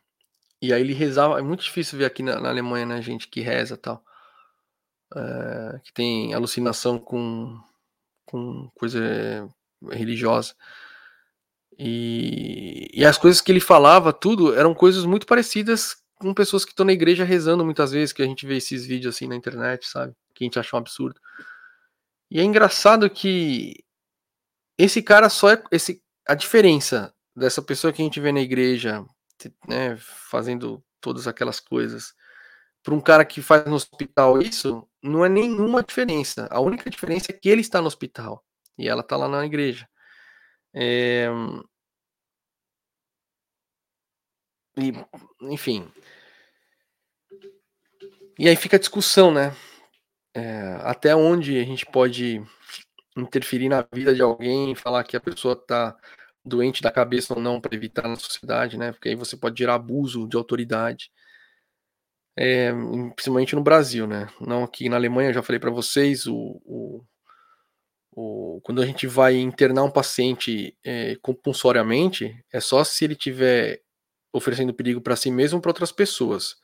[0.61, 1.39] e aí ele rezava.
[1.39, 4.03] É muito difícil ver aqui na, na Alemanha, né, gente que reza tal.
[5.15, 7.59] É, que tem alucinação com,
[8.27, 9.49] com coisa
[9.91, 10.55] religiosa.
[11.79, 16.73] E, e as coisas que ele falava, tudo, eram coisas muito parecidas com pessoas que
[16.73, 19.87] estão na igreja rezando muitas vezes, que a gente vê esses vídeos assim na internet,
[19.87, 20.13] sabe?
[20.35, 21.21] Que a gente acha um absurdo.
[22.31, 23.85] E é engraçado que
[24.77, 25.63] esse cara só é.
[25.73, 29.05] Esse, a diferença dessa pessoa que a gente vê na igreja,
[29.67, 32.15] né, fazendo todas aquelas coisas,
[32.83, 36.49] para um cara que faz no hospital isso, não é nenhuma diferença.
[36.51, 38.45] A única diferença é que ele está no hospital
[38.77, 39.89] e ela está lá na igreja.
[40.75, 41.29] É...
[44.77, 44.93] E,
[45.43, 45.91] enfim.
[48.39, 49.53] E aí fica a discussão, né?
[50.35, 52.43] É, até onde a gente pode
[53.17, 55.97] interferir na vida de alguém, falar que a pessoa está
[56.45, 58.93] doente da cabeça ou não para evitar na sociedade, né?
[58.93, 61.11] Porque aí você pode gerar abuso de autoridade.
[62.37, 62.73] É,
[63.17, 64.29] principalmente no Brasil, né?
[64.41, 67.05] Não aqui na Alemanha, eu já falei para vocês, o, o,
[68.13, 73.83] o, quando a gente vai internar um paciente é, compulsoriamente, é só se ele tiver
[74.33, 76.57] oferecendo perigo para si mesmo para outras pessoas.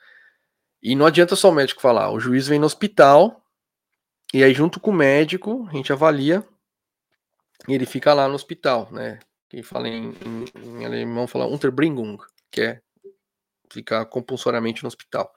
[0.82, 3.43] E não adianta só o médico falar, o juiz vem no hospital
[4.35, 6.47] e aí junto com o médico a gente avalia
[7.69, 9.20] e ele fica lá no hospital, né?
[9.48, 12.19] Que fala em, em, em alemão fala Unterbringung,
[12.51, 12.82] que é
[13.70, 15.32] ficar compulsoriamente no hospital.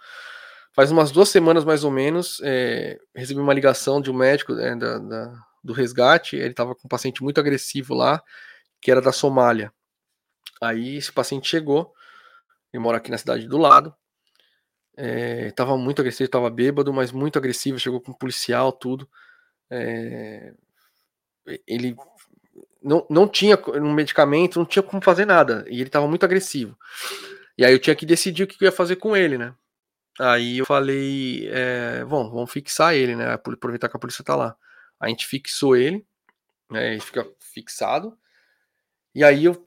[0.73, 4.75] Faz umas duas semanas mais ou menos, é, recebi uma ligação de um médico é,
[4.75, 8.23] da, da do resgate, ele estava com um paciente muito agressivo lá,
[8.81, 9.71] que era da Somália.
[10.61, 11.93] Aí esse paciente chegou,
[12.71, 13.93] ele mora aqui na cidade do lado,
[14.97, 19.07] é, muito agressivo, estava bêbado, mas muito agressivo, chegou com policial, tudo.
[19.69, 20.53] É,
[21.67, 21.95] ele
[22.81, 26.77] não, não tinha um medicamento, não tinha como fazer nada, e ele estava muito agressivo.
[27.57, 29.53] E aí eu tinha que decidir o que eu ia fazer com ele, né?
[30.19, 33.33] Aí eu falei, é, bom, vamos fixar ele, né?
[33.33, 34.55] Aproveitar que a polícia tá lá.
[34.99, 36.03] A gente fixou ele,
[36.71, 38.17] né, ele fica fixado.
[39.13, 39.66] E aí eu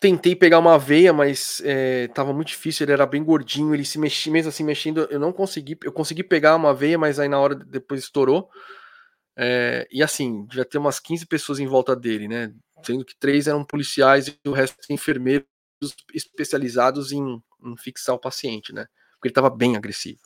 [0.00, 3.98] tentei pegar uma veia, mas é, tava muito difícil, ele era bem gordinho, ele se
[3.98, 7.38] mexia, mesmo assim mexendo, eu não consegui, eu consegui pegar uma veia, mas aí na
[7.38, 8.48] hora depois estourou.
[9.36, 12.52] É, e assim, já ter umas 15 pessoas em volta dele, né?
[12.84, 15.46] Sendo que três eram policiais e o resto enfermeiros
[16.14, 18.86] especializados em, em fixar o paciente, né?
[19.14, 20.20] Porque ele estava bem agressivo.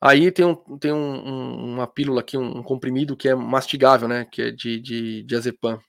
[0.00, 4.24] Aí tem, um, tem um, um, uma pílula aqui, um, comprimido que é mastigável, né?
[4.26, 5.80] Que é de, de, de azepam.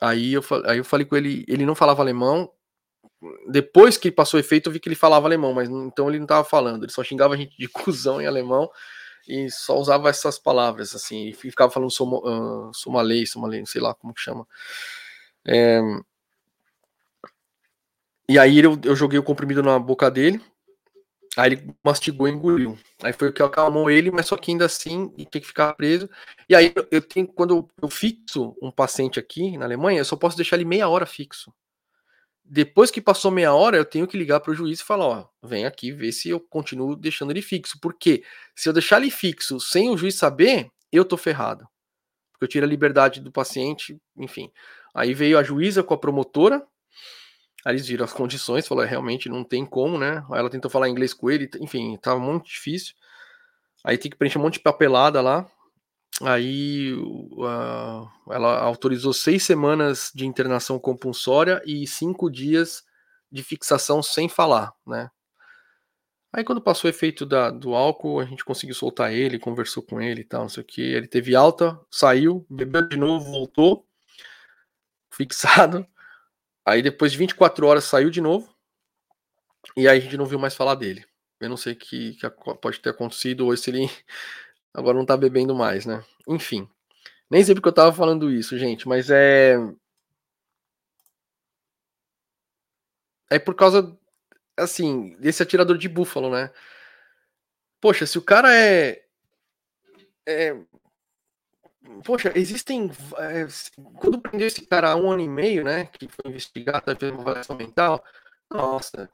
[0.00, 2.50] Aí eu, aí eu falei com ele, ele não falava alemão.
[3.48, 6.44] Depois que passou efeito, eu vi que ele falava alemão, mas então ele não estava
[6.44, 8.70] falando, ele só xingava a gente de cuzão em alemão
[9.26, 13.94] e só usava essas palavras, assim, e ficava falando soma, uh, somalês, não sei lá
[13.94, 14.46] como que chama.
[15.46, 15.80] É...
[18.28, 20.40] E aí eu, eu joguei o comprimido na boca dele,
[21.36, 22.78] Aí ele mastigou e engoliu.
[23.02, 26.08] Aí foi o que acalmou ele, mas só que ainda assim tem que ficar preso.
[26.48, 30.36] E aí eu tenho, quando eu fixo um paciente aqui na Alemanha, eu só posso
[30.36, 31.52] deixar ele meia hora fixo.
[32.42, 35.28] Depois que passou meia hora, eu tenho que ligar para o juiz e falar: ó,
[35.42, 37.78] vem aqui ver se eu continuo deixando ele fixo.
[37.82, 41.68] Porque se eu deixar ele fixo sem o juiz saber, eu tô ferrado.
[42.32, 44.50] Porque eu tiro a liberdade do paciente, enfim.
[44.94, 46.66] Aí veio a juíza com a promotora,
[47.66, 50.24] Aí eles viram as condições, falou, é, realmente não tem como, né?
[50.30, 52.94] Aí ela tentou falar inglês com ele, enfim, tava muito difícil.
[53.82, 55.50] Aí tem que preencher um monte de papelada lá.
[56.22, 62.84] Aí uh, ela autorizou seis semanas de internação compulsória e cinco dias
[63.32, 65.10] de fixação sem falar, né?
[66.32, 70.00] Aí quando passou o efeito da, do álcool, a gente conseguiu soltar ele, conversou com
[70.00, 70.82] ele e tal, não sei o que.
[70.82, 73.84] Ele teve alta, saiu, bebeu de novo, voltou,
[75.10, 75.84] fixado.
[76.66, 78.52] Aí depois de 24 horas saiu de novo.
[79.76, 81.04] E aí a gente não viu mais falar dele.
[81.40, 82.30] Eu não sei o que, que
[82.60, 83.88] pode ter acontecido ou se ele
[84.74, 86.04] agora não tá bebendo mais, né?
[86.28, 86.68] Enfim.
[87.30, 89.56] Nem sei porque eu tava falando isso, gente, mas é.
[93.30, 93.96] É por causa,
[94.56, 96.50] assim, desse atirador de búfalo, né?
[97.80, 99.04] Poxa, se o cara é.
[100.26, 100.56] é
[102.04, 102.90] Poxa, existem.
[103.18, 103.46] É,
[103.96, 105.86] quando prendeu esse cara há um ano e meio, né?
[105.86, 108.04] Que foi investigado, fez uma avaliação mental.
[108.50, 109.10] Nossa,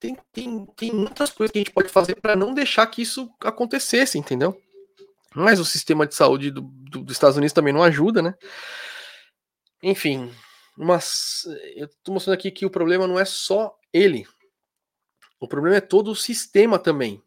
[0.00, 3.32] tem, tem, tem muitas coisas que a gente pode fazer para não deixar que isso
[3.40, 4.60] acontecesse, entendeu?
[5.34, 8.34] Mas o sistema de saúde do, do, dos Estados Unidos também não ajuda, né?
[9.82, 10.32] Enfim,
[10.76, 14.26] mas eu estou mostrando aqui que o problema não é só ele.
[15.40, 17.22] O problema é todo o sistema também,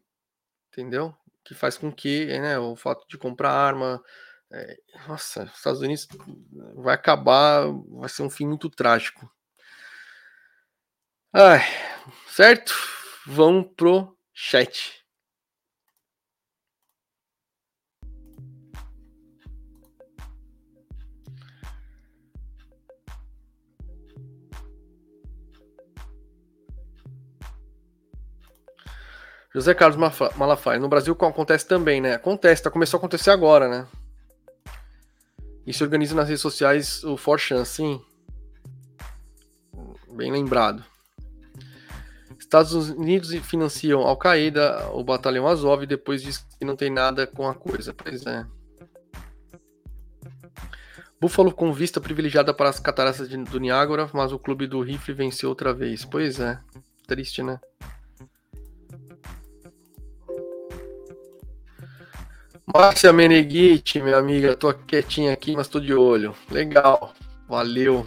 [0.72, 1.14] entendeu?
[1.44, 4.02] Que faz com que né, o fato de comprar arma.
[4.50, 6.08] É, nossa, os Estados Unidos
[6.74, 9.30] vai acabar, vai ser um fim muito trágico.
[11.32, 11.60] Ai,
[12.28, 12.74] certo?
[13.26, 15.04] Vamos pro chat.
[29.54, 29.96] José Carlos
[30.36, 30.78] Malafaia.
[30.78, 32.14] No Brasil acontece também, né?
[32.14, 33.88] Acontece, tá, começou a acontecer agora, né?
[35.68, 38.00] E se organiza nas redes sociais o Forchan, sim.
[40.16, 40.82] Bem lembrado.
[42.38, 47.46] Estados Unidos financiam Al-Qaeda, o batalhão Azov, e depois diz que não tem nada com
[47.46, 47.92] a coisa.
[47.92, 48.46] Pois é.
[51.20, 55.50] Buffalo com vista privilegiada para as cataratas do Niágara, mas o clube do rifle venceu
[55.50, 56.02] outra vez.
[56.02, 56.58] Pois é.
[57.06, 57.60] Triste, né?
[62.74, 66.34] Márcia Meneghitti, minha amiga, tô quietinha aqui, mas tô de olho.
[66.50, 67.14] Legal,
[67.48, 68.06] valeu.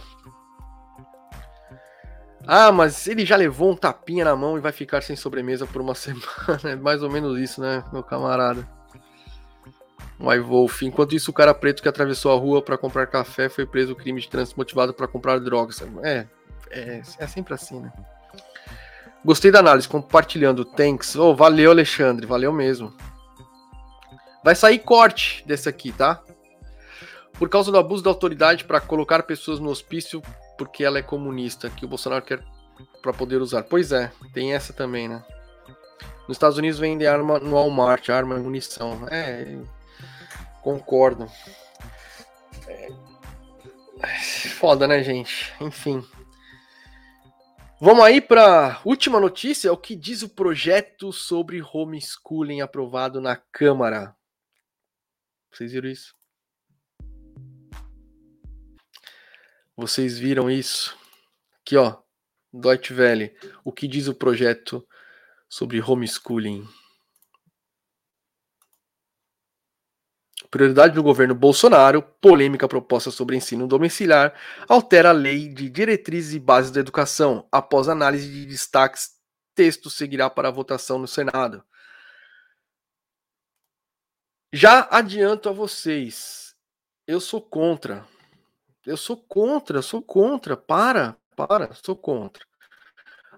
[2.46, 5.82] Ah, mas ele já levou um tapinha na mão e vai ficar sem sobremesa por
[5.82, 6.60] uma semana.
[6.64, 8.66] É mais ou menos isso, né, meu camarada?
[10.18, 10.82] Vai Wolf.
[10.82, 14.20] Enquanto isso, o cara preto que atravessou a rua para comprar café foi preso crime
[14.20, 15.82] de trânsito motivado para comprar drogas.
[16.04, 16.26] É,
[16.70, 17.92] é, é sempre assim, né?
[19.24, 20.64] Gostei da análise, compartilhando.
[20.64, 21.16] Thanks.
[21.16, 22.26] Oh, valeu, Alexandre.
[22.26, 22.92] Valeu mesmo.
[24.44, 26.22] Vai sair corte desse aqui, tá?
[27.38, 30.22] Por causa do abuso da autoridade para colocar pessoas no hospício
[30.58, 32.42] porque ela é comunista, que o Bolsonaro quer
[33.00, 33.62] para poder usar.
[33.64, 35.24] Pois é, tem essa também, né?
[36.28, 39.06] Nos Estados Unidos vende arma no Walmart, arma e munição.
[39.10, 39.58] É,
[40.62, 41.28] concordo.
[42.68, 42.88] É,
[44.50, 45.52] foda, né, gente?
[45.60, 46.04] Enfim.
[47.80, 54.14] Vamos aí para última notícia, o que diz o projeto sobre homeschooling aprovado na Câmara.
[55.52, 56.14] Vocês viram isso?
[59.76, 60.96] Vocês viram isso?
[61.60, 62.00] Aqui, ó.
[62.52, 63.36] Deutsche Welle.
[63.64, 64.86] O que diz o projeto
[65.48, 66.66] sobre homeschooling?
[70.50, 74.38] Prioridade do governo Bolsonaro, polêmica proposta sobre ensino domiciliar,
[74.68, 77.48] altera a lei de diretrizes e bases da educação.
[77.50, 79.12] Após análise de destaques,
[79.54, 81.64] texto seguirá para votação no Senado.
[84.54, 86.54] Já adianto a vocês,
[87.06, 88.06] eu sou contra.
[88.84, 90.54] Eu sou contra, sou contra.
[90.58, 92.44] Para, para, sou contra.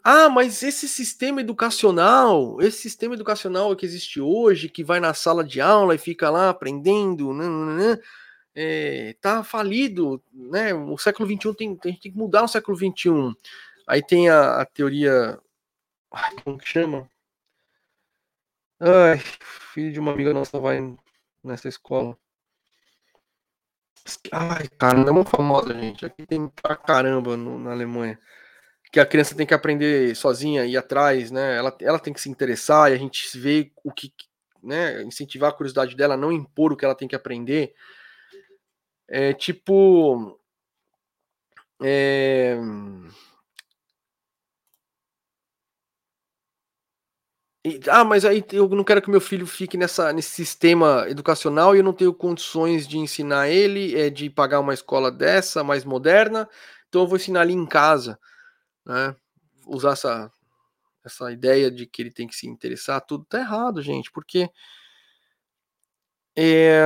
[0.03, 5.45] Ah, mas esse sistema educacional, esse sistema educacional que existe hoje, que vai na sala
[5.45, 8.03] de aula e fica lá aprendendo, né, né, né
[8.55, 10.75] é, tá falido, né?
[10.75, 13.37] O século XXI tem, tem, tem que mudar o século XXI.
[13.87, 15.39] Aí tem a, a teoria,
[16.43, 17.09] como que chama?
[18.81, 19.19] Ai,
[19.73, 20.81] filho de uma amiga nossa vai
[21.45, 22.17] nessa escola.
[24.33, 26.05] Ai, cara, não é uma famosa, gente.
[26.05, 28.19] Aqui tem pra caramba no, na Alemanha.
[28.93, 31.57] Que a criança tem que aprender sozinha, ir atrás, né?
[31.57, 34.13] Ela, ela tem que se interessar e a gente vê o que,
[34.63, 35.03] né?
[35.03, 37.75] Incentivar a curiosidade dela, não impor o que ela tem que aprender.
[39.09, 40.39] É tipo.
[41.83, 42.57] É,
[47.89, 51.79] ah, mas aí eu não quero que meu filho fique nessa, nesse sistema educacional e
[51.79, 56.49] eu não tenho condições de ensinar ele, é, de pagar uma escola dessa, mais moderna,
[56.89, 58.19] então eu vou ensinar ali em casa,
[58.85, 59.17] né?
[59.67, 60.31] Usar essa,
[61.05, 64.51] essa ideia de que ele tem que se interessar, tudo tá errado, gente, porque
[66.37, 66.83] é,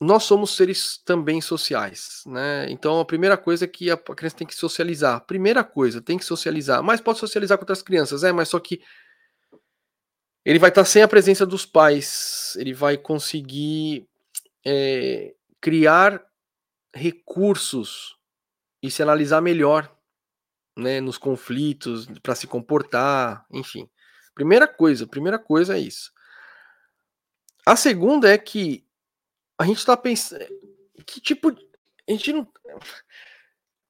[0.00, 2.66] nós somos seres também sociais, né?
[2.70, 5.24] Então a primeira coisa é que a criança tem que socializar.
[5.24, 6.82] Primeira coisa, tem que socializar.
[6.82, 8.82] Mas pode socializar com outras crianças, é, mas só que
[10.44, 14.06] ele vai estar sem a presença dos pais, ele vai conseguir
[14.64, 16.24] é, criar
[16.94, 18.16] recursos
[18.82, 19.92] e se analisar melhor,
[20.76, 23.88] né, nos conflitos, para se comportar, enfim.
[24.34, 26.12] Primeira coisa, primeira coisa é isso.
[27.64, 28.85] A segunda é que
[29.58, 30.44] a gente tá pensando.
[31.06, 31.50] Que tipo.
[31.50, 32.46] A gente não.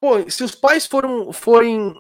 [0.01, 1.95] Pô, se os pais foram, forem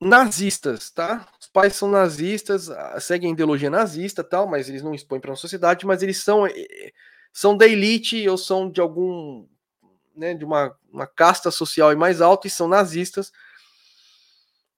[0.00, 1.28] nazistas, tá?
[1.40, 2.68] Os pais são nazistas,
[3.00, 6.46] seguem a ideologia nazista tal, mas eles não expõem para a sociedade, mas eles são
[6.46, 6.92] eh,
[7.32, 9.46] são da elite ou são de algum,
[10.14, 13.32] né, de uma, uma casta social mais alta e são nazistas.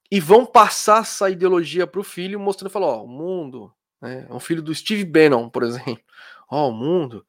[0.09, 4.33] e vão passar essa ideologia para o filho, mostrando, falou, ó, o mundo, né, é
[4.33, 5.99] um filho do Steve Bannon, por exemplo,
[6.49, 7.25] ó, o mundo,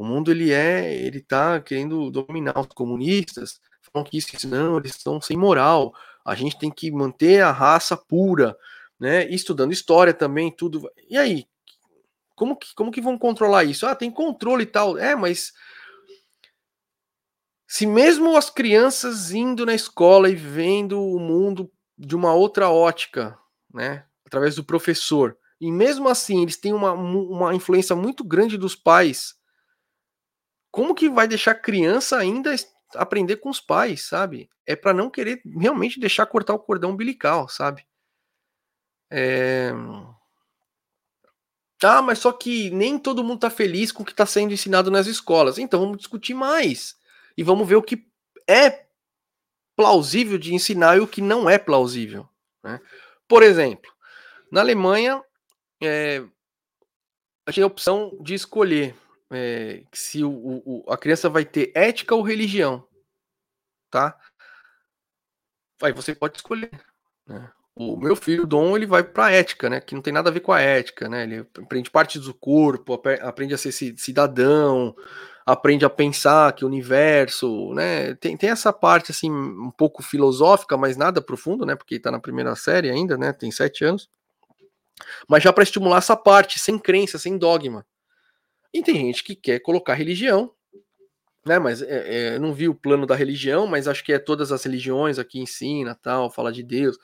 [0.00, 3.60] o mundo ele é, ele tá querendo dominar os comunistas,
[3.92, 5.92] falam que isso, não, eles estão sem moral,
[6.24, 8.56] a gente tem que manter a raça pura,
[8.98, 11.44] né, estudando história também, tudo, e aí,
[12.34, 13.84] como que, como que vão controlar isso?
[13.84, 15.52] Ah, tem controle e tal, é, mas
[17.68, 23.38] se mesmo as crianças indo na escola e vendo o mundo de uma outra ótica,
[23.70, 28.74] né, através do professor, e mesmo assim eles têm uma, uma influência muito grande dos
[28.74, 29.38] pais,
[30.70, 32.54] como que vai deixar criança ainda
[32.94, 34.48] aprender com os pais, sabe?
[34.66, 37.84] É para não querer realmente deixar cortar o cordão umbilical, sabe?
[39.10, 39.72] É...
[41.82, 44.90] Ah, mas só que nem todo mundo tá feliz com o que está sendo ensinado
[44.90, 45.58] nas escolas.
[45.58, 46.96] Então vamos discutir mais
[47.36, 48.06] e vamos ver o que
[48.46, 48.86] é
[49.74, 52.28] plausível de ensinar e o que não é plausível.
[52.62, 52.80] Né?
[53.26, 53.90] Por exemplo,
[54.52, 55.22] na Alemanha,
[55.82, 56.22] é,
[57.46, 58.94] a gente tem a opção de escolher
[59.30, 62.84] é, se o, o, a criança vai ter ética ou religião,
[63.90, 64.18] tá?
[65.82, 66.70] Aí você pode escolher.
[67.26, 67.50] Né?
[67.74, 69.80] O meu filho, Dom, ele vai para ética, né?
[69.80, 71.22] Que não tem nada a ver com a ética, né?
[71.22, 74.94] Ele aprende partes do corpo, aprende a ser cidadão,
[75.46, 78.14] aprende a pensar que o universo, né?
[78.16, 81.74] Tem, tem essa parte assim um pouco filosófica, mas nada profundo, né?
[81.74, 83.32] Porque está na primeira série ainda, né?
[83.32, 84.10] Tem sete anos.
[85.28, 87.86] Mas já para estimular essa parte, sem crença, sem dogma.
[88.72, 90.52] E tem gente que quer colocar religião,
[91.44, 91.58] né?
[91.58, 94.64] Mas é, é, não vi o plano da religião, mas acho que é todas as
[94.64, 96.96] religiões aqui ensina, tal, fala de Deus.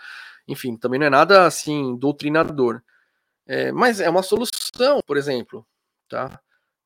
[0.49, 2.83] Enfim, também não é nada assim doutrinador.
[3.47, 5.67] É, mas é uma solução, por exemplo,
[6.09, 6.41] tá?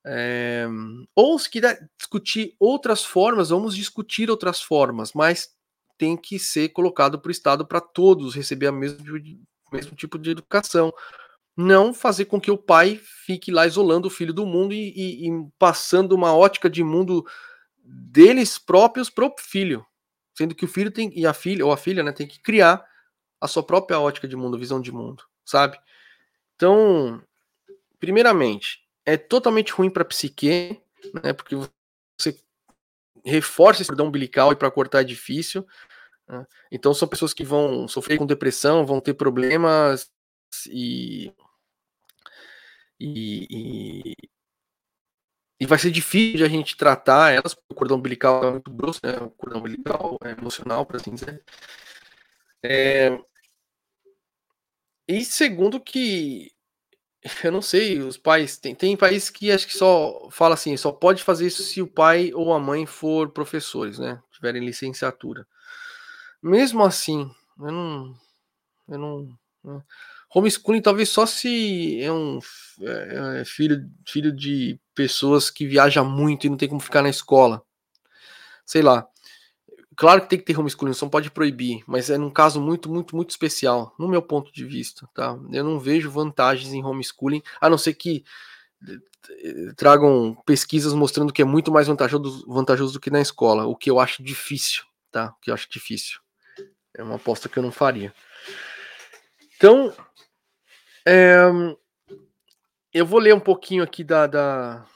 [0.05, 0.67] É,
[1.15, 5.51] ou se quiser discutir outras formas, vamos discutir outras formas, mas
[5.99, 9.05] tem que ser colocado para o Estado para todos receber a mesmo,
[9.73, 10.93] mesmo tipo de educação.
[11.57, 15.29] Não fazer com que o pai fique lá isolando o filho do mundo e, e,
[15.29, 17.27] e passando uma ótica de mundo
[17.83, 19.85] deles próprios para o filho.
[20.35, 22.85] Sendo que o filho tem, e a filha, ou a filha, né, tem que criar
[23.41, 25.79] a sua própria ótica de mundo, visão de mundo, sabe?
[26.57, 27.23] Então,
[27.99, 30.81] primeiramente, é totalmente ruim para a psique,
[31.23, 31.33] né?
[31.33, 31.57] Porque
[32.19, 32.39] você
[33.25, 35.67] reforça esse cordão umbilical e para cortar é difícil.
[36.29, 36.47] Né?
[36.71, 40.11] Então são pessoas que vão sofrer com depressão, vão ter problemas
[40.67, 41.33] e
[43.01, 44.15] e, e,
[45.59, 49.01] e vai ser difícil de a gente tratar elas, o cordão umbilical é muito grosso,
[49.03, 49.17] né?
[49.19, 51.43] O cordão umbilical é emocional, para assim dizer.
[52.63, 53.19] É...
[55.09, 56.53] E segundo que
[57.45, 58.59] eu não sei, os pais.
[58.59, 61.87] Tem, tem países que acho que só fala assim, só pode fazer isso se o
[61.87, 64.23] pai ou a mãe for professores, né?
[64.33, 65.47] Tiverem licenciatura.
[66.43, 68.15] Mesmo assim, eu não.
[68.89, 69.39] Eu não.
[69.65, 69.83] Né?
[70.33, 72.39] Homeschooling talvez só se é um
[72.81, 77.11] é, é filho, filho de pessoas que viajam muito e não tem como ficar na
[77.11, 77.63] escola.
[78.65, 79.07] Sei lá.
[79.97, 83.15] Claro que tem que ter homeschooling, não pode proibir, mas é num caso muito, muito,
[83.15, 85.39] muito especial, no meu ponto de vista, tá?
[85.53, 88.25] Eu não vejo vantagens em homeschooling, a não ser que
[88.89, 93.77] eh, tragam pesquisas mostrando que é muito mais vantajoso, vantajoso do que na escola, o
[93.77, 95.35] que eu acho difícil, tá?
[95.37, 96.19] O que eu acho difícil.
[96.97, 98.15] É uma aposta que eu não faria.
[99.57, 99.93] Então,
[101.07, 101.41] é,
[102.93, 104.87] eu vou ler um pouquinho aqui da, da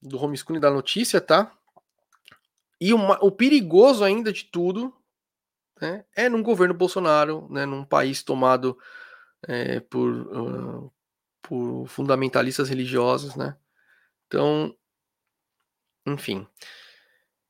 [0.00, 1.52] do homeschooling da notícia, tá?
[2.80, 4.94] E uma, o perigoso ainda de tudo
[5.80, 8.78] né, é num governo Bolsonaro, né, num país tomado
[9.46, 10.92] é, por, uh,
[11.42, 13.56] por fundamentalistas religiosos, né?
[14.26, 14.74] Então,
[16.06, 16.46] enfim.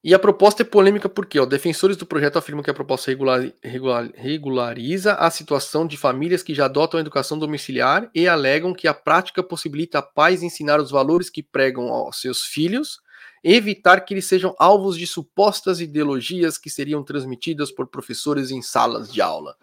[0.07, 3.53] E a proposta é polêmica porque ó, defensores do projeto afirmam que a proposta regular,
[3.61, 8.87] regular, regulariza a situação de famílias que já adotam a educação domiciliar e alegam que
[8.87, 13.01] a prática possibilita a pais ensinar os valores que pregam aos seus filhos
[13.43, 19.13] evitar que eles sejam alvos de supostas ideologias que seriam transmitidas por professores em salas
[19.13, 19.57] de aula.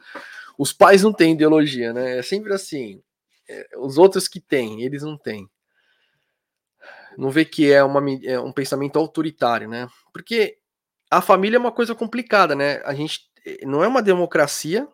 [0.57, 2.17] Os pais não têm ideologia, né?
[2.17, 3.01] É sempre assim.
[3.47, 5.49] É, os outros que têm, eles não têm.
[7.17, 9.87] Não vê que é, uma, é um pensamento autoritário, né?
[10.11, 10.57] Porque
[11.09, 12.81] a família é uma coisa complicada, né?
[12.85, 14.87] A gente eh, não é uma democracia,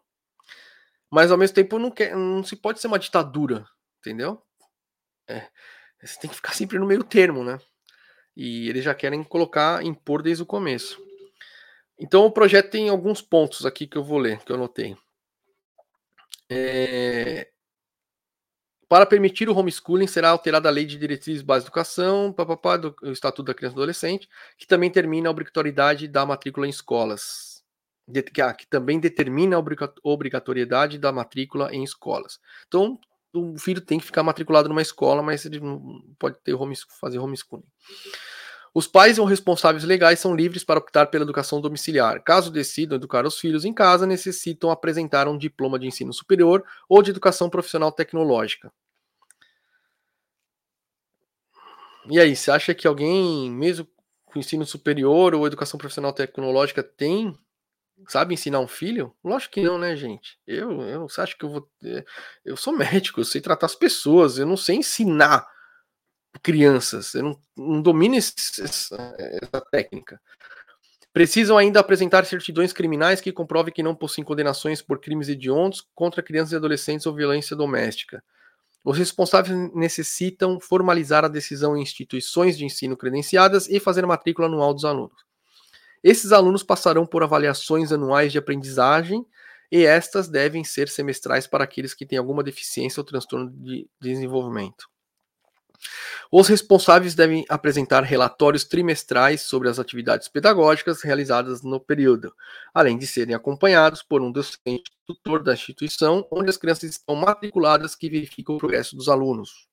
[1.10, 3.66] mas ao mesmo tempo não, quer, não se pode ser uma ditadura,
[4.00, 4.42] entendeu?
[5.28, 5.48] É,
[6.02, 7.60] você tem que ficar sempre no meio termo, né?
[8.36, 11.02] E eles já querem colocar, impor desde o começo.
[12.00, 14.96] Então o projeto tem alguns pontos aqui que eu vou ler, que eu anotei.
[16.50, 17.50] É...
[18.90, 22.96] Para permitir o homeschooling, será alterada a Lei de Diretrizes Básicas de Educação, papapá, do
[23.04, 27.64] Estatuto da Criança e do Adolescente, que também termina a obrigatoriedade da matrícula em escolas.
[28.34, 29.64] que, ah, que também determina a
[30.04, 32.40] obrigatoriedade da matrícula em escolas.
[32.68, 33.00] Então,
[33.32, 37.20] o filho tem que ficar matriculado numa escola, mas ele não pode ter home, fazer
[37.20, 37.64] homeschooling.
[38.74, 42.24] Os pais ou responsáveis legais são livres para optar pela educação domiciliar.
[42.24, 47.02] Caso decidam educar os filhos em casa, necessitam apresentar um diploma de ensino superior ou
[47.02, 48.72] de educação profissional tecnológica.
[52.10, 53.88] E aí, você acha que alguém, mesmo
[54.26, 57.38] com ensino superior ou educação profissional tecnológica, tem
[58.08, 59.14] sabe ensinar um filho?
[59.24, 60.40] Lógico que não, né, gente?
[60.48, 61.70] Eu, eu acha que eu vou.
[61.84, 62.06] Eh,
[62.46, 65.46] eu sou médico, eu sei tratar as pessoas, eu não sei ensinar
[66.42, 67.82] crianças, eu não, não
[68.60, 70.20] essa, essa técnica.
[71.12, 76.22] Precisam ainda apresentar certidões criminais que comprovem que não possuem condenações por crimes hediondos contra
[76.22, 78.24] crianças e adolescentes ou violência doméstica.
[78.86, 84.74] Os responsáveis necessitam formalizar a decisão em instituições de ensino credenciadas e fazer matrícula anual
[84.74, 85.26] dos alunos.
[86.04, 89.26] Esses alunos passarão por avaliações anuais de aprendizagem
[89.72, 94.90] e estas devem ser semestrais para aqueles que têm alguma deficiência ou transtorno de desenvolvimento.
[96.32, 102.34] Os responsáveis devem apresentar relatórios trimestrais sobre as atividades pedagógicas realizadas no período,
[102.74, 107.96] além de serem acompanhados por um docente tutor da instituição onde as crianças estão matriculadas
[107.96, 109.68] que verificam o progresso dos alunos.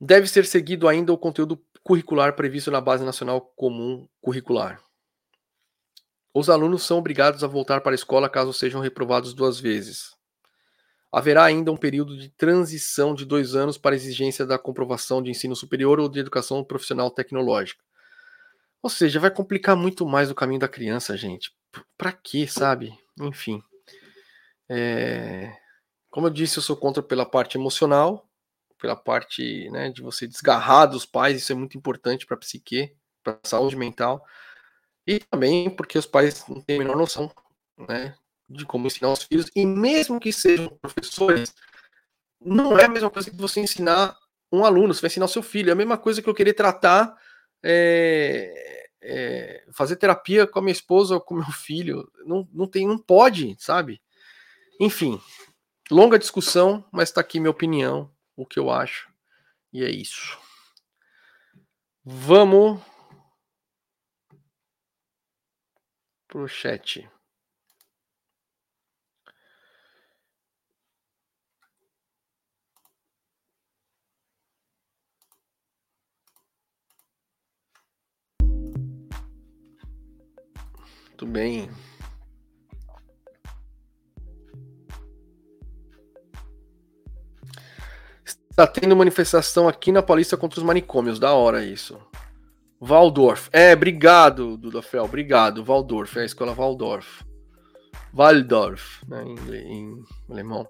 [0.00, 4.80] Deve ser seguido ainda o conteúdo curricular previsto na Base Nacional Comum Curricular.
[6.34, 10.16] Os alunos são obrigados a voltar para a escola caso sejam reprovados duas vezes.
[11.12, 15.54] Haverá ainda um período de transição de dois anos para exigência da comprovação de ensino
[15.54, 17.84] superior ou de educação profissional tecnológica.
[18.82, 21.52] Ou seja, vai complicar muito mais o caminho da criança, gente.
[21.98, 22.98] Para quê, sabe?
[23.20, 23.62] Enfim.
[24.68, 25.54] É...
[26.10, 28.26] Como eu disse, eu sou contra pela parte emocional,
[28.78, 32.96] pela parte né, de você desgarrar dos pais, isso é muito importante para a psique,
[33.22, 34.24] para a saúde mental,
[35.06, 37.30] e também porque os pais não têm a menor noção
[37.88, 38.14] né,
[38.52, 41.54] de como ensinar os filhos, e mesmo que sejam professores,
[42.40, 44.16] não é a mesma coisa que você ensinar
[44.52, 46.52] um aluno, você vai ensinar o seu filho, é a mesma coisa que eu querer
[46.52, 47.16] tratar,
[47.62, 52.86] é, é, fazer terapia com a minha esposa ou com meu filho, não, não tem,
[52.86, 54.02] não pode, sabe?
[54.80, 55.20] Enfim,
[55.90, 59.10] longa discussão, mas está aqui minha opinião, o que eu acho.
[59.72, 60.38] E é isso.
[62.04, 62.80] Vamos
[66.28, 67.08] pro chat.
[81.22, 81.70] Muito bem.
[88.56, 91.20] Tá tendo manifestação aqui na Paulista contra os manicômios.
[91.20, 91.96] Da hora isso.
[92.80, 93.48] Waldorf.
[93.52, 95.04] É, obrigado, Dudafel.
[95.04, 95.64] Obrigado.
[95.64, 96.18] Waldorf.
[96.18, 97.24] É a escola Waldorf.
[98.12, 100.68] Waldorf, né, em, em alemão.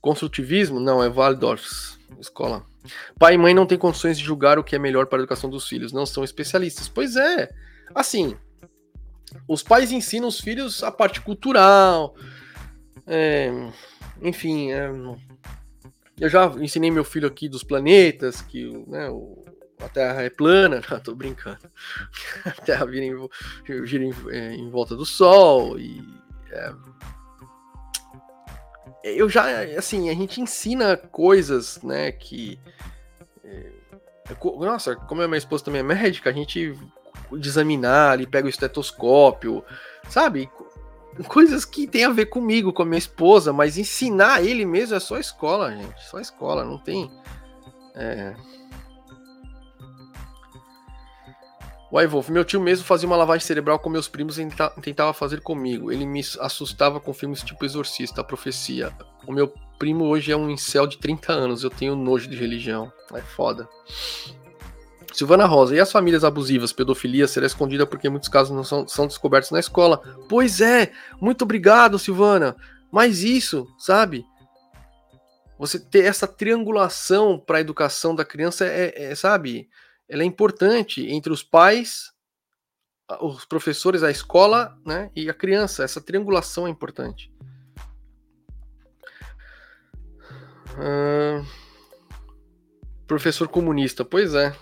[0.00, 0.80] Construtivismo?
[0.80, 1.96] Não, é Waldorf.
[2.18, 2.66] Escola.
[3.16, 5.48] Pai e mãe não têm condições de julgar o que é melhor para a educação
[5.48, 5.92] dos filhos.
[5.92, 6.88] Não são especialistas.
[6.88, 7.48] Pois é.
[7.94, 8.36] Assim,
[9.48, 12.14] os pais ensinam os filhos a parte cultural.
[13.06, 13.50] É,
[14.22, 14.90] enfim, é,
[16.20, 19.44] eu já ensinei meu filho aqui dos planetas, que né, o,
[19.80, 21.70] a Terra é plana, tô brincando.
[22.44, 26.02] A Terra vira em, gira em, é, em volta do Sol e
[26.50, 26.72] é,
[29.02, 32.58] eu já assim a gente ensina coisas, né, que
[33.44, 33.70] é,
[34.58, 36.74] nossa, como a minha esposa também é médica, a gente
[37.32, 39.64] examinar ali, pega o estetoscópio,
[40.08, 40.50] sabe?
[41.22, 45.00] coisas que tem a ver comigo, com a minha esposa, mas ensinar ele mesmo é
[45.00, 46.02] só escola, gente.
[46.10, 47.10] Só escola, não tem.
[47.94, 48.34] É...
[51.92, 54.48] Uai, Wolf, meu tio mesmo fazia uma lavagem cerebral com meus primos e
[54.82, 55.92] tentava fazer comigo.
[55.92, 58.92] Ele me assustava com filmes tipo Exorcista, a profecia.
[59.28, 62.92] O meu primo hoje é um incel de 30 anos, eu tenho nojo de religião.
[63.12, 63.68] É foda.
[65.14, 66.72] Silvana Rosa, e as famílias abusivas?
[66.72, 69.98] Pedofilia será escondida porque muitos casos não são, são descobertos na escola.
[70.28, 72.56] Pois é, muito obrigado, Silvana.
[72.90, 74.26] Mas isso, sabe?
[75.56, 79.68] Você ter essa triangulação para a educação da criança é, é, sabe?
[80.08, 82.12] Ela é importante entre os pais,
[83.20, 85.12] os professores, a escola, né?
[85.14, 85.84] E a criança.
[85.84, 87.32] Essa triangulação é importante.
[90.72, 91.46] Uh,
[93.06, 94.52] professor comunista, pois é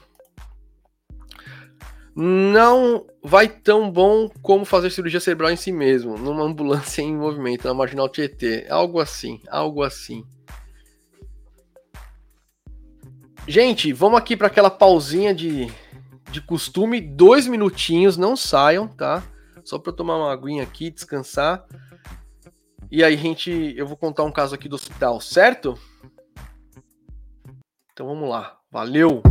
[2.14, 7.66] não vai tão bom como fazer cirurgia cerebral em si mesmo, numa ambulância em movimento,
[7.66, 8.66] na marginal Tietê.
[8.68, 10.24] Algo assim, algo assim.
[13.46, 15.72] Gente, vamos aqui para aquela pausinha de,
[16.30, 19.22] de costume, dois minutinhos, não saiam, tá?
[19.64, 21.64] Só para eu tomar uma aguinha aqui, descansar.
[22.90, 25.78] E aí, gente, eu vou contar um caso aqui do hospital, certo?
[27.92, 28.58] Então vamos lá.
[28.70, 29.22] Valeu!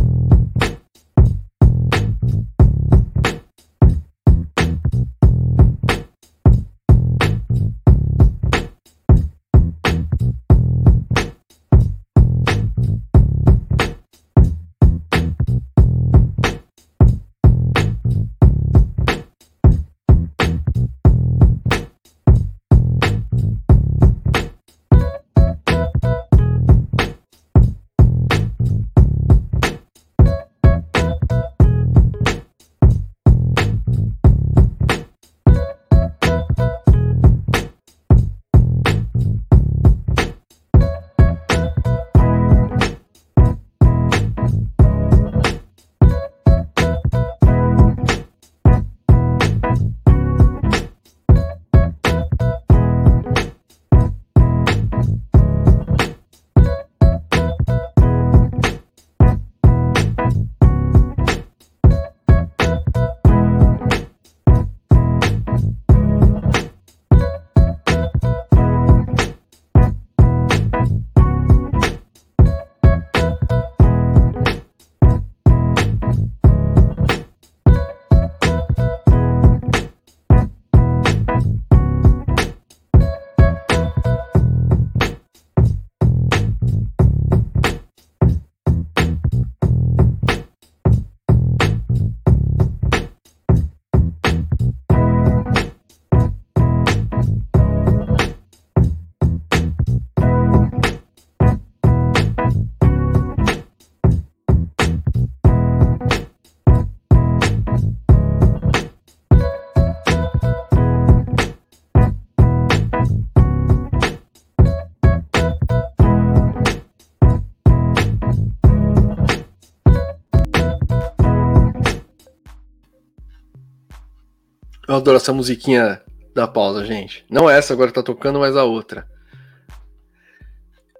[124.92, 126.00] Eu adoro essa musiquinha
[126.34, 127.24] da pausa, gente.
[127.30, 129.08] Não essa agora que tá tocando, mas a outra.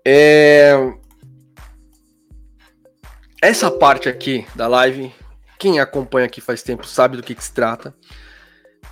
[0.02, 0.72] É...
[3.42, 5.14] Essa parte aqui da live,
[5.58, 7.94] quem acompanha aqui faz tempo sabe do que, que se trata.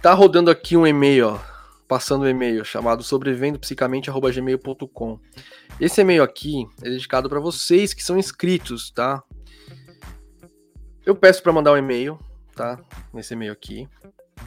[0.03, 1.39] Tá rodando aqui um e-mail, ó,
[1.89, 5.19] passando um e-mail chamado sobrevivendopsicamente@gmail.com.
[5.81, 9.23] Esse e-mail aqui é dedicado para vocês que são inscritos, tá?
[11.07, 12.19] Eu peço para mandar um e-mail,
[12.55, 12.79] tá?
[13.15, 13.89] Nesse e-mail aqui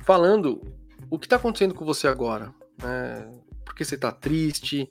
[0.06, 0.61] falando
[1.10, 2.53] o que está acontecendo com você agora.
[2.82, 3.28] Né?
[3.64, 4.90] Por que você está triste?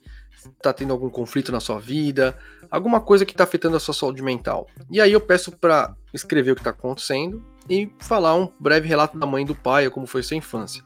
[0.57, 2.37] Está tendo algum conflito na sua vida?
[2.69, 4.67] Alguma coisa que está afetando a sua saúde mental.
[4.89, 9.17] E aí eu peço para escrever o que está acontecendo e falar um breve relato
[9.17, 10.83] da mãe e do pai, como foi sua infância.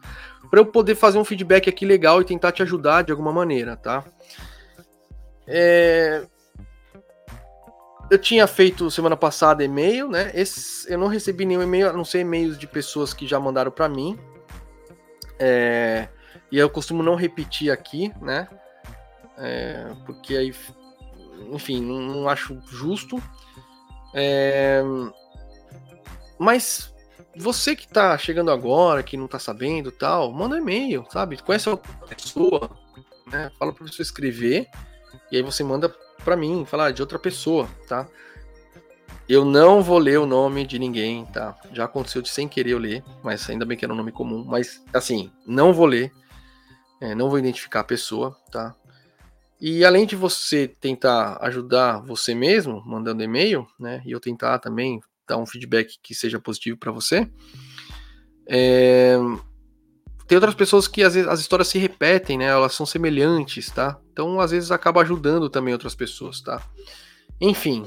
[0.50, 3.76] Para eu poder fazer um feedback aqui legal e tentar te ajudar de alguma maneira,
[3.76, 4.04] tá?
[5.46, 6.28] É...
[8.10, 10.32] Eu tinha feito semana passada e-mail, né?
[10.34, 13.70] Esse, eu não recebi nenhum e-mail, a não ser e-mails de pessoas que já mandaram
[13.70, 14.18] para mim.
[15.38, 16.08] É,
[16.50, 18.48] e eu costumo não repetir aqui, né?
[19.38, 20.56] É, porque aí,
[21.52, 23.22] enfim, não, não acho justo.
[24.14, 24.82] É,
[26.40, 26.94] mas
[27.36, 31.38] você que tá chegando agora, que não tá sabendo tal, manda um e-mail, sabe?
[31.44, 32.70] Conhece a pessoa,
[33.28, 33.52] né?
[33.60, 34.66] Fala pra você escrever,
[35.30, 35.94] e aí você manda
[36.28, 38.06] para mim, falar de outra pessoa, tá?
[39.30, 41.58] Eu não vou ler o nome de ninguém, tá?
[41.72, 44.44] Já aconteceu de sem querer eu ler, mas ainda bem que era um nome comum.
[44.44, 46.12] Mas, assim, não vou ler,
[47.00, 48.76] é, não vou identificar a pessoa, tá?
[49.62, 54.02] E além de você tentar ajudar você mesmo, mandando e-mail, né?
[54.06, 57.26] E eu tentar também dar um feedback que seja positivo para você,
[58.46, 59.16] é,
[60.28, 62.46] tem outras pessoas que às vezes as histórias se repetem, né?
[62.46, 63.98] Elas são semelhantes, tá?
[64.12, 66.62] Então às vezes acaba ajudando também outras pessoas, tá?
[67.40, 67.86] Enfim.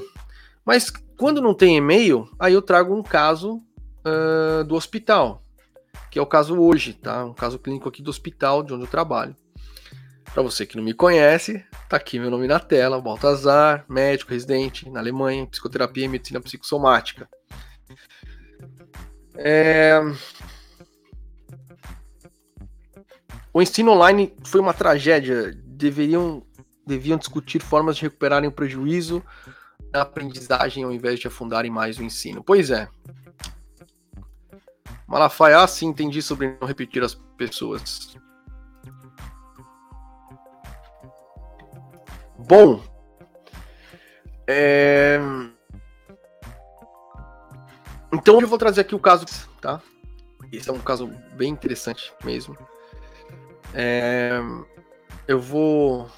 [0.65, 3.61] Mas quando não tem e-mail, aí eu trago um caso
[4.05, 5.43] uh, do hospital,
[6.09, 7.23] que é o caso hoje, tá?
[7.25, 9.35] Um caso clínico aqui do hospital de onde eu trabalho.
[10.33, 14.89] Para você que não me conhece, tá aqui meu nome na tela, Baltazar, médico residente
[14.89, 17.29] na Alemanha, psicoterapia e medicina psicossomática.
[19.35, 19.99] É,
[23.53, 25.53] O ensino online foi uma tragédia.
[25.65, 26.43] Deveriam,
[26.85, 29.23] deviam discutir formas de recuperarem o prejuízo
[29.91, 32.43] da aprendizagem ao invés de afundarem mais o ensino.
[32.43, 32.87] Pois é.
[35.07, 38.15] Malafaia, ah, sim, entendi sobre não repetir as pessoas.
[42.37, 42.81] Bom,
[44.47, 45.19] é...
[48.11, 49.25] então eu vou trazer aqui o caso,
[49.61, 49.81] tá?
[50.51, 52.57] esse é um caso bem interessante mesmo.
[53.73, 54.39] É,
[55.27, 56.09] eu vou.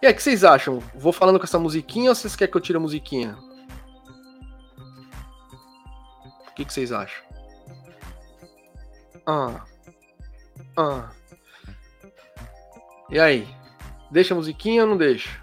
[0.00, 0.80] E aí, o que vocês acham?
[0.94, 3.36] Vou falando com essa musiquinha ou vocês querem que eu tire a musiquinha?
[6.48, 7.24] O que, que vocês acham?
[9.26, 9.64] Ah.
[10.76, 11.10] Ah.
[13.10, 13.48] E aí?
[14.10, 15.41] Deixa a musiquinha ou não deixa?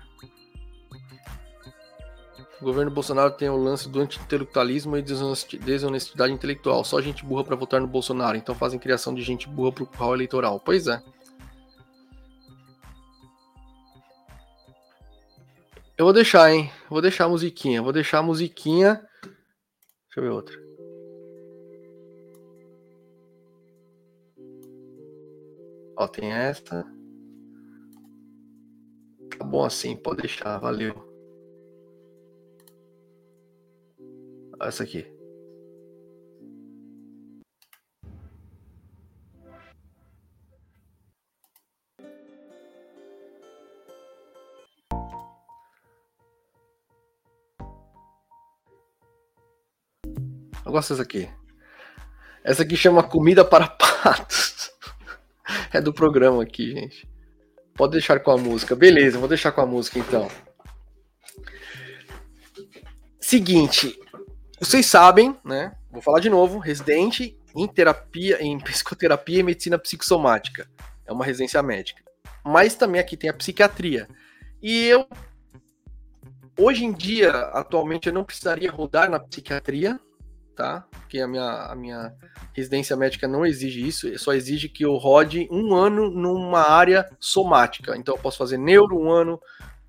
[2.61, 6.83] O governo Bolsonaro tem o lance do anti-intelectualismo e desonestidade intelectual.
[6.83, 8.35] Só gente burra para votar no Bolsonaro.
[8.35, 10.59] Então fazem criação de gente burra pro curral eleitoral.
[10.59, 11.01] Pois é.
[15.97, 16.69] Eu vou deixar, hein?
[16.89, 17.81] Vou deixar a musiquinha.
[17.81, 18.95] Vou deixar a musiquinha.
[19.23, 20.55] Deixa eu ver outra.
[25.97, 26.85] Ó, tem esta.
[29.37, 31.08] Tá bom assim, pode deixar, valeu.
[34.61, 35.05] Essa aqui.
[50.65, 51.27] Eu gosto dessa aqui.
[52.43, 54.71] Essa aqui chama Comida para Patos.
[55.73, 57.09] é do programa aqui, gente.
[57.73, 58.75] Pode deixar com a música.
[58.75, 60.29] Beleza, vou deixar com a música então.
[63.19, 63.97] Seguinte,
[64.59, 65.73] vocês sabem, né?
[65.91, 70.69] Vou falar de novo, residente em terapia, em psicoterapia e medicina psicossomática.
[71.05, 72.03] É uma residência médica.
[72.45, 74.07] Mas também aqui tem a psiquiatria.
[74.61, 75.07] E eu
[76.57, 79.99] hoje em dia, atualmente eu não precisaria rodar na psiquiatria,
[80.55, 80.85] tá?
[80.91, 82.13] Porque a minha, a minha
[82.53, 87.95] residência médica não exige isso, só exige que eu rode um ano numa área somática.
[87.95, 89.39] Então eu posso fazer neuro um ano,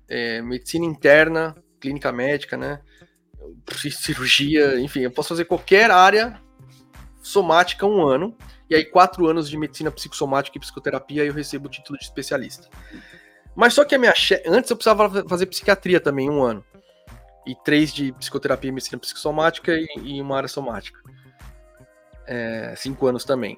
[0.07, 2.79] é, medicina interna, clínica médica, né?
[3.91, 6.39] Cirurgia, enfim, eu posso fazer qualquer área
[7.21, 8.35] somática um ano,
[8.69, 12.67] e aí quatro anos de medicina psicossomática e psicoterapia eu recebo o título de especialista.
[13.55, 14.41] Mas só que a minha che...
[14.45, 16.63] antes eu precisava fazer psiquiatria também um ano.
[17.45, 20.99] E três de psicoterapia e medicina psicossomática e, e uma área somática.
[22.25, 23.57] É, cinco anos também.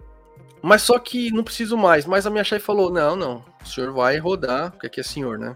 [0.62, 2.06] Mas só que não preciso mais.
[2.06, 5.38] Mas a minha chefe falou: não, não, o senhor vai rodar, porque aqui é senhor,
[5.38, 5.56] né?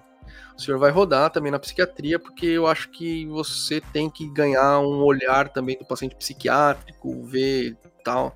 [0.58, 4.80] O senhor vai rodar também na psiquiatria, porque eu acho que você tem que ganhar
[4.80, 8.36] um olhar também do paciente psiquiátrico, ver tal.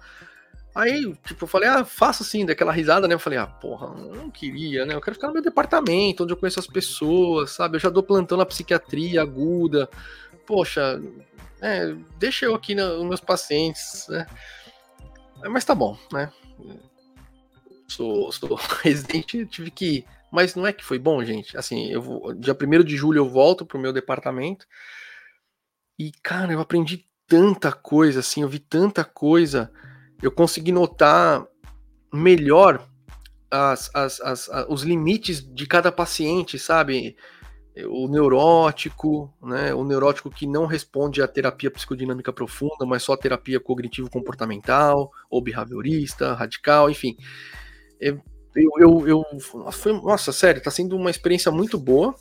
[0.74, 3.16] Aí, tipo, eu falei, ah, faça assim, daquela risada, né?
[3.16, 4.94] Eu falei, ah, porra, não queria, né?
[4.94, 7.76] Eu quero ficar no meu departamento, onde eu conheço as pessoas, sabe?
[7.76, 9.90] Eu já dou plantão na psiquiatria aguda.
[10.46, 11.02] Poxa,
[11.60, 14.28] é, deixa eu aqui nos meus pacientes, né?
[15.50, 16.32] Mas tá bom, né?
[17.88, 21.58] Sou, sou residente, tive que mas não é que foi bom, gente.
[21.58, 24.66] Assim, eu vou, dia 1 de julho eu volto pro meu departamento.
[26.00, 29.72] E, cara, eu aprendi tanta coisa, assim, eu vi tanta coisa.
[30.22, 31.46] Eu consegui notar
[32.14, 32.88] melhor
[33.50, 37.18] as, as, as, os limites de cada paciente, sabe?
[37.88, 39.74] O neurótico, né?
[39.74, 45.42] O neurótico que não responde à terapia psicodinâmica profunda, mas só à terapia cognitivo-comportamental, ou
[45.42, 47.18] behaviorista, radical, enfim.
[48.02, 48.18] É,
[48.56, 49.40] eu, eu, eu
[49.72, 52.16] foi, nossa, sério, tá sendo uma experiência muito boa.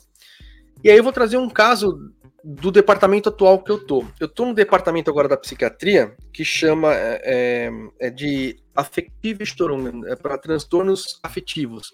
[0.83, 2.11] E aí eu vou trazer um caso
[2.43, 4.05] do departamento atual que eu tô.
[4.19, 10.07] Eu tô no departamento agora da psiquiatria que chama é, é, é de afetive Störungen,
[10.07, 11.93] é para transtornos afetivos.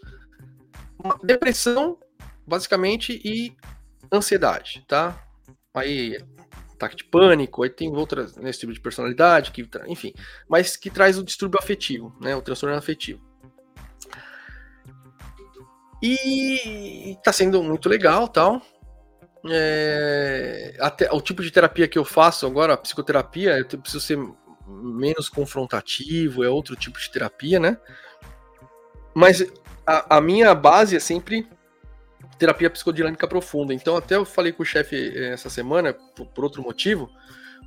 [1.23, 1.97] Depressão,
[2.45, 3.55] basicamente, e
[4.11, 5.21] ansiedade, tá?
[5.73, 6.17] Aí
[6.73, 10.13] ataque de pânico, aí tem outras nesse tipo de personalidade, que, enfim,
[10.47, 12.35] mas que traz o distúrbio afetivo, né?
[12.35, 13.26] O transtorno afetivo.
[16.01, 18.61] E tá sendo muito legal tal.
[19.49, 24.19] É, até o tipo de terapia que eu faço agora, a psicoterapia, eu preciso ser
[24.67, 27.77] menos confrontativo, é outro tipo de terapia, né?
[29.15, 29.43] Mas
[29.85, 31.47] a, a minha base é sempre
[32.37, 33.73] terapia psicodinâmica profunda.
[33.73, 37.09] Então, até eu falei com o chefe eh, essa semana, por, por outro motivo,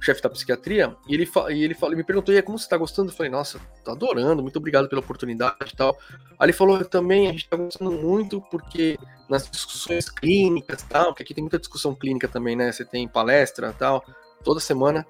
[0.00, 3.10] chefe da psiquiatria, e ele, e ele, falou, me perguntou, e como você tá gostando?
[3.10, 5.98] Eu falei, nossa, tô adorando, muito obrigado pela oportunidade e tal.
[6.38, 8.98] Aí ele falou, também, a gente tá gostando muito porque
[9.28, 12.72] nas discussões clínicas e tal, porque aqui tem muita discussão clínica também, né?
[12.72, 14.04] Você tem palestra e tal,
[14.42, 15.06] toda semana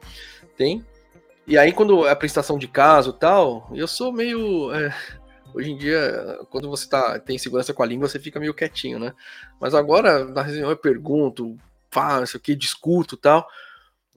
[0.57, 0.85] tem.
[1.47, 4.73] E aí, quando é a apresentação de caso tal, eu sou meio.
[4.75, 4.95] É,
[5.55, 8.99] hoje em dia, quando você tá, tem segurança com a língua, você fica meio quietinho,
[8.99, 9.13] né?
[9.61, 11.57] Mas agora, na reunião, eu pergunto,
[11.91, 13.49] faço o que, discuto tal.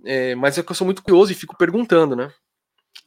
[0.06, 2.32] É, mas é que eu sou muito curioso e fico perguntando, né?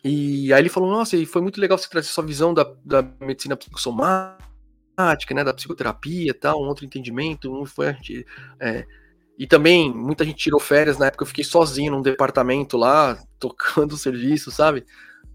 [0.03, 3.03] E aí ele falou, nossa, e foi muito legal você trazer sua visão da, da
[3.21, 7.97] medicina psicossomática, né, da psicoterapia tal, um outro entendimento, um foi
[8.61, 8.87] é,
[9.39, 13.93] e também muita gente tirou férias na época, eu fiquei sozinho num departamento lá, tocando
[13.95, 14.85] o serviço, sabe?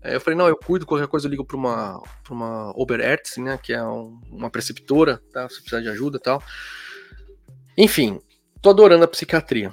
[0.03, 3.59] Eu falei, não, eu cuido, qualquer coisa eu ligo para uma, pra uma Oberärztin, né,
[3.61, 6.41] que é um, uma preceptora, tá, se precisar de ajuda e tal.
[7.77, 8.19] Enfim,
[8.61, 9.71] tô adorando a psiquiatria.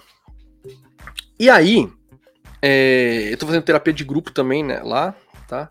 [1.39, 1.89] E aí,
[2.61, 5.15] é, eu tô fazendo terapia de grupo também, né, lá,
[5.47, 5.71] tá?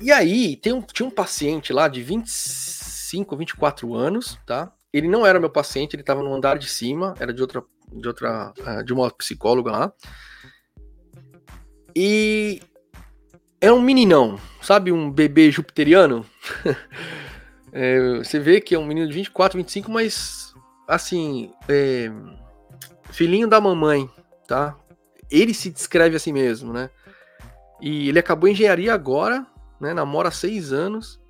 [0.00, 4.72] E aí, tem um, tinha um paciente lá de 25, 24 anos, tá?
[4.92, 8.06] Ele não era meu paciente, ele tava no andar de cima, era de outra, de
[8.06, 9.92] outra, é, de uma psicóloga lá.
[11.96, 12.60] E
[13.60, 14.92] é um meninão, sabe?
[14.92, 16.26] Um bebê jupiteriano.
[17.72, 20.52] é, você vê que é um menino de 24, 25, mas
[20.86, 22.10] assim, é,
[23.10, 24.10] filhinho da mamãe,
[24.46, 24.76] tá?
[25.30, 26.90] Ele se descreve assim mesmo, né?
[27.80, 29.46] E ele acabou engenharia agora,
[29.80, 29.92] né?
[29.92, 31.20] Namora há seis anos.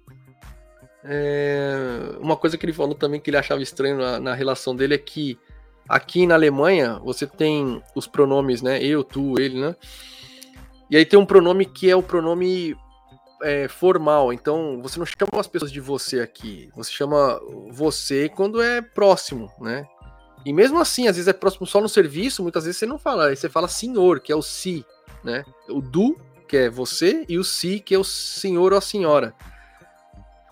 [1.04, 4.94] É, uma coisa que ele falou também que ele achava estranho na, na relação dele
[4.94, 5.38] é que
[5.88, 8.82] aqui na Alemanha você tem os pronomes, né?
[8.82, 9.76] Eu, tu, ele, né?
[10.90, 12.76] E aí tem um pronome que é o pronome
[13.42, 14.32] é, formal.
[14.32, 16.70] Então você não chama as pessoas de você aqui.
[16.76, 17.40] Você chama
[17.70, 19.86] você quando é próximo, né?
[20.44, 23.34] E mesmo assim, às vezes é próximo só no serviço, muitas vezes você não fala,
[23.34, 24.84] você fala senhor, que é o si,
[25.22, 25.44] né?
[25.68, 26.16] O du,
[26.48, 29.34] que é você, e o si, que é o senhor ou a senhora.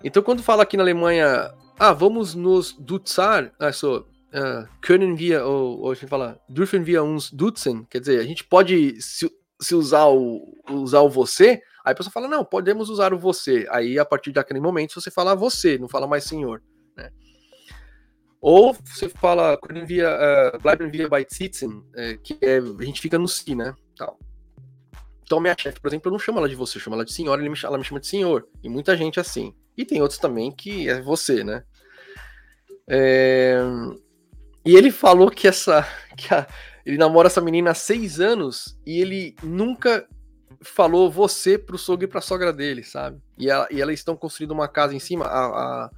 [0.02, 5.42] Então quando fala aqui na Alemanha, ah, vamos nos dutzar, ah, so, uh, können wir,
[5.44, 9.28] ou, ou a gente fala, dürfen wir uns duzen, quer dizer, a gente pode se
[9.60, 13.66] se usar o, usar o você, aí a pessoa fala, não, podemos usar o você.
[13.70, 16.62] Aí, a partir daquele momento, você fala você, não fala mais senhor.
[16.96, 17.10] Né?
[18.40, 23.28] Ou você fala, uh, bleiben wir bei sitzen, é, que é, a gente fica no
[23.28, 23.74] si, né?
[23.96, 24.18] Tal.
[25.22, 27.12] Então, minha chefe, por exemplo, eu não chamo ela de você, eu chamo ela de
[27.12, 28.48] senhora, ela me chama de senhor.
[28.62, 29.54] E muita gente é assim.
[29.76, 31.62] E tem outros também que é você, né?
[32.88, 33.60] É...
[34.64, 35.86] E ele falou que essa.
[36.16, 36.46] Que a,
[36.84, 40.06] ele namora essa menina há seis anos e ele nunca
[40.60, 43.18] falou você pro sogro e pra sogra dele, sabe?
[43.38, 45.90] E, ela, e elas estão construindo uma casa em cima, a, a,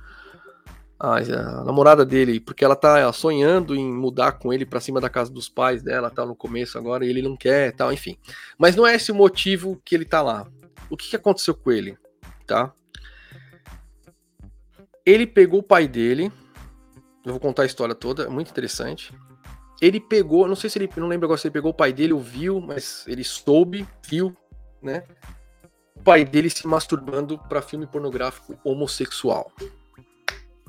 [1.03, 5.09] a, a namorada dele, porque ela tá sonhando em mudar com ele para cima da
[5.09, 8.17] casa dos pais dela, tá no começo agora, e ele não quer, tal, enfim.
[8.57, 10.47] Mas não é esse o motivo que ele tá lá.
[10.89, 11.99] O que, que aconteceu com ele,
[12.47, 12.73] tá?
[15.05, 16.31] Ele pegou o pai dele,
[17.25, 19.13] eu vou contar a história toda, é muito interessante
[19.83, 22.13] ele pegou, não sei se ele, não lembro agora se ele pegou o pai dele
[22.13, 24.33] ou viu, mas ele soube, viu,
[24.81, 25.03] né?
[25.97, 29.51] O pai dele se masturbando para filme pornográfico homossexual,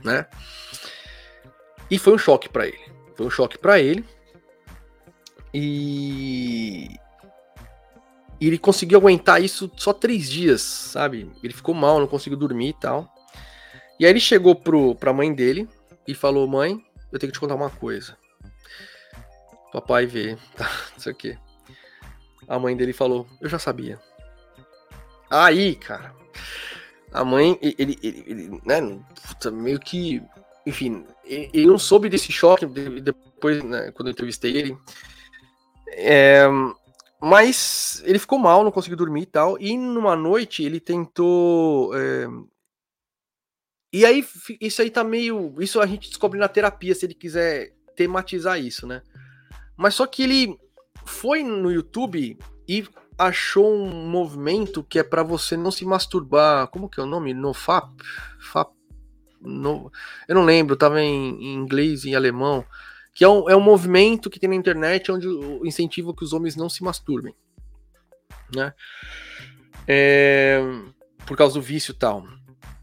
[0.03, 0.27] né?
[1.89, 2.79] E foi um choque para ele.
[3.15, 4.05] Foi um choque para ele.
[5.53, 6.87] E...
[8.39, 11.31] e ele conseguiu aguentar isso só três dias, sabe?
[11.43, 13.13] Ele ficou mal, não conseguiu dormir e tal.
[13.99, 15.67] E aí ele chegou pro, pra mãe dele
[16.07, 18.17] e falou: Mãe, eu tenho que te contar uma coisa
[19.73, 21.37] papai vê, tá, não sei o que.
[22.47, 23.99] A mãe dele falou, eu já sabia.
[25.29, 26.13] Aí, cara,
[27.13, 28.81] a mãe, ele, ele, ele né,
[29.51, 30.21] meio que,
[30.65, 34.77] enfim, ele não soube desse choque depois, né, quando eu entrevistei ele.
[35.89, 36.45] É,
[37.21, 39.59] mas ele ficou mal, não conseguiu dormir e tal.
[39.59, 41.95] E numa noite ele tentou.
[41.95, 42.27] É,
[43.93, 44.25] e aí,
[44.59, 45.53] isso aí tá meio.
[45.59, 49.03] Isso a gente descobre na terapia, se ele quiser tematizar isso, né?
[49.77, 50.59] Mas só que ele
[51.05, 52.37] foi no YouTube
[52.67, 52.87] e
[53.17, 56.67] achou um movimento que é para você não se masturbar.
[56.67, 57.33] Como que é o nome?
[57.33, 57.89] No FAP?
[58.39, 58.71] FAP
[59.41, 59.91] no,
[60.27, 62.65] eu não lembro, tava em, em inglês e em alemão.
[63.13, 65.27] Que é um, é um movimento que tem na internet onde
[65.63, 67.35] incentiva que os homens não se masturbem.
[68.55, 68.73] Né?
[69.87, 70.61] É,
[71.25, 72.25] por causa do vício e tal.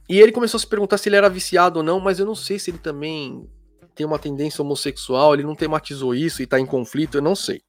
[0.09, 2.35] E ele começou a se perguntar se ele era viciado ou não, mas eu não
[2.35, 3.49] sei se ele também
[3.95, 7.63] tem uma tendência homossexual, ele não tematizou isso e tá em conflito, eu não sei.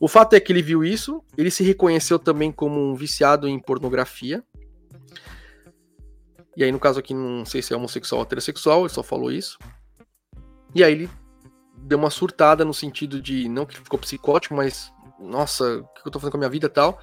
[0.00, 3.60] O fato é que ele viu isso, ele se reconheceu também como um viciado em
[3.60, 4.42] pornografia.
[6.56, 9.30] E aí, no caso aqui, não sei se é homossexual ou heterossexual, ele só falou
[9.30, 9.58] isso.
[10.74, 11.10] E aí ele
[11.76, 14.90] deu uma surtada no sentido de, não que ficou psicótico, mas,
[15.20, 16.98] nossa, o que eu tô fazendo com a minha vida e tal.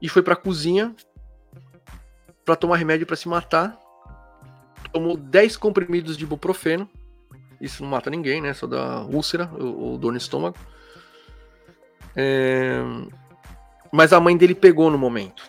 [0.00, 0.96] E foi pra cozinha
[2.44, 3.78] para tomar remédio para se matar.
[4.90, 6.88] Tomou 10 comprimidos de ibuprofeno
[7.60, 8.52] isso não mata ninguém, né?
[8.52, 10.56] Só dá úlcera ou, dor no estômago.
[12.16, 12.80] É...
[13.92, 15.48] Mas a mãe dele pegou no momento,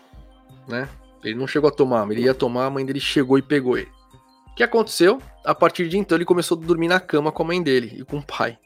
[0.67, 0.87] né?
[1.23, 3.91] Ele não chegou a tomar, ele ia tomar, a mãe dele chegou e pegou ele.
[4.51, 5.21] O que aconteceu?
[5.43, 8.03] A partir de então ele começou a dormir na cama com a mãe dele e
[8.03, 8.57] com o pai.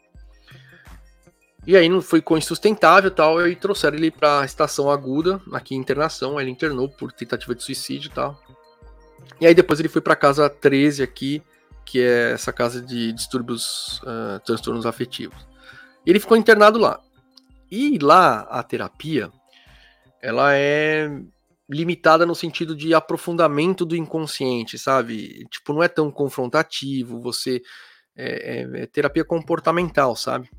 [1.66, 5.40] E aí não foi com insustentável e tal, e trouxeram ele para a estação aguda,
[5.54, 8.40] aqui internação, ele internou por tentativa de suicídio e tal.
[9.40, 11.42] E aí depois ele foi para casa 13 aqui,
[11.86, 15.38] que é essa casa de distúrbios, uh, transtornos afetivos.
[16.06, 17.00] Ele ficou internado lá.
[17.72, 19.32] E lá a terapia
[20.22, 21.10] ela é
[21.70, 25.48] limitada no sentido de aprofundamento do inconsciente, sabe?
[25.50, 27.62] Tipo, não é tão confrontativo, você
[28.16, 30.50] é, é, é terapia comportamental, sabe?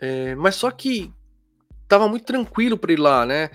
[0.00, 1.12] É, mas só que
[1.86, 3.50] tava muito tranquilo para ir lá, né?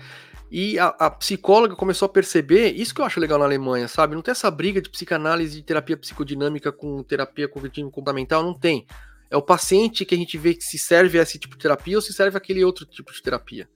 [0.48, 4.14] E a, a, psicóloga começou a perceber, isso que eu acho legal na Alemanha, sabe?
[4.14, 8.86] Não tem essa briga de psicanálise e terapia psicodinâmica com terapia cognitivo comportamental, não tem.
[9.30, 12.02] É o paciente que a gente vê que se serve esse tipo de terapia ou
[12.02, 13.68] se serve aquele outro tipo de terapia.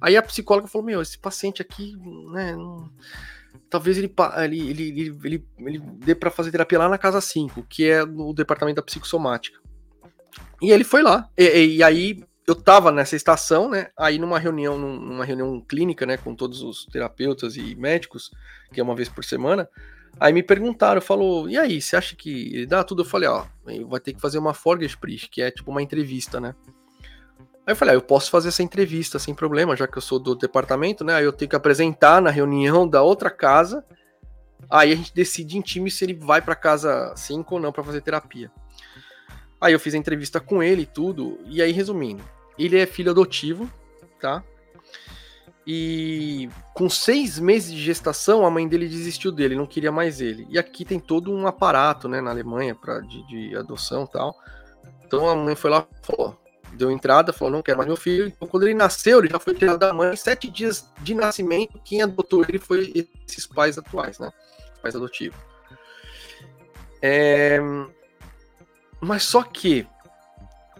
[0.00, 1.96] Aí a psicóloga falou: Meu, esse paciente aqui,
[2.32, 2.90] né, não...
[3.68, 4.12] talvez ele,
[4.44, 8.32] ele, ele, ele, ele, dê para fazer terapia lá na casa 5, que é no
[8.32, 9.60] departamento da psicossomática.
[10.60, 11.28] E ele foi lá.
[11.36, 13.88] E, e, e, aí eu tava nessa estação, né?
[13.96, 18.30] Aí numa reunião, numa reunião clínica, né, com todos os terapeutas e médicos,
[18.72, 19.68] que é uma vez por semana.
[20.20, 23.02] Aí me perguntaram, falou, e aí, você acha que dá tudo?
[23.02, 23.44] Eu falei, ó,
[23.88, 26.54] vai ter que fazer uma Forgesprich, que é tipo uma entrevista, né?
[27.66, 30.18] Aí eu falei, ah, eu posso fazer essa entrevista sem problema, já que eu sou
[30.18, 31.14] do departamento, né?
[31.14, 33.84] Aí eu tenho que apresentar na reunião da outra casa.
[34.68, 37.84] Aí a gente decide em time se ele vai para casa 5 ou não para
[37.84, 38.50] fazer terapia.
[39.60, 41.38] Aí eu fiz a entrevista com ele e tudo.
[41.46, 42.22] E aí, resumindo,
[42.58, 43.70] ele é filho adotivo,
[44.20, 44.42] tá?
[45.66, 50.46] E com seis meses de gestação, a mãe dele desistiu dele, não queria mais ele.
[50.50, 54.36] E aqui tem todo um aparato, né, na Alemanha, pra, de, de adoção tal.
[55.04, 56.36] Então a mãe foi lá falou:
[56.72, 58.26] deu entrada, falou, não quero mais meu filho.
[58.26, 60.16] Então, quando ele nasceu, ele já foi tirado da mãe.
[60.16, 64.30] Sete dias de nascimento, quem adotou ele foi esses pais atuais, né?
[64.80, 65.38] Pais adotivos.
[67.00, 67.58] É...
[69.00, 69.86] Mas só que,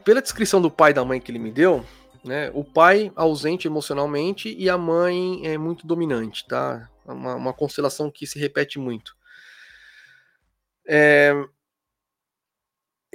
[0.04, 1.84] pela descrição do pai e da mãe que ele me deu,
[2.24, 2.50] né?
[2.54, 6.88] O pai ausente emocionalmente e a mãe é muito dominante, tá?
[7.04, 9.16] Uma, uma constelação que se repete muito.
[10.86, 11.32] É,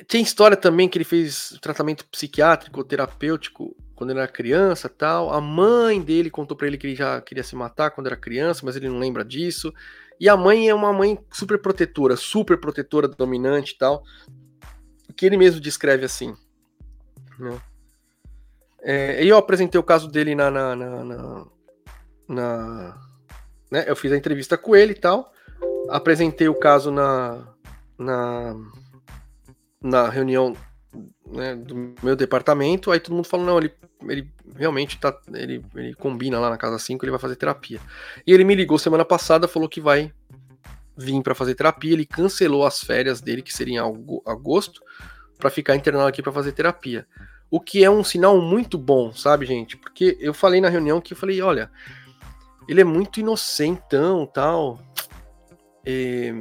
[0.07, 5.33] tem história também que ele fez tratamento psiquiátrico, terapêutico, quando ele era criança tal.
[5.33, 8.61] A mãe dele contou para ele que ele já queria se matar quando era criança,
[8.63, 9.73] mas ele não lembra disso.
[10.19, 14.03] E a mãe é uma mãe super protetora, super protetora, dominante e tal.
[15.15, 16.35] Que ele mesmo descreve assim.
[17.39, 17.59] Né?
[18.81, 20.51] É, eu apresentei o caso dele na.
[20.51, 21.45] na, na, na,
[22.27, 22.97] na
[23.71, 23.85] né?
[23.87, 25.31] Eu fiz a entrevista com ele e tal.
[25.89, 27.47] Apresentei o caso na.
[27.97, 28.55] na
[29.81, 30.55] na reunião
[31.25, 33.71] né, do meu departamento, aí todo mundo falou, não, ele,
[34.07, 35.17] ele realmente tá.
[35.33, 37.79] Ele, ele combina lá na casa 5, ele vai fazer terapia.
[38.25, 40.11] E ele me ligou semana passada, falou que vai
[40.97, 41.93] vir para fazer terapia.
[41.93, 44.81] Ele cancelou as férias dele, que seriam em agosto,
[45.37, 47.05] para ficar internado aqui para fazer terapia.
[47.49, 49.77] O que é um sinal muito bom, sabe, gente?
[49.77, 51.71] Porque eu falei na reunião que eu falei, olha,
[52.67, 54.79] ele é muito inocentão, tal.
[55.85, 56.33] É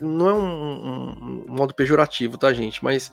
[0.00, 2.82] não é um, um, um, modo pejorativo, tá, gente?
[2.82, 3.12] Mas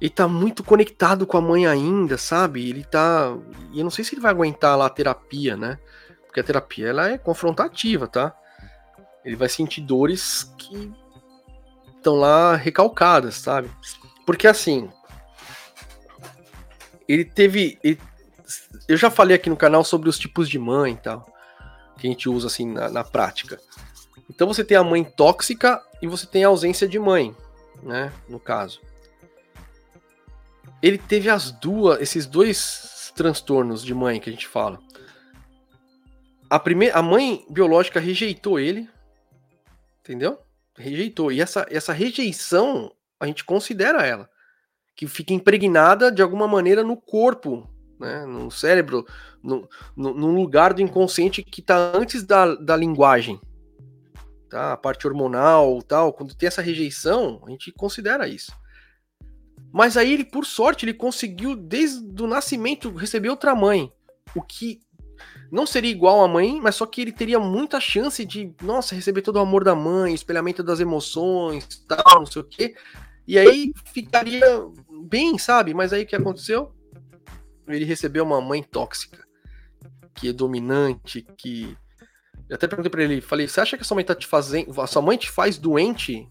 [0.00, 2.68] ele tá muito conectado com a mãe ainda, sabe?
[2.68, 3.34] Ele tá.
[3.72, 5.78] E eu não sei se ele vai aguentar lá a terapia, né?
[6.26, 8.36] Porque a terapia ela é confrontativa, tá?
[9.24, 10.92] Ele vai sentir dores que
[11.96, 13.70] estão lá recalcadas, sabe?
[14.26, 14.90] Porque assim.
[17.08, 17.78] Ele teve.
[17.82, 17.98] Ele,
[18.88, 21.26] eu já falei aqui no canal sobre os tipos de mãe e tal.
[21.98, 23.60] Que a gente usa assim na, na prática.
[24.28, 27.34] Então você tem a mãe tóxica e você tem a ausência de mãe,
[27.82, 28.12] né?
[28.28, 28.80] No caso.
[30.82, 34.78] Ele teve as duas, esses dois transtornos de mãe que a gente fala.
[36.50, 38.88] A primeira, a mãe biológica rejeitou ele,
[40.00, 40.38] entendeu?
[40.76, 41.32] Rejeitou.
[41.32, 44.28] E essa, essa rejeição a gente considera ela
[44.96, 47.68] que fica impregnada de alguma maneira no corpo,
[48.00, 48.24] né?
[48.24, 49.06] No cérebro,
[49.42, 53.38] no, no, lugar do inconsciente que está antes da, da linguagem,
[54.48, 54.72] tá?
[54.72, 58.52] A parte hormonal, tal, quando tem essa rejeição, a gente considera isso.
[59.72, 63.92] Mas aí ele, por sorte, ele conseguiu desde o nascimento receber outra mãe,
[64.34, 64.80] o que
[65.50, 69.22] não seria igual à mãe, mas só que ele teria muita chance de, nossa, receber
[69.22, 72.74] todo o amor da mãe, espelhamento das emoções, tal, não sei o quê.
[73.26, 74.40] E aí ficaria
[75.06, 75.72] bem, sabe?
[75.72, 76.74] Mas aí o que aconteceu?
[77.66, 79.26] Ele recebeu uma mãe tóxica,
[80.14, 81.76] que é dominante, que
[82.48, 84.80] eu até perguntei pra ele, falei, você acha que a sua mãe tá te fazendo.
[84.80, 86.28] A sua mãe te faz doente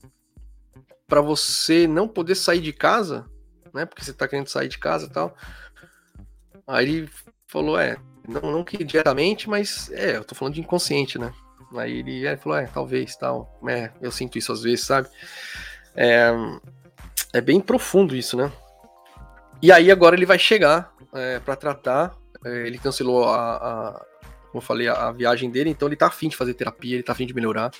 [1.07, 3.29] para você não poder sair de casa?
[3.73, 3.85] Né?
[3.85, 5.35] Porque você tá querendo sair de casa e tal.
[6.65, 7.09] Aí ele
[7.47, 7.97] falou, é,
[8.27, 11.33] não, não que diretamente, mas é, eu tô falando de inconsciente, né?
[11.75, 13.59] Aí ele é, falou, é, talvez, tal.
[13.67, 15.09] É, eu sinto isso às vezes, sabe?
[15.93, 16.31] É,
[17.33, 18.51] é bem profundo isso, né?
[19.61, 22.15] E aí agora ele vai chegar é, para tratar.
[22.43, 24.05] É, ele cancelou a, a,
[24.51, 27.03] como eu falei, a, a, viagem dele, então ele tá afim de fazer terapia, ele
[27.03, 27.71] tá afim de melhorar.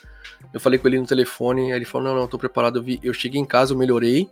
[0.53, 2.79] Eu falei com ele no telefone, ele falou: não, não, tô preparado.
[2.79, 4.29] Eu, vi, eu cheguei em casa, eu melhorei,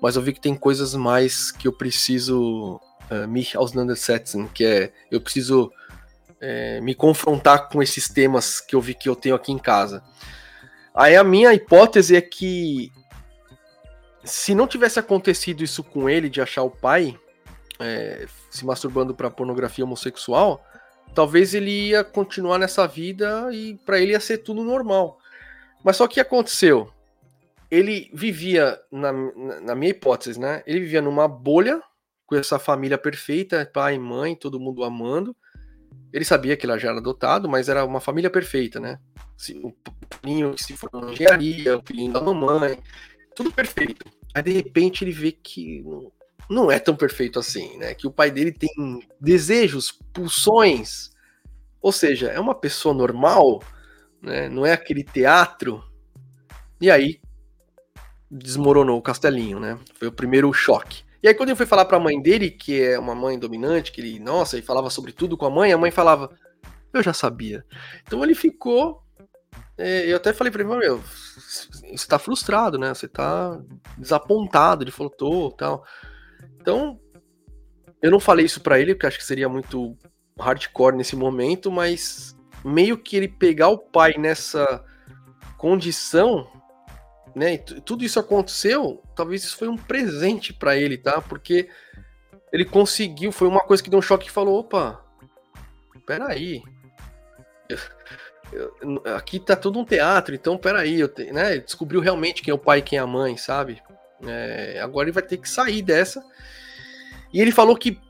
[0.00, 2.80] mas eu vi que tem coisas mais que eu preciso
[3.10, 5.72] uh, mich auseinandersetzen, que é eu preciso
[6.40, 10.02] é, me confrontar com esses temas que eu vi que eu tenho aqui em casa.
[10.94, 12.90] Aí a minha hipótese é que
[14.26, 17.18] se não tivesse acontecido isso com ele de achar o pai
[17.78, 20.64] é, se masturbando para pornografia homossexual,
[21.14, 25.18] talvez ele ia continuar nessa vida e para ele ia ser tudo normal.
[25.84, 26.90] Mas só que aconteceu?
[27.70, 29.12] Ele vivia, na,
[29.60, 30.62] na minha hipótese, né?
[30.66, 31.80] Ele vivia numa bolha
[32.26, 35.36] com essa família perfeita, pai, mãe, todo mundo amando.
[36.12, 38.98] Ele sabia que ela já era adotado, mas era uma família perfeita, né?
[39.62, 39.72] O
[40.20, 42.78] filhinho que se formou na engenharia, o filhinho da mamãe,
[43.34, 44.15] tudo perfeito.
[44.36, 45.82] Aí de repente ele vê que
[46.50, 47.94] não é tão perfeito assim, né?
[47.94, 48.68] Que o pai dele tem
[49.18, 51.10] desejos, pulsões.
[51.80, 53.62] Ou seja, é uma pessoa normal,
[54.20, 54.46] né?
[54.50, 55.82] Não é aquele teatro.
[56.78, 57.18] E aí
[58.30, 59.78] desmoronou o castelinho, né?
[59.94, 61.02] Foi o primeiro choque.
[61.22, 63.90] E aí quando ele foi falar para a mãe dele, que é uma mãe dominante,
[63.90, 66.30] que ele, nossa, ele falava sobre tudo com a mãe, a mãe falava:
[66.92, 67.64] "Eu já sabia".
[68.02, 69.02] Então ele ficou
[69.78, 72.94] eu até falei para ele, meu, você tá frustrado, né?
[72.94, 73.60] Você tá
[73.98, 75.84] desapontado, ele falou, tô, tal.
[76.60, 76.98] Então,
[78.00, 79.96] eu não falei isso para ele, porque acho que seria muito
[80.38, 84.84] hardcore nesse momento, mas meio que ele pegar o pai nessa
[85.56, 86.50] condição,
[87.34, 87.58] né?
[87.58, 91.20] Tudo isso aconteceu, talvez isso foi um presente para ele, tá?
[91.20, 91.68] Porque
[92.52, 95.04] ele conseguiu, foi uma coisa que deu um choque e falou: opa,
[96.06, 96.62] peraí.
[99.16, 101.58] Aqui tá tudo um teatro, então peraí, eu te, né?
[101.58, 103.82] Descobriu realmente quem é o pai e quem é a mãe, sabe?
[104.24, 106.24] É, agora ele vai ter que sair dessa.
[107.32, 108.00] E ele falou que,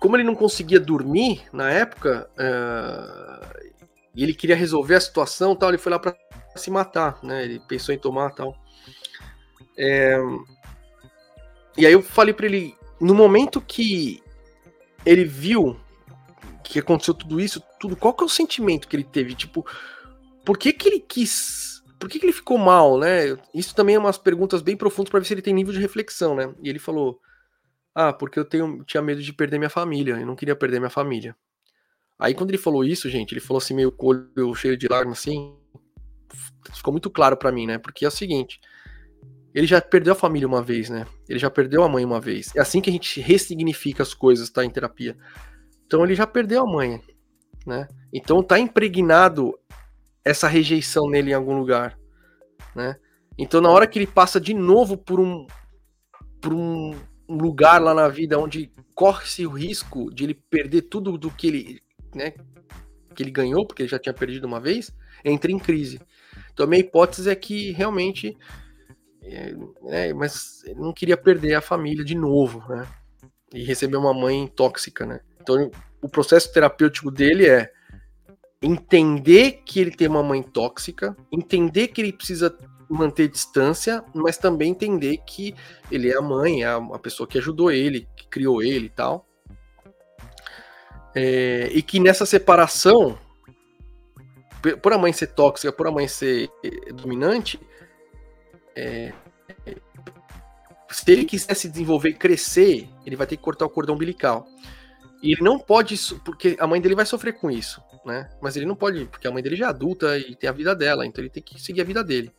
[0.00, 3.72] como ele não conseguia dormir na época, uh,
[4.14, 6.16] e ele queria resolver a situação, tal, ele foi lá para
[6.56, 7.44] se matar, né?
[7.44, 8.56] Ele pensou em tomar tal.
[9.76, 10.18] É,
[11.76, 14.20] e aí eu falei para ele, no momento que
[15.06, 15.78] ele viu
[16.64, 19.34] que aconteceu tudo isso, tudo, qual que é o sentimento que ele teve?
[19.34, 19.66] Tipo,
[20.44, 23.36] por que que ele quis por que, que, ele ficou mal, né?
[23.52, 26.34] Isso também é umas perguntas bem profundas para ver se ele tem nível de reflexão,
[26.34, 26.54] né?
[26.62, 27.20] E ele falou:
[27.94, 30.90] Ah, porque eu tenho, tinha medo de perder minha família, eu não queria perder minha
[30.90, 31.34] família.
[32.18, 34.88] Aí quando ele falou isso, gente, ele falou assim, meio com o olho cheio de
[34.88, 35.56] lágrimas, assim,
[36.72, 37.78] ficou muito claro para mim, né?
[37.78, 38.60] Porque é o seguinte,
[39.54, 41.06] ele já perdeu a família uma vez, né?
[41.28, 42.54] Ele já perdeu a mãe uma vez.
[42.56, 44.64] É assim que a gente ressignifica as coisas, tá?
[44.64, 45.16] Em terapia.
[45.86, 47.00] Então ele já perdeu a mãe,
[47.66, 47.88] né?
[48.12, 49.58] Então tá impregnado
[50.24, 51.98] essa rejeição nele em algum lugar,
[52.74, 52.96] né?
[53.36, 55.46] Então na hora que ele passa de novo por um
[56.40, 56.94] por um
[57.28, 61.82] lugar lá na vida onde corre-se o risco de ele perder tudo do que ele,
[62.14, 62.32] né,
[63.14, 64.94] que ele ganhou, porque ele já tinha perdido uma vez,
[65.24, 66.00] entra em crise.
[66.52, 68.36] Então a minha hipótese é que realmente
[69.22, 69.54] é,
[69.88, 72.86] é, mas ele não queria perder a família de novo, né?
[73.52, 75.20] E receber uma mãe tóxica, né?
[75.40, 75.70] Então
[76.02, 77.72] o processo terapêutico dele é
[78.62, 82.56] entender que ele tem uma mãe tóxica, entender que ele precisa
[82.88, 85.54] manter distância, mas também entender que
[85.90, 89.26] ele é a mãe, é a pessoa que ajudou ele, que criou ele e tal.
[91.14, 93.18] É, e que nessa separação,
[94.82, 97.60] por a mãe ser tóxica, por a mãe ser eh, dominante,
[98.74, 99.12] é,
[100.90, 104.46] se ele quiser se desenvolver e crescer, ele vai ter que cortar o cordão umbilical.
[105.22, 108.30] E ele não pode, porque a mãe dele vai sofrer com isso, né?
[108.40, 110.74] Mas ele não pode, porque a mãe dele já é adulta e tem a vida
[110.74, 112.32] dela, então ele tem que seguir a vida dele.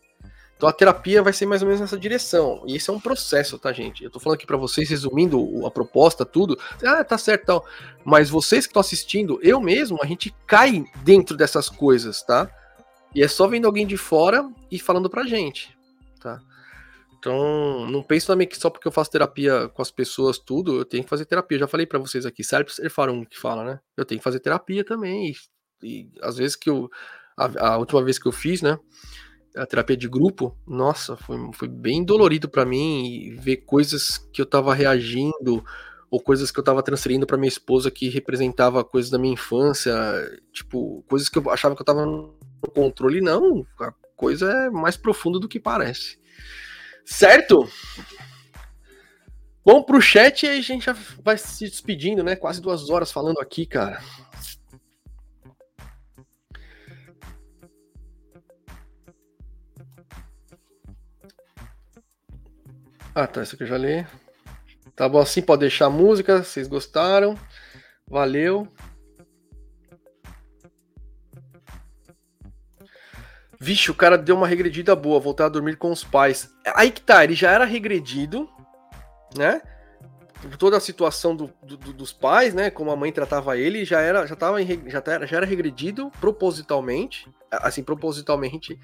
[0.59, 2.63] Então a terapia vai ser mais ou menos nessa direção.
[2.67, 4.03] E isso é um processo, tá, gente?
[4.03, 6.59] Eu tô falando aqui para vocês, resumindo a proposta, tudo.
[6.83, 7.65] Ah, tá certo, tal.
[8.03, 12.49] Mas vocês que estão assistindo, eu mesmo, a gente cai dentro dessas coisas, tá?
[13.15, 15.73] E é só vendo alguém de fora e falando pra gente,
[16.19, 16.41] tá?
[17.19, 20.85] Então, não pense também que só porque eu faço terapia com as pessoas, tudo, eu
[20.85, 21.57] tenho que fazer terapia.
[21.57, 22.73] Eu já falei para vocês aqui, Sérgio
[23.11, 23.79] um que fala, né?
[23.97, 25.33] Eu tenho que fazer terapia também.
[25.83, 26.89] E, e às vezes que eu.
[27.37, 28.79] A, a, última vez que eu fiz, né?
[29.55, 34.45] A terapia de grupo, nossa, foi, foi bem dolorido para mim ver coisas que eu
[34.45, 35.63] tava reagindo
[36.09, 39.93] ou coisas que eu tava transferindo para minha esposa que representava coisas da minha infância,
[40.53, 42.37] tipo, coisas que eu achava que eu tava no
[42.73, 43.19] controle.
[43.19, 46.17] Não, a coisa é mais profunda do que parece.
[47.09, 47.67] Certo?
[49.65, 52.35] Vamos pro chat e aí a gente já vai se despedindo, né?
[52.35, 53.99] Quase duas horas falando aqui, cara.
[63.15, 63.41] Ah, tá.
[63.41, 64.05] Isso aqui eu já li.
[64.95, 66.43] Tá bom assim, pode deixar a música.
[66.43, 67.37] Vocês gostaram?
[68.07, 68.71] Valeu.
[73.59, 76.49] Vixe, o cara deu uma regredida boa, voltar a dormir com os pais.
[76.75, 78.49] Aí que tá, ele já era regredido,
[79.35, 79.61] né?
[80.57, 82.69] toda a situação do, do, dos pais, né?
[82.69, 86.11] Como a mãe tratava ele, já era, já tava em, já, era, já era regredido
[86.19, 87.27] propositalmente.
[87.51, 88.79] Assim, propositalmente.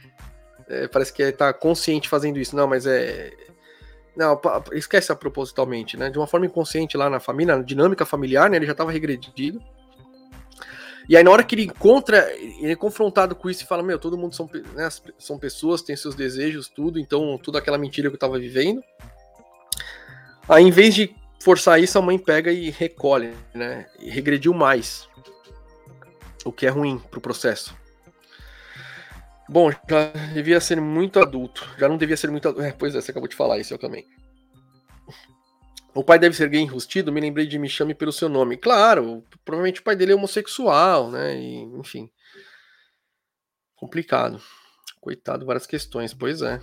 [0.68, 2.56] É, parece que tá consciente fazendo isso.
[2.56, 3.32] Não, mas é.
[4.16, 4.40] Não,
[4.72, 6.10] esquece a propositalmente, né?
[6.10, 8.58] De uma forma inconsciente lá na família, na dinâmica familiar, né?
[8.58, 9.62] Ele já estava regredido.
[11.08, 14.00] E aí, na hora que ele encontra, ele é confrontado com isso e fala: Meu,
[14.00, 18.14] todo mundo são, né, são pessoas, tem seus desejos, tudo, então, tudo aquela mentira que
[18.14, 18.84] eu estava vivendo.
[20.48, 23.88] Aí, em vez de forçar isso, a mãe pega e recolhe, né?
[24.00, 25.08] E regrediu mais.
[26.44, 27.76] O que é ruim pro processo.
[29.48, 31.68] Bom, já devia ser muito adulto.
[31.78, 32.66] Já não devia ser muito adulto.
[32.66, 34.06] É, pois é, você acabou de falar isso eu também.
[35.96, 37.10] O pai deve ser gay enrustido?
[37.10, 38.58] Me lembrei de Me Chame Pelo Seu Nome.
[38.58, 41.40] Claro, provavelmente o pai dele é homossexual, né?
[41.40, 42.12] E, enfim.
[43.78, 44.42] Complicado.
[45.00, 46.14] Coitado, várias questões.
[46.14, 46.60] Pois é.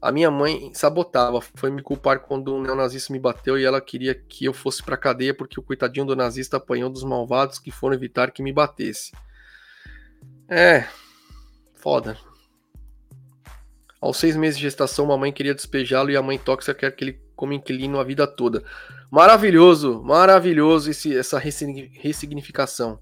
[0.00, 4.14] A minha mãe sabotava, foi me culpar quando um neonazista me bateu e ela queria
[4.14, 7.96] que eu fosse pra cadeia porque o coitadinho do nazista apanhou dos malvados que foram
[7.96, 9.12] evitar que me batesse.
[10.48, 10.88] É,
[11.74, 12.16] foda.
[14.00, 17.04] Aos seis meses de gestação, uma mãe queria despejá-lo e a mãe tóxica quer que
[17.04, 18.64] ele como inquilino a vida toda.
[19.10, 22.98] Maravilhoso, maravilhoso esse, essa ressignificação.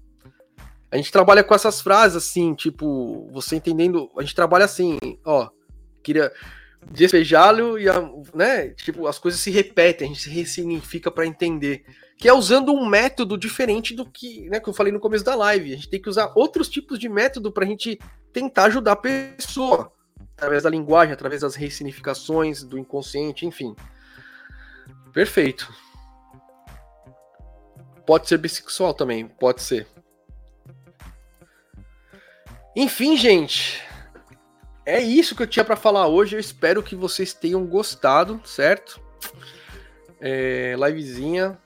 [0.91, 5.49] A gente trabalha com essas frases assim, tipo, você entendendo, a gente trabalha assim, ó,
[6.03, 6.31] queria
[6.89, 11.83] despejá-lo e, a, né, tipo, as coisas se repetem, a gente se ressignifica para entender.
[12.17, 15.35] Que é usando um método diferente do que, né, que eu falei no começo da
[15.35, 15.73] live.
[15.73, 17.99] A gente tem que usar outros tipos de método para a gente
[18.31, 19.91] tentar ajudar a pessoa.
[20.37, 23.75] Através da linguagem, através das ressignificações, do inconsciente, enfim.
[25.11, 25.73] Perfeito.
[28.05, 29.87] Pode ser bissexual também, pode ser.
[32.75, 33.81] Enfim, gente,
[34.85, 36.35] é isso que eu tinha para falar hoje.
[36.35, 39.01] Eu espero que vocês tenham gostado, certo?
[40.21, 41.59] É, livezinha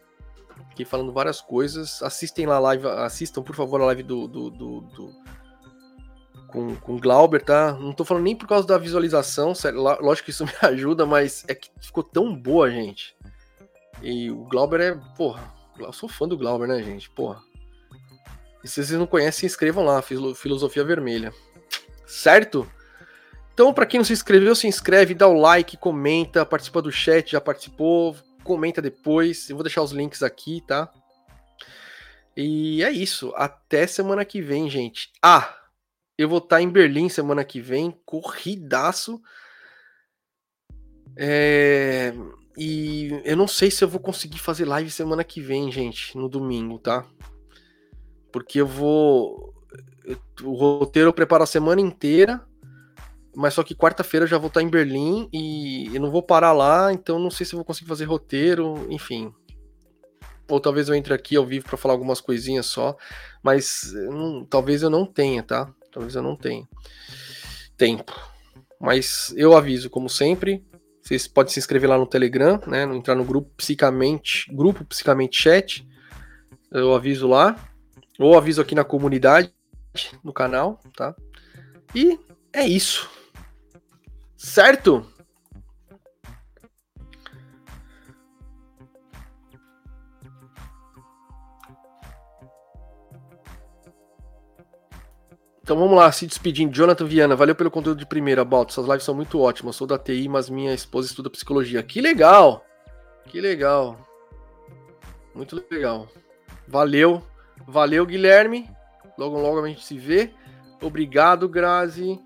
[0.72, 2.02] aqui falando várias coisas.
[2.02, 5.15] Assistem lá a live, assistam por favor a live do, do, do, do
[6.52, 7.73] com, com Glauber, tá?
[7.73, 11.44] Não tô falando nem por causa da visualização, sério, lógico que isso me ajuda, mas
[11.48, 13.15] é que ficou tão boa, gente.
[14.02, 15.41] E o Glauber é, porra,
[15.80, 17.10] eu sou fã do Glauber, né, gente?
[17.10, 17.41] Porra.
[18.64, 21.34] E se vocês não conhecem, inscrevam lá, Filosofia Vermelha.
[22.06, 22.69] Certo?
[23.53, 27.32] Então, para quem não se inscreveu, se inscreve, dá o like, comenta, participa do chat,
[27.32, 29.49] já participou, comenta depois.
[29.49, 30.91] Eu vou deixar os links aqui, tá?
[32.36, 33.34] E é isso.
[33.36, 35.11] Até semana que vem, gente.
[35.22, 35.61] Ah,
[36.23, 39.22] eu vou estar tá em Berlim semana que vem, corridaço.
[41.18, 42.14] É...
[42.57, 46.27] E eu não sei se eu vou conseguir fazer live semana que vem, gente, no
[46.27, 47.06] domingo, tá?
[48.31, 49.53] Porque eu vou.
[50.43, 52.45] O roteiro eu preparo a semana inteira
[53.35, 56.52] mas só que quarta-feira eu já vou estar em Berlim e eu não vou parar
[56.52, 59.34] lá, então não sei se vou conseguir fazer roteiro, enfim.
[60.49, 62.95] Ou talvez eu entre aqui ao vivo para falar algumas coisinhas só,
[63.41, 65.73] mas não, talvez eu não tenha, tá?
[65.91, 66.68] Talvez eu não tenha
[67.77, 68.13] tempo.
[68.80, 70.63] Mas eu aviso, como sempre,
[71.01, 72.84] vocês podem se inscrever lá no Telegram, né?
[72.84, 75.88] Entrar no grupo Psicamente, grupo Psicamente Chat.
[76.72, 77.55] Eu aviso lá.
[78.19, 79.51] Ou aviso aqui na comunidade,
[80.23, 81.15] no canal, tá?
[81.95, 82.19] E
[82.53, 83.09] é isso.
[84.38, 85.05] Certo?
[95.72, 96.73] Então vamos lá, se despedindo.
[96.73, 98.73] Jonathan Viana, valeu pelo conteúdo de primeira, Balto.
[98.73, 99.77] Suas lives são muito ótimas.
[99.77, 101.81] Sou da TI, mas minha esposa estuda psicologia.
[101.81, 102.65] Que legal!
[103.27, 103.98] Que legal.
[105.34, 106.10] Muito legal.
[106.68, 107.23] Valeu.
[107.65, 108.69] Valeu, Guilherme.
[109.18, 110.34] Logo, logo a gente se vê.
[110.81, 112.19] Obrigado, Grazi.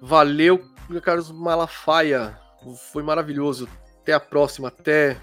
[0.00, 0.64] Valeu,
[1.02, 2.38] Carlos Malafaia.
[2.92, 3.68] Foi maravilhoso.
[4.02, 4.68] Até a próxima.
[4.68, 5.20] Até.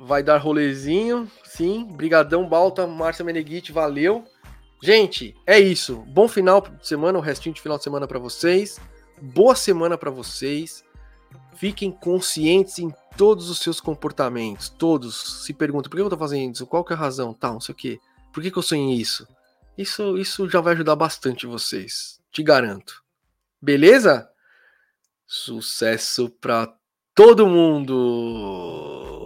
[0.00, 1.30] Vai dar rolezinho.
[1.44, 1.84] Sim.
[1.84, 2.86] Brigadão, Balta.
[2.86, 3.70] Márcia Meneghite.
[3.70, 4.24] Valeu.
[4.82, 5.98] Gente, é isso.
[6.08, 7.16] Bom final de semana.
[7.16, 8.80] O restinho de final de semana para vocês.
[9.20, 10.84] Boa semana para vocês.
[11.54, 14.68] Fiquem conscientes em todos os seus comportamentos.
[14.68, 16.66] Todos se perguntam por que eu tô fazendo isso?
[16.66, 17.32] Qual que é a razão?
[17.32, 18.00] Tal, não sei o quê.
[18.32, 19.24] Por que, que eu sonhei isso?
[19.78, 22.20] Isso, isso já vai ajudar bastante vocês.
[22.32, 23.04] Te garanto.
[23.60, 24.28] Beleza?
[25.28, 26.74] Sucesso para
[27.14, 29.21] todo mundo!